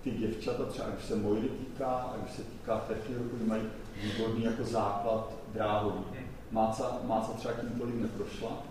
[0.04, 3.12] ty děvčata, třeba když se Mojry týká, a když se týká Terky,
[3.46, 3.62] mají
[4.02, 6.21] výborný jako základ dráhový.
[6.52, 8.62] Máca, Máca třeba tím tolik neprošla,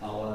[0.00, 0.30] ale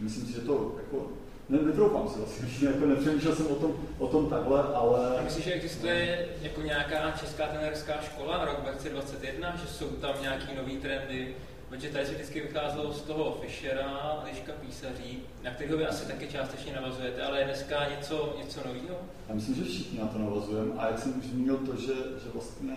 [0.00, 1.06] myslím si, že to jako
[1.48, 5.18] ne, netroufám si vlastně, jako nepřemýšlel jsem o tom, o tom takhle, ale...
[5.18, 10.56] A myslíš, že existuje jako nějaká česká trenerská škola rok 2021, že jsou tam nějaký
[10.56, 11.34] nový trendy?
[11.68, 16.28] Protože tady se vždycky vycházelo z toho Fischera, Liška Písaří, na kterého vy asi taky
[16.28, 18.96] částečně navazujete, ale je dneska něco, něco nového?
[19.28, 22.30] Já myslím, že všichni na to navazujeme a jak jsem už zmínil to, že, že
[22.34, 22.76] vlastně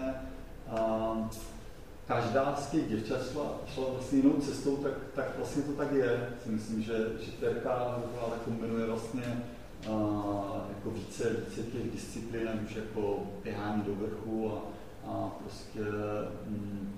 [0.71, 1.27] uh,
[2.13, 6.29] každá z těch děvčat šla, šla vlastně jinou cestou, tak, tak vlastně to tak je.
[6.43, 8.01] Si myslím, že, že Terka
[8.45, 9.43] kombinuje vlastně
[9.89, 9.95] uh,
[10.69, 14.61] jako více, více těch disciplín, už jako běhání do vrchu a,
[15.11, 15.79] a prostě
[16.47, 16.93] um,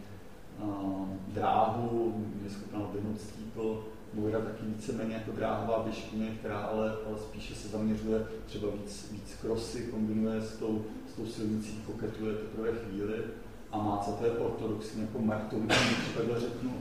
[0.61, 3.83] uh, dráhu, je schopná odběhnout stípl,
[4.13, 9.35] Moira taky víceméně jako dráhová běžkyně, která ale, ale spíše se zaměřuje třeba víc, víc
[9.41, 13.23] krosy, kombinuje s tou, s tou silnicí, koketuje teprve chvíli
[13.75, 15.19] a má co to je ortodoxní jako
[15.59, 15.77] když
[16.17, 16.73] takhle řeknu.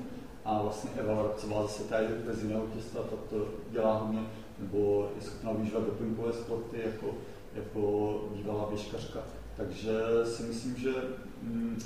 [0.44, 4.20] A vlastně Eva Varcová zase tady bez jiného těsta, tak to dělá hodně,
[4.58, 7.14] nebo je schopná využívat doplňkové sporty jako,
[7.54, 9.20] jako bývalá běžkařka.
[9.56, 10.92] Takže si myslím, že,
[11.42, 11.78] mm,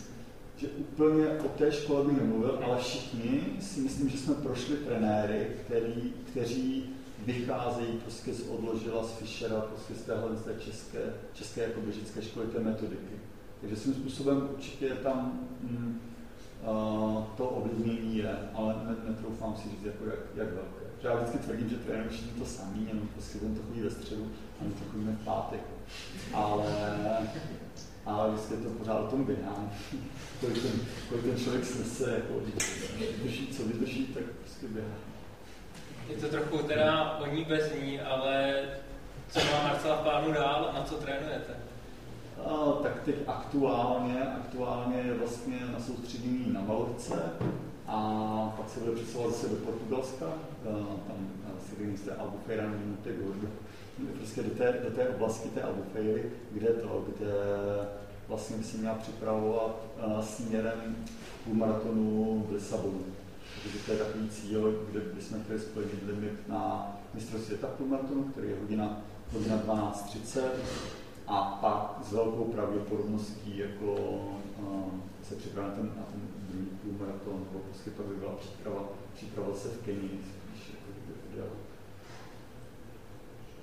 [0.56, 5.46] že úplně o té škole bych nemluvil, ale všichni si myslím, že jsme prošli trenéry,
[5.64, 6.90] který, kteří
[7.26, 10.98] vycházejí prostě z odložila z Fischera, prostě z téhle české,
[11.34, 13.14] české jako běžické školy, té metodiky.
[13.60, 16.00] Takže svým způsobem určitě tam mm,
[16.62, 18.74] uh, to ovlivnění je, ale
[19.08, 20.88] netroufám si říct, jako jak, jak velké.
[21.02, 24.28] Já vždycky tvrdím, že trénujeme všichni to samý, jenom prostě ten to chodí ve středu
[24.60, 25.60] a my to chodíme v pátek.
[26.34, 26.98] Ale,
[28.06, 29.70] ale vždycky je to pořád o tom běhání.
[30.40, 32.40] kolik, ten, kolik ten člověk snese, jako
[32.98, 34.96] vydrží, co vydrží, tak prostě běhá.
[36.08, 38.64] Je to trochu teda o ní bez ní, ale
[39.28, 41.54] co má Marcela v plánu dál a na co trénujete?
[42.82, 47.22] Tak teď aktuálně, aktuálně je vlastně na soustředění na Malorce
[47.86, 50.26] a pak se bude přesouvat zase do Portugalska,
[51.06, 51.28] tam
[51.60, 53.10] si z té Albufeira nebo Monte
[54.16, 57.32] prostě do té, do té oblasti té Albufeiry, kde to, kde
[58.28, 59.76] vlastně by se měla připravovat
[60.20, 60.96] směrem
[61.44, 63.04] půlmaratonu v Lisabonu.
[63.62, 68.48] Takže to je takový cíl, kde bychom chtěli splnit limit na mistrovství světa půlmaratonu, který
[68.48, 69.00] je hodina,
[69.32, 70.40] hodina 12.30
[71.28, 74.92] a pak s velkou pravděpodobností jako uh,
[75.22, 78.82] se připravíme ten, na ten druhý půlmaraton, nebo prostě pak by byla příprava,
[79.14, 81.42] příprava se v Kenii, spíš jako by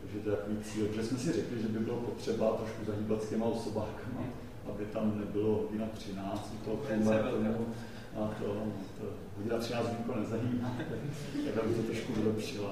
[0.02, 3.24] Takže to je takový cíl, protože jsme si řekli, že by bylo potřeba trošku zahýbat
[3.24, 4.24] s těma osobákama,
[4.70, 7.68] aby tam nebylo hodina 13 u toho půlmaratonu.
[8.16, 8.46] A to,
[9.00, 9.06] to
[9.38, 10.76] hodina 13 nikoho nezajímá,
[11.46, 12.70] tak aby to trošku vylepšila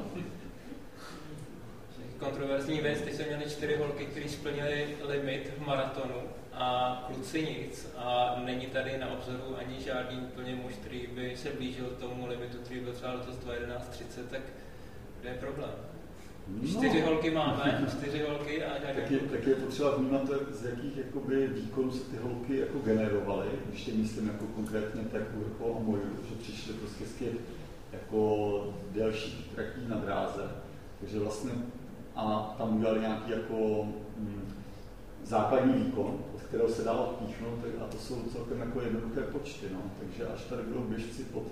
[2.24, 6.22] kontroverzní věc, teď jsme měli čtyři holky, které splnily limit v maratonu
[6.54, 11.50] a kluci nic a není tady na obzoru ani žádný úplně muž, který by se
[11.50, 14.42] blížil tomu limitu, který byl třeba letos 2.11.30, tak
[15.22, 15.72] kde je problém?
[16.70, 17.08] Čtyři no.
[17.08, 21.48] holky máme, čtyři holky a žádný tak je, tak je potřeba vnímat, z jakých jakoby,
[21.48, 26.20] výkonů se ty holky jako generovaly, když tě myslím jako konkrétně tak Urko a Moju,
[26.30, 27.34] že přišly prostě z těch
[27.94, 30.52] jako delších tratí na dráze.
[31.00, 31.52] Takže vlastně
[32.16, 33.88] a tam udělali nějaký jako
[34.18, 34.54] mm,
[35.24, 39.66] základní výkon, od kterého se dalo odpíchnout, a to jsou celkem jako jednoduché počty.
[39.74, 39.80] No.
[40.00, 41.44] Takže až tady budou běžci pod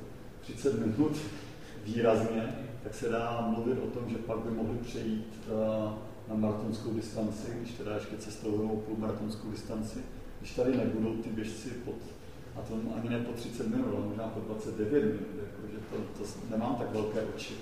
[0.41, 1.17] 30 minut
[1.85, 5.91] výrazně, tak se dá mluvit o tom, že pak by mohli přejít uh,
[6.27, 9.99] na maratonskou distanci, když teda ještě cestují půl maratonskou distanci.
[10.39, 11.95] Když tady nebudou ty běžci pod,
[12.55, 16.23] a to ani ne po 30 minut, ale možná po 29 minut, jako, že to,
[16.23, 17.53] to nemám tak velké oči,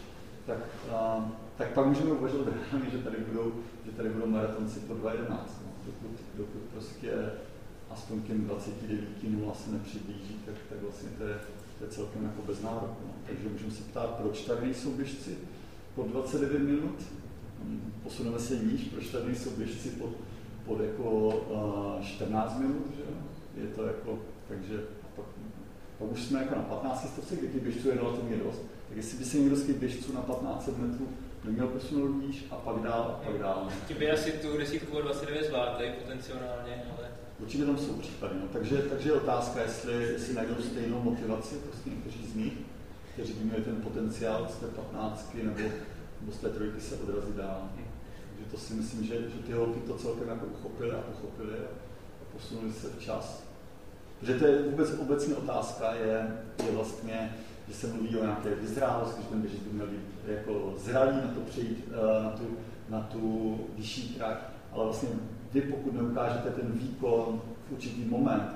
[0.45, 0.57] tak
[0.87, 1.23] uh,
[1.59, 2.47] tak pak můžeme uvažovat
[2.91, 3.53] že tady budou,
[3.85, 5.29] že tady budou maratonci po 2.11.
[5.29, 5.37] No.
[5.85, 7.11] Dokud, dokud prostě
[7.89, 11.35] aspoň těm 29 0 se nepřiblíží, tak, tak vlastně to je,
[11.77, 13.03] to je celkem jako bez nároku.
[13.05, 13.13] No.
[13.27, 15.37] Takže můžeme se ptát, proč tady nejsou běžci
[15.95, 17.03] po 29 minut,
[18.03, 20.09] posuneme se níž, proč tady nejsou běžci pod,
[20.65, 21.27] pod jako
[21.97, 23.03] uh, 14 minut, že
[23.61, 24.83] je to jako, takže
[25.15, 25.25] pak,
[25.99, 29.17] pak už jsme jako na 15 stovce, kdy ty běžců je relativně dost, tak jestli
[29.17, 31.07] by se někdo z těch běžců na 15 metrů
[31.43, 33.67] neměl posunout níž a pak dál a pak dál.
[33.87, 37.07] Ti by asi tu desítku o 29 zvládli potenciálně, ale...
[37.39, 38.33] Určitě tam jsou případy.
[38.41, 38.47] No.
[38.53, 42.53] Takže, takže je otázka, jestli, jestli najdou stejnou motivaci, prostě někteří z nich,
[43.13, 45.59] kteří by ten potenciál z té 15 nebo,
[46.21, 47.69] nebo z té trojky se odrazit dál.
[48.29, 51.69] Takže to si myslím, že, že ty holky to celkem jako uchopily a pochopily a,
[52.21, 53.43] a posunuli se včas.
[54.19, 57.35] Protože to je vůbec obecně otázka, je, je vlastně,
[57.67, 61.31] že se mluví o nějaké vyzrálosti, že ten běžec by měl být jako zralý na
[61.35, 62.43] to přejít uh, na tu,
[62.89, 64.37] na tu vyšší trať,
[64.71, 65.09] ale vlastně
[65.53, 68.55] vy pokud neukážete ten výkon v určitý moment,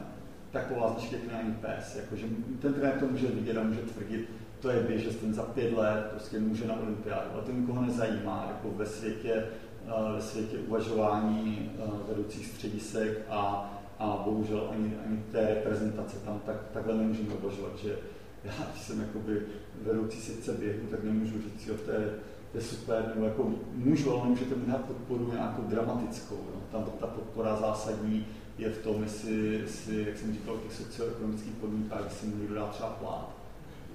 [0.51, 1.95] tak po vás pěkně ani pes.
[1.95, 2.25] Jakože
[2.61, 4.29] ten trenér to může vidět a může tvrdit,
[4.59, 8.45] to je běžec, ten za pět let prostě může na olympiádu, ale to nikoho nezajímá,
[8.47, 9.45] jako ve světě,
[9.87, 16.41] eh, ve světě uvažování eh, vedoucích středisek a, a bohužel ani, ani té reprezentace tam
[16.45, 17.95] tak, takhle nemůžeme uvažovat, že
[18.43, 19.41] já, když jsem jakoby
[19.81, 22.13] vedoucí sekce běhu, tak nemůžu říct, jo, to je,
[22.51, 26.39] to je super, nebo jako můžu, ale nemůžete mít podporu nějakou dramatickou.
[26.53, 26.61] No.
[26.71, 28.25] Tam ta podpora zásadní
[28.57, 32.67] je v tom, jestli, jestli jak jsem říkal, těch socioekonomických podmínkách, jestli mu někdo dá
[32.67, 33.35] třeba plát.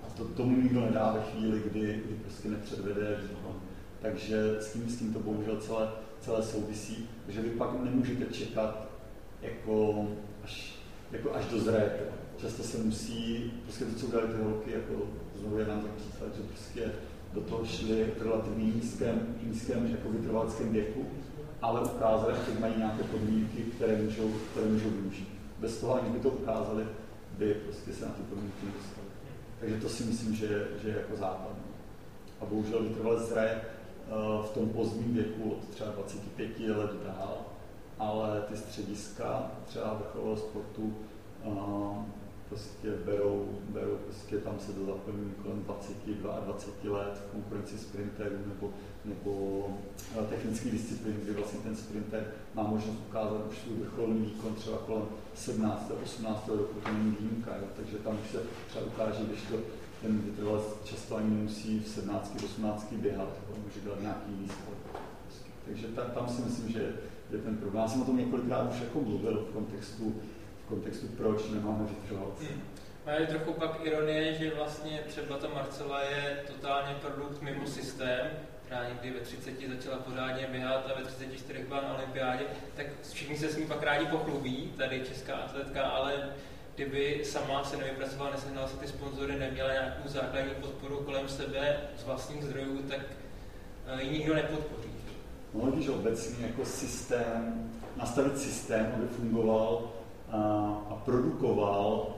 [0.07, 3.55] A to tomu nikdo nedá ve chvíli, kdy, kdy prostě nepředvede výkon.
[4.03, 5.89] Takže s tím, s tím to bohužel celé,
[6.20, 8.89] celé souvisí, že vy pak nemůžete čekat
[9.43, 10.09] jako
[10.45, 10.75] až,
[11.12, 12.05] jako až dozrajete.
[12.40, 14.94] Často se musí, prostě to, co udělali ty holky, jako
[15.40, 16.93] znovu je nám tak příklad, že prostě
[17.32, 21.06] do toho šli v relativně nízkém, nízkém jako vytrvaleckém věku,
[21.62, 25.28] ale ukázali, že mají nějaké podmínky, které můžou, které můžou využít.
[25.59, 26.86] Bez toho, aniž by to ukázali,
[27.39, 29.06] by prostě se na ty podmínky nedostali.
[29.60, 31.56] Takže to si myslím, že, že je jako základ.
[32.40, 33.65] A bohužel vytrvalé zraje eh,
[34.47, 37.36] v tom pozdním věku od třeba 25 let dál,
[37.98, 40.94] ale ty střediska třeba vrcholového sportu
[41.44, 41.48] eh,
[42.49, 48.37] prostě berou, berou prostě tam se to zaplní kolem 20, 22 let v konkurenci sprinterů
[48.47, 48.70] nebo,
[49.05, 49.66] nebo
[50.19, 54.79] eh, technický disciplín, kdy vlastně ten sprinter má možnost ukázat už svůj vrcholný výkon třeba
[54.79, 55.05] kolem
[55.35, 55.93] 17.
[56.03, 56.49] 18.
[56.49, 57.65] roku, to není výjimka, jo?
[57.77, 59.57] takže tam už se třeba ukáže, když to
[60.03, 63.57] ten vytrvalec často ani nemusí v 17, 18 běhat, jo?
[63.65, 64.51] může dělat nějaký.
[65.25, 65.51] Prostě.
[65.65, 66.93] Takže ta, tam si myslím, že
[67.31, 67.83] je ten problém.
[67.83, 70.15] Já jsem o tom několikrát už jako mluvil v kontextu
[70.69, 72.45] kontextu, proč nemáme vytrvalce.
[72.45, 72.62] Hmm.
[73.07, 78.31] A je trochu pak ironie, že vlastně třeba ta Marcela je totálně produkt mimo systém,
[78.65, 82.45] která někdy ve 30 začala pořádně běhat a ve 34 byla na olympiádě,
[82.77, 86.32] tak všichni se s ní pak rádi pochlubí, tady česká atletka, ale
[86.74, 92.05] kdyby sama se nevypracovala, nesehnala se ty sponzory, neměla nějakou základní podporu kolem sebe z
[92.05, 93.01] vlastních zdrojů, tak
[93.86, 94.89] eh, ji nikdo nepodpoří.
[95.55, 99.90] No, když obecně jako systém, nastavit systém, aby fungoval
[100.33, 102.15] a produkoval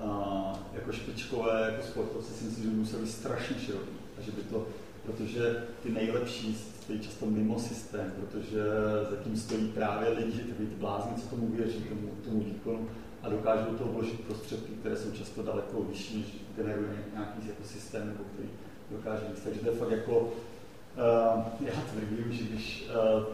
[0.72, 3.90] jako špičkové jako sportovce, si myslím, že by musel být strašně široký.
[4.18, 4.66] A že by to,
[5.06, 8.62] protože ty nejlepší stojí často mimo systém, protože
[9.10, 12.88] zatím stojí právě lidi, takový ty blázni, co tomu věří, tomu, tomu výkonu
[13.22, 16.26] a dokážou to vložit prostředky, které jsou často daleko vyšší, než
[16.56, 18.48] generuje nějaký jako systém, nebo který
[18.90, 19.40] dokáže víc.
[19.44, 22.88] Takže to je fakt jako, uh, já tvrdím, že když
[23.18, 23.24] uh,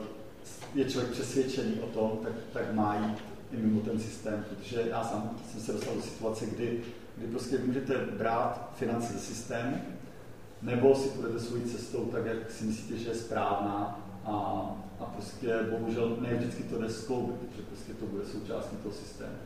[0.75, 3.19] je člověk přesvědčený o tom, tak, tak má jít
[3.53, 6.81] i mimo ten systém, protože já sám jsem se dostal do situace, kdy,
[7.17, 9.77] kdy prostě můžete brát finance ze systému,
[10.63, 14.33] nebo si půjdete svojí cestou tak, jak si myslíte, že je správná a,
[15.01, 19.37] a prostě bohužel ne vždycky to jde skloubit, že prostě to bude součástí toho systému.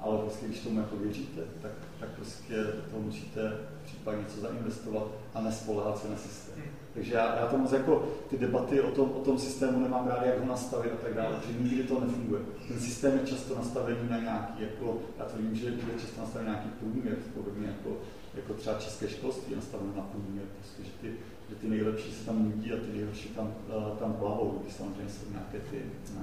[0.00, 2.54] Ale prostě když tomu jako věříte, tak, tak prostě
[2.90, 3.52] to musíte
[3.84, 6.62] případně něco zainvestovat a nespolehat se na systém.
[6.94, 10.26] Takže já, já to moc jako ty debaty o tom, o tom systému nemám rád,
[10.26, 12.42] jak ho nastavit a tak dále, protože nikdy to nefunguje.
[12.68, 16.54] Ten systém je často nastavený na nějaký, jako, já tvrdím, že je často nastavený na
[16.54, 17.96] nějaký průměr, podobně jako,
[18.34, 21.12] jako třeba české školství je nastaveno na průměr, prostě, že ty,
[21.50, 25.10] že ty nejlepší se tam nudí a ty nejlepší tam, uh, tam plavou, když samozřejmě
[25.12, 25.82] jsou nějaké ty,
[26.14, 26.22] no,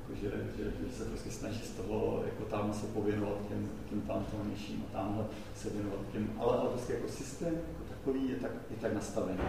[0.00, 4.00] jako, že, že, že, se prostě snaží z toho, jako tam se pověnovat těm, těm
[4.00, 5.24] talentovanějším a tamhle
[5.56, 9.40] se věnovat těm, ale, ale prostě jako systém jako takový je tak, je tak nastavený.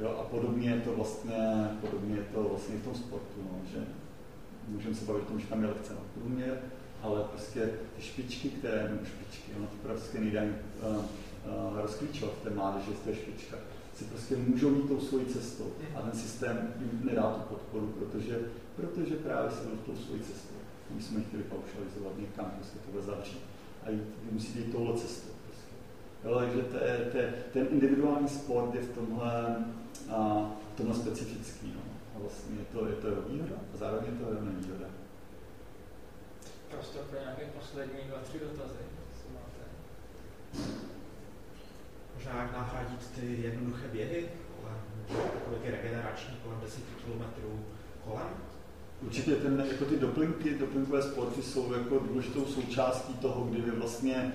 [0.00, 3.78] Jo, a podobně je to vlastně, podobně je to vlastně v tom sportu, no, že
[4.68, 6.58] můžeme se bavit o tom, že tam je lekce na průměr,
[7.02, 12.44] ale prostě ty špičky, které, nebo špičky, ono to prostě nejde uh, uh, rozklíčovat v
[12.44, 13.56] té mládeži, z té špička,
[13.94, 18.40] si prostě můžou mít tou svojí cestou a ten systém jim nedá tu podporu, protože,
[18.76, 20.54] protože právě se jdou tou svojí cestou.
[20.90, 23.40] My jsme chtěli paušalizovat někam, prostě tohle zavřít
[23.86, 24.02] a jít,
[24.32, 25.32] musí jít touhle cestou.
[25.46, 25.72] Prostě.
[26.24, 29.56] Jo, takže te, te, ten individuální sport je v tomhle
[30.10, 31.72] a tomhle specifický.
[31.74, 31.80] No.
[32.16, 34.86] A vlastně je to, je to jeho výhoda a zároveň je to jeho nevýhoda.
[36.70, 38.82] Prostor pro nějaké poslední dva, tři dotazy,
[39.18, 39.62] co máte.
[42.14, 44.28] Možná jak nahradit ty jednoduché běhy,
[44.60, 44.78] kolem,
[45.44, 47.42] kolik je regenerační, kolem 10 km
[48.04, 48.28] kolem?
[49.02, 54.32] Určitě ten, jako ty doplňky, doplňkové sporty jsou jako důležitou součástí toho, kdy vy vlastně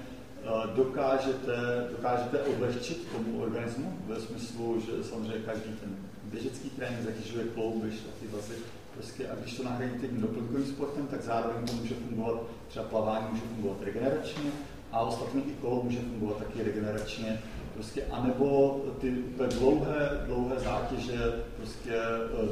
[0.76, 7.90] dokážete, dokážete odlehčit tomu organismu, ve smyslu, že samozřejmě každý ten běžecký trénink zatěžuje klouby,
[8.20, 8.54] ty vazy,
[8.94, 13.26] prostě, a když to nahradíte tím doplňkovým sportem, tak zároveň to může fungovat, třeba plavání
[13.32, 14.52] může fungovat regeneračně,
[14.92, 17.42] a ostatně i kolo může fungovat taky regeneračně,
[17.74, 19.16] prostě, anebo ty
[19.60, 21.92] dlouhé, dlouhé zátěže prostě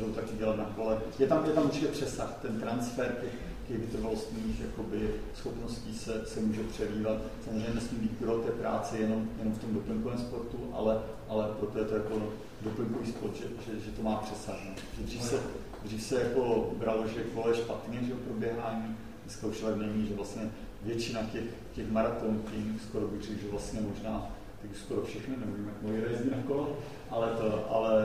[0.01, 0.97] jdou taky dělat na kole.
[1.19, 3.33] Je tam, je tam určitě přesah, ten transfer těch,
[3.67, 7.17] těch vytrvalostních jakoby, schopností se, se může přelívat.
[7.45, 11.79] Samozřejmě nesmí být pro té práce jenom, jenom v tom doplňkovém sportu, ale, ale proto
[11.79, 12.21] je to jako
[12.61, 14.55] doplňkový sport, že, že, že to má přesah.
[14.65, 14.75] No.
[14.97, 15.39] Že dřív, se,
[15.83, 20.15] dřív se jako bralo, že kolo je špatně, že pro běhání, dneska už není, že
[20.15, 20.49] vlastně
[20.81, 22.43] většina těch, těch maratonů,
[22.89, 24.31] skoro bych řekl, že vlastně možná
[24.61, 26.77] teď skoro všechny, nevím, jak moje jezdí na kolo,
[27.09, 28.03] ale, to, ale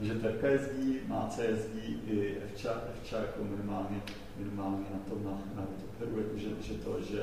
[0.00, 4.00] že Terka jezdí, Máce jezdí i Evča, Evča jako minimálně,
[4.38, 5.66] minimálně na tom na, na
[6.00, 7.22] Heru, jako že, že, to, že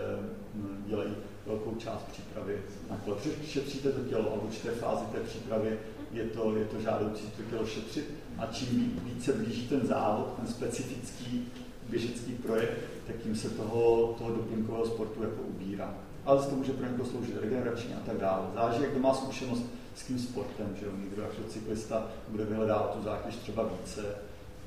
[0.55, 1.15] hm, dělají
[1.45, 3.17] velkou část přípravy na kolo.
[3.45, 5.79] Šetříte to tělo a v určité fázi té přípravy
[6.11, 10.47] je to, je to žádoucí to tělo šetřit a čím více blíží ten závod, ten
[10.47, 11.47] specifický
[11.89, 12.77] běžecký projekt,
[13.07, 15.93] tak tím se toho, toho doplňkového sportu jako ubírá.
[16.25, 18.47] Ale to může pro někoho sloužit regeneračně a tak dále.
[18.53, 19.63] Záleží, jak to má zkušenost
[19.95, 20.91] s tím sportem, že jo?
[21.03, 24.15] Někdo jako cyklista bude vyhledávat tu zátěž třeba více,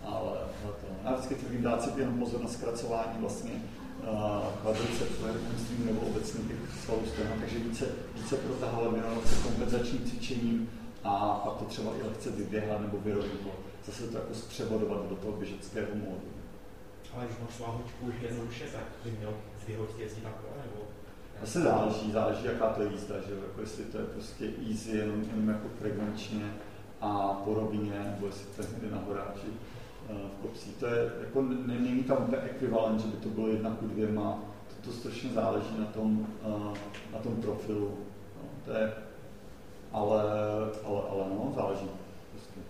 [0.04, 0.86] ale, to.
[1.04, 3.52] Já vždycky tvrdím dát si jenom pozor na zkracování vlastně
[4.60, 5.22] kvadricepsu,
[5.52, 10.70] myslím, nebo obecně těch svalů stehna, takže více, více protahovat, věnovat se kompenzačním cvičením
[11.04, 13.58] a pak to třeba i lehce vyběhat nebo vyrovnat.
[13.86, 16.28] Zase to jako zpřevodovat do toho běžeckého módu.
[17.14, 19.34] Ale když máš láhočku jednoduše, tak by měl
[19.66, 20.84] vyhodit jezdit na kole, nebo
[21.40, 23.38] Zase záleží, záleží, jaká to je jízda, že jo?
[23.48, 26.52] Jako jestli to je prostě easy, jenom, jenom jako frekvenčně
[27.00, 29.46] a po rovině, nebo jestli to je někde na horáči
[30.14, 30.76] v kopcích.
[30.76, 34.90] To je, jako není tam ten ekvivalent, že by to bylo jedna ku dvěma, to,
[34.90, 36.76] to strašně záleží na tom, uh,
[37.12, 37.98] na tom profilu.
[38.36, 38.93] No, to je,
[39.93, 40.22] ale,
[40.85, 41.90] ale, ale no, záleží.
[42.32, 42.60] Prostě.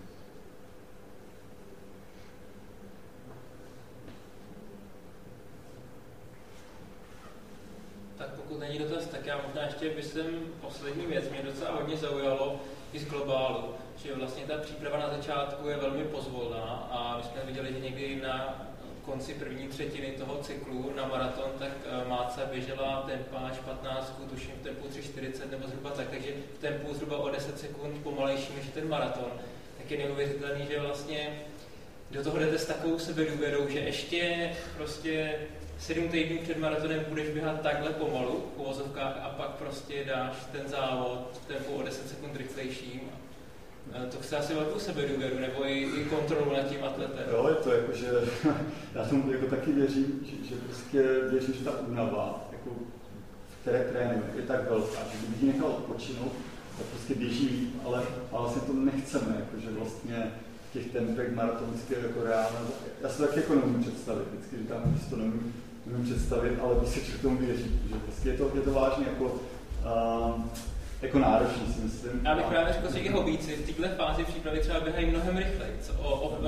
[8.18, 10.26] Tak pokud není dotaz, tak já možná ještě myslím
[10.60, 11.30] poslední věc.
[11.30, 12.60] Mě docela hodně zaujalo
[12.92, 13.64] i z globálu,
[14.04, 18.20] že vlastně ta příprava na začátku je velmi pozvolná a my jsme viděli, že někdy
[18.22, 18.66] na
[19.04, 24.62] konci první třetiny toho cyklu na maraton, tak eh, Máca běžela tempáž 15, tuším v
[24.62, 28.88] tempu 3,40 nebo zhruba tak, takže v tempu zhruba o 10 sekund pomalejší než ten
[28.88, 29.32] maraton.
[29.78, 31.42] Tak je neuvěřitelný, že vlastně
[32.10, 35.34] do toho jdete s takovou sebedůvěrou, že ještě prostě
[35.78, 40.68] sedm týdnů před maratonem budeš běhat takhle pomalu v uvozovkách a pak prostě dáš ten
[40.68, 43.00] závod v tempu o 10 sekund rychlejším.
[44.10, 47.24] To chce asi velkou sebedůvěru, nebo i, i kontrolu nad tím atletem.
[47.32, 48.06] Jo, je to jako, že
[48.94, 52.70] já tomu jako taky věřím, že, že prostě věřím, že ta únava, jako,
[53.50, 56.32] v které trénuje, je tak velká, že kdybych ji nechal odpočinout,
[56.78, 58.02] tak prostě běží ale,
[58.32, 60.32] ale vlastně to nechceme, jako, že vlastně
[60.72, 62.56] těch tempech maratonských jako reálně,
[63.02, 65.52] já se tak jako nemůžu představit, vždycky říkám, že to nemůžu,
[65.86, 69.24] nemůžu představit, ale prostě k tomu věří, že prostě je to, je to vážně jako,
[69.24, 70.44] uh,
[71.02, 72.20] jako náročný, si myslím.
[72.24, 76.14] Já bych právě řekl, že hobíci v této fázi přípravy třeba běhají mnohem rychleji, o,
[76.14, 76.38] o,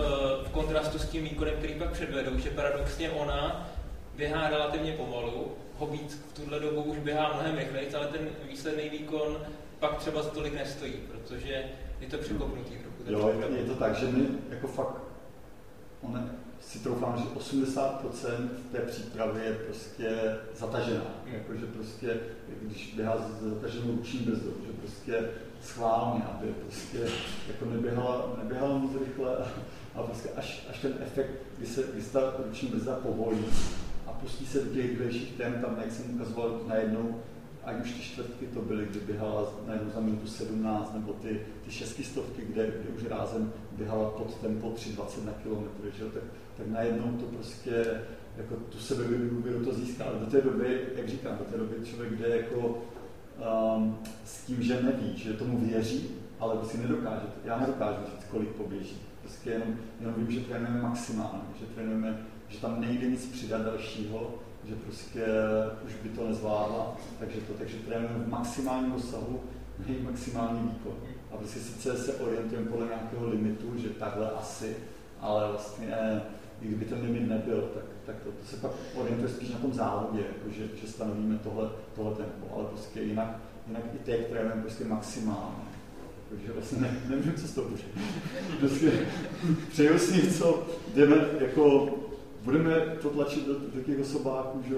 [0.45, 3.71] v kontrastu s tím výkonem, který pak předvedou, že paradoxně ona
[4.17, 9.39] běhá relativně pomalu, hobíc v tuhle dobu už běhá mnohem rychleji, ale ten výsledný výkon
[9.79, 11.65] pak třeba za tolik nestojí, protože
[12.01, 13.13] je to překopnutý trochu.
[13.13, 15.03] Jo, je, to tak, že my jako fakt,
[16.03, 16.31] one,
[16.61, 21.05] si troufám, že 80% té přípravy je prostě zatažená.
[21.27, 22.21] Jakože prostě,
[22.63, 25.29] když běhá s zataženou ruční brzdou, že prostě
[25.63, 26.99] schválně, aby prostě
[27.49, 29.49] jako neběhala, neběhala moc rychle a,
[29.95, 33.45] a prostě až, až ten efekt, kdy se, kdy ta ruční brzda povolí
[34.07, 37.21] a pustí se do těch rychlejších tém, tam, jak jsem ukazoval, najednou
[37.65, 41.71] ať už ty čtvrtky to byly, kdy běhala najednou za minutu 17, nebo ty, ty
[41.71, 46.05] šestistovky, kde, kde už rázem běhala pod tempo 3,20 na kilometr, že?
[46.05, 46.23] Tak,
[46.61, 48.01] tak najednou to prostě
[48.37, 50.05] jako tu sebedůvěru to získá.
[50.05, 52.83] Ale do té doby, jak říkám, do té doby člověk jde jako
[53.77, 56.11] um, s tím, že neví, že tomu věří,
[56.41, 57.27] ale si nedokáže.
[57.45, 58.97] Já nedokážu říct, kolik poběží.
[59.23, 59.69] Prostě jenom,
[60.01, 62.19] jenom vím, že trénujeme maximálně, že trénujeme,
[62.49, 64.35] že tam nejde nic přidat dalšího,
[64.65, 65.27] že prostě
[65.87, 69.41] už by to nezvládla, takže to, takže trénujeme v maxálním dosahu,
[69.87, 70.95] nej maximální výkon.
[71.33, 74.77] A prostě sice se orientujeme podle nějakého limitu, že takhle asi,
[75.21, 76.21] ale vlastně
[76.63, 79.73] i kdyby ten limit nebyl, tak, tak to, to se pak orientuje spíš na tom
[79.73, 84.63] závodě, jako že, že stanovíme tohle, tohle tempo, ale prostě jinak, jinak i teď trénujeme
[84.63, 85.71] prostě maximálně.
[86.29, 87.83] Takže vlastně ne, nevím, co z toho bude.
[88.59, 89.07] Prostě
[89.69, 91.89] přeju si něco, jdeme jako
[92.45, 94.75] budeme to tlačit do, do těch osobáků, že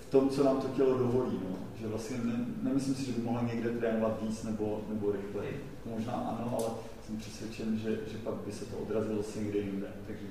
[0.00, 1.40] v tom, co nám to tělo dovolí.
[1.50, 1.56] No.
[1.80, 5.64] Že vlastně ne, nemyslím si, že by mohla někde trénovat víc nebo, nebo rychleji.
[5.86, 6.70] Možná ano, ale
[7.06, 9.86] jsem přesvědčen, že, že pak by se to odrazilo se někde jinde.
[10.06, 10.26] Takže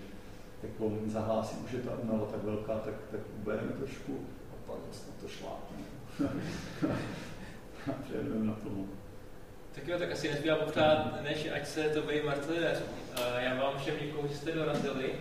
[0.61, 4.19] tak volím zahlásí, už je ta umela tak velká, tak, tak ubereme trošku
[4.51, 5.77] a pak vlastně to šlápne.
[7.87, 8.87] a přejedeme na plnou.
[9.75, 12.67] Tak jo, tak asi nezbývá poptát, než ať se to bejí martýr.
[13.39, 15.13] Já vám všem děkuji, že jste dorazili.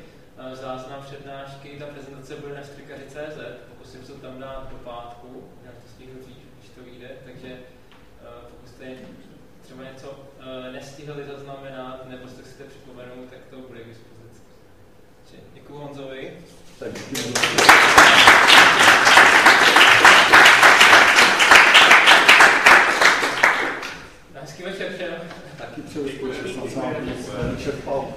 [0.53, 3.39] Záznam přednášky, ta prezentace bude na strikaři.cz.
[3.69, 8.27] pokusím se tam dát do pátku, já to stihnu říct, když to vyjde, takže eh,
[8.51, 8.97] pokud jste
[9.63, 14.14] třeba něco eh, nestihli zaznamenat, nebo jste to připomenout, tak to bude k dispozici.
[15.65, 16.33] Děkuji Honzovi.
[16.79, 16.89] Tak
[24.41, 25.15] Hezký večer všem.
[25.59, 28.15] Taky přeju společnost na sám, čerpal.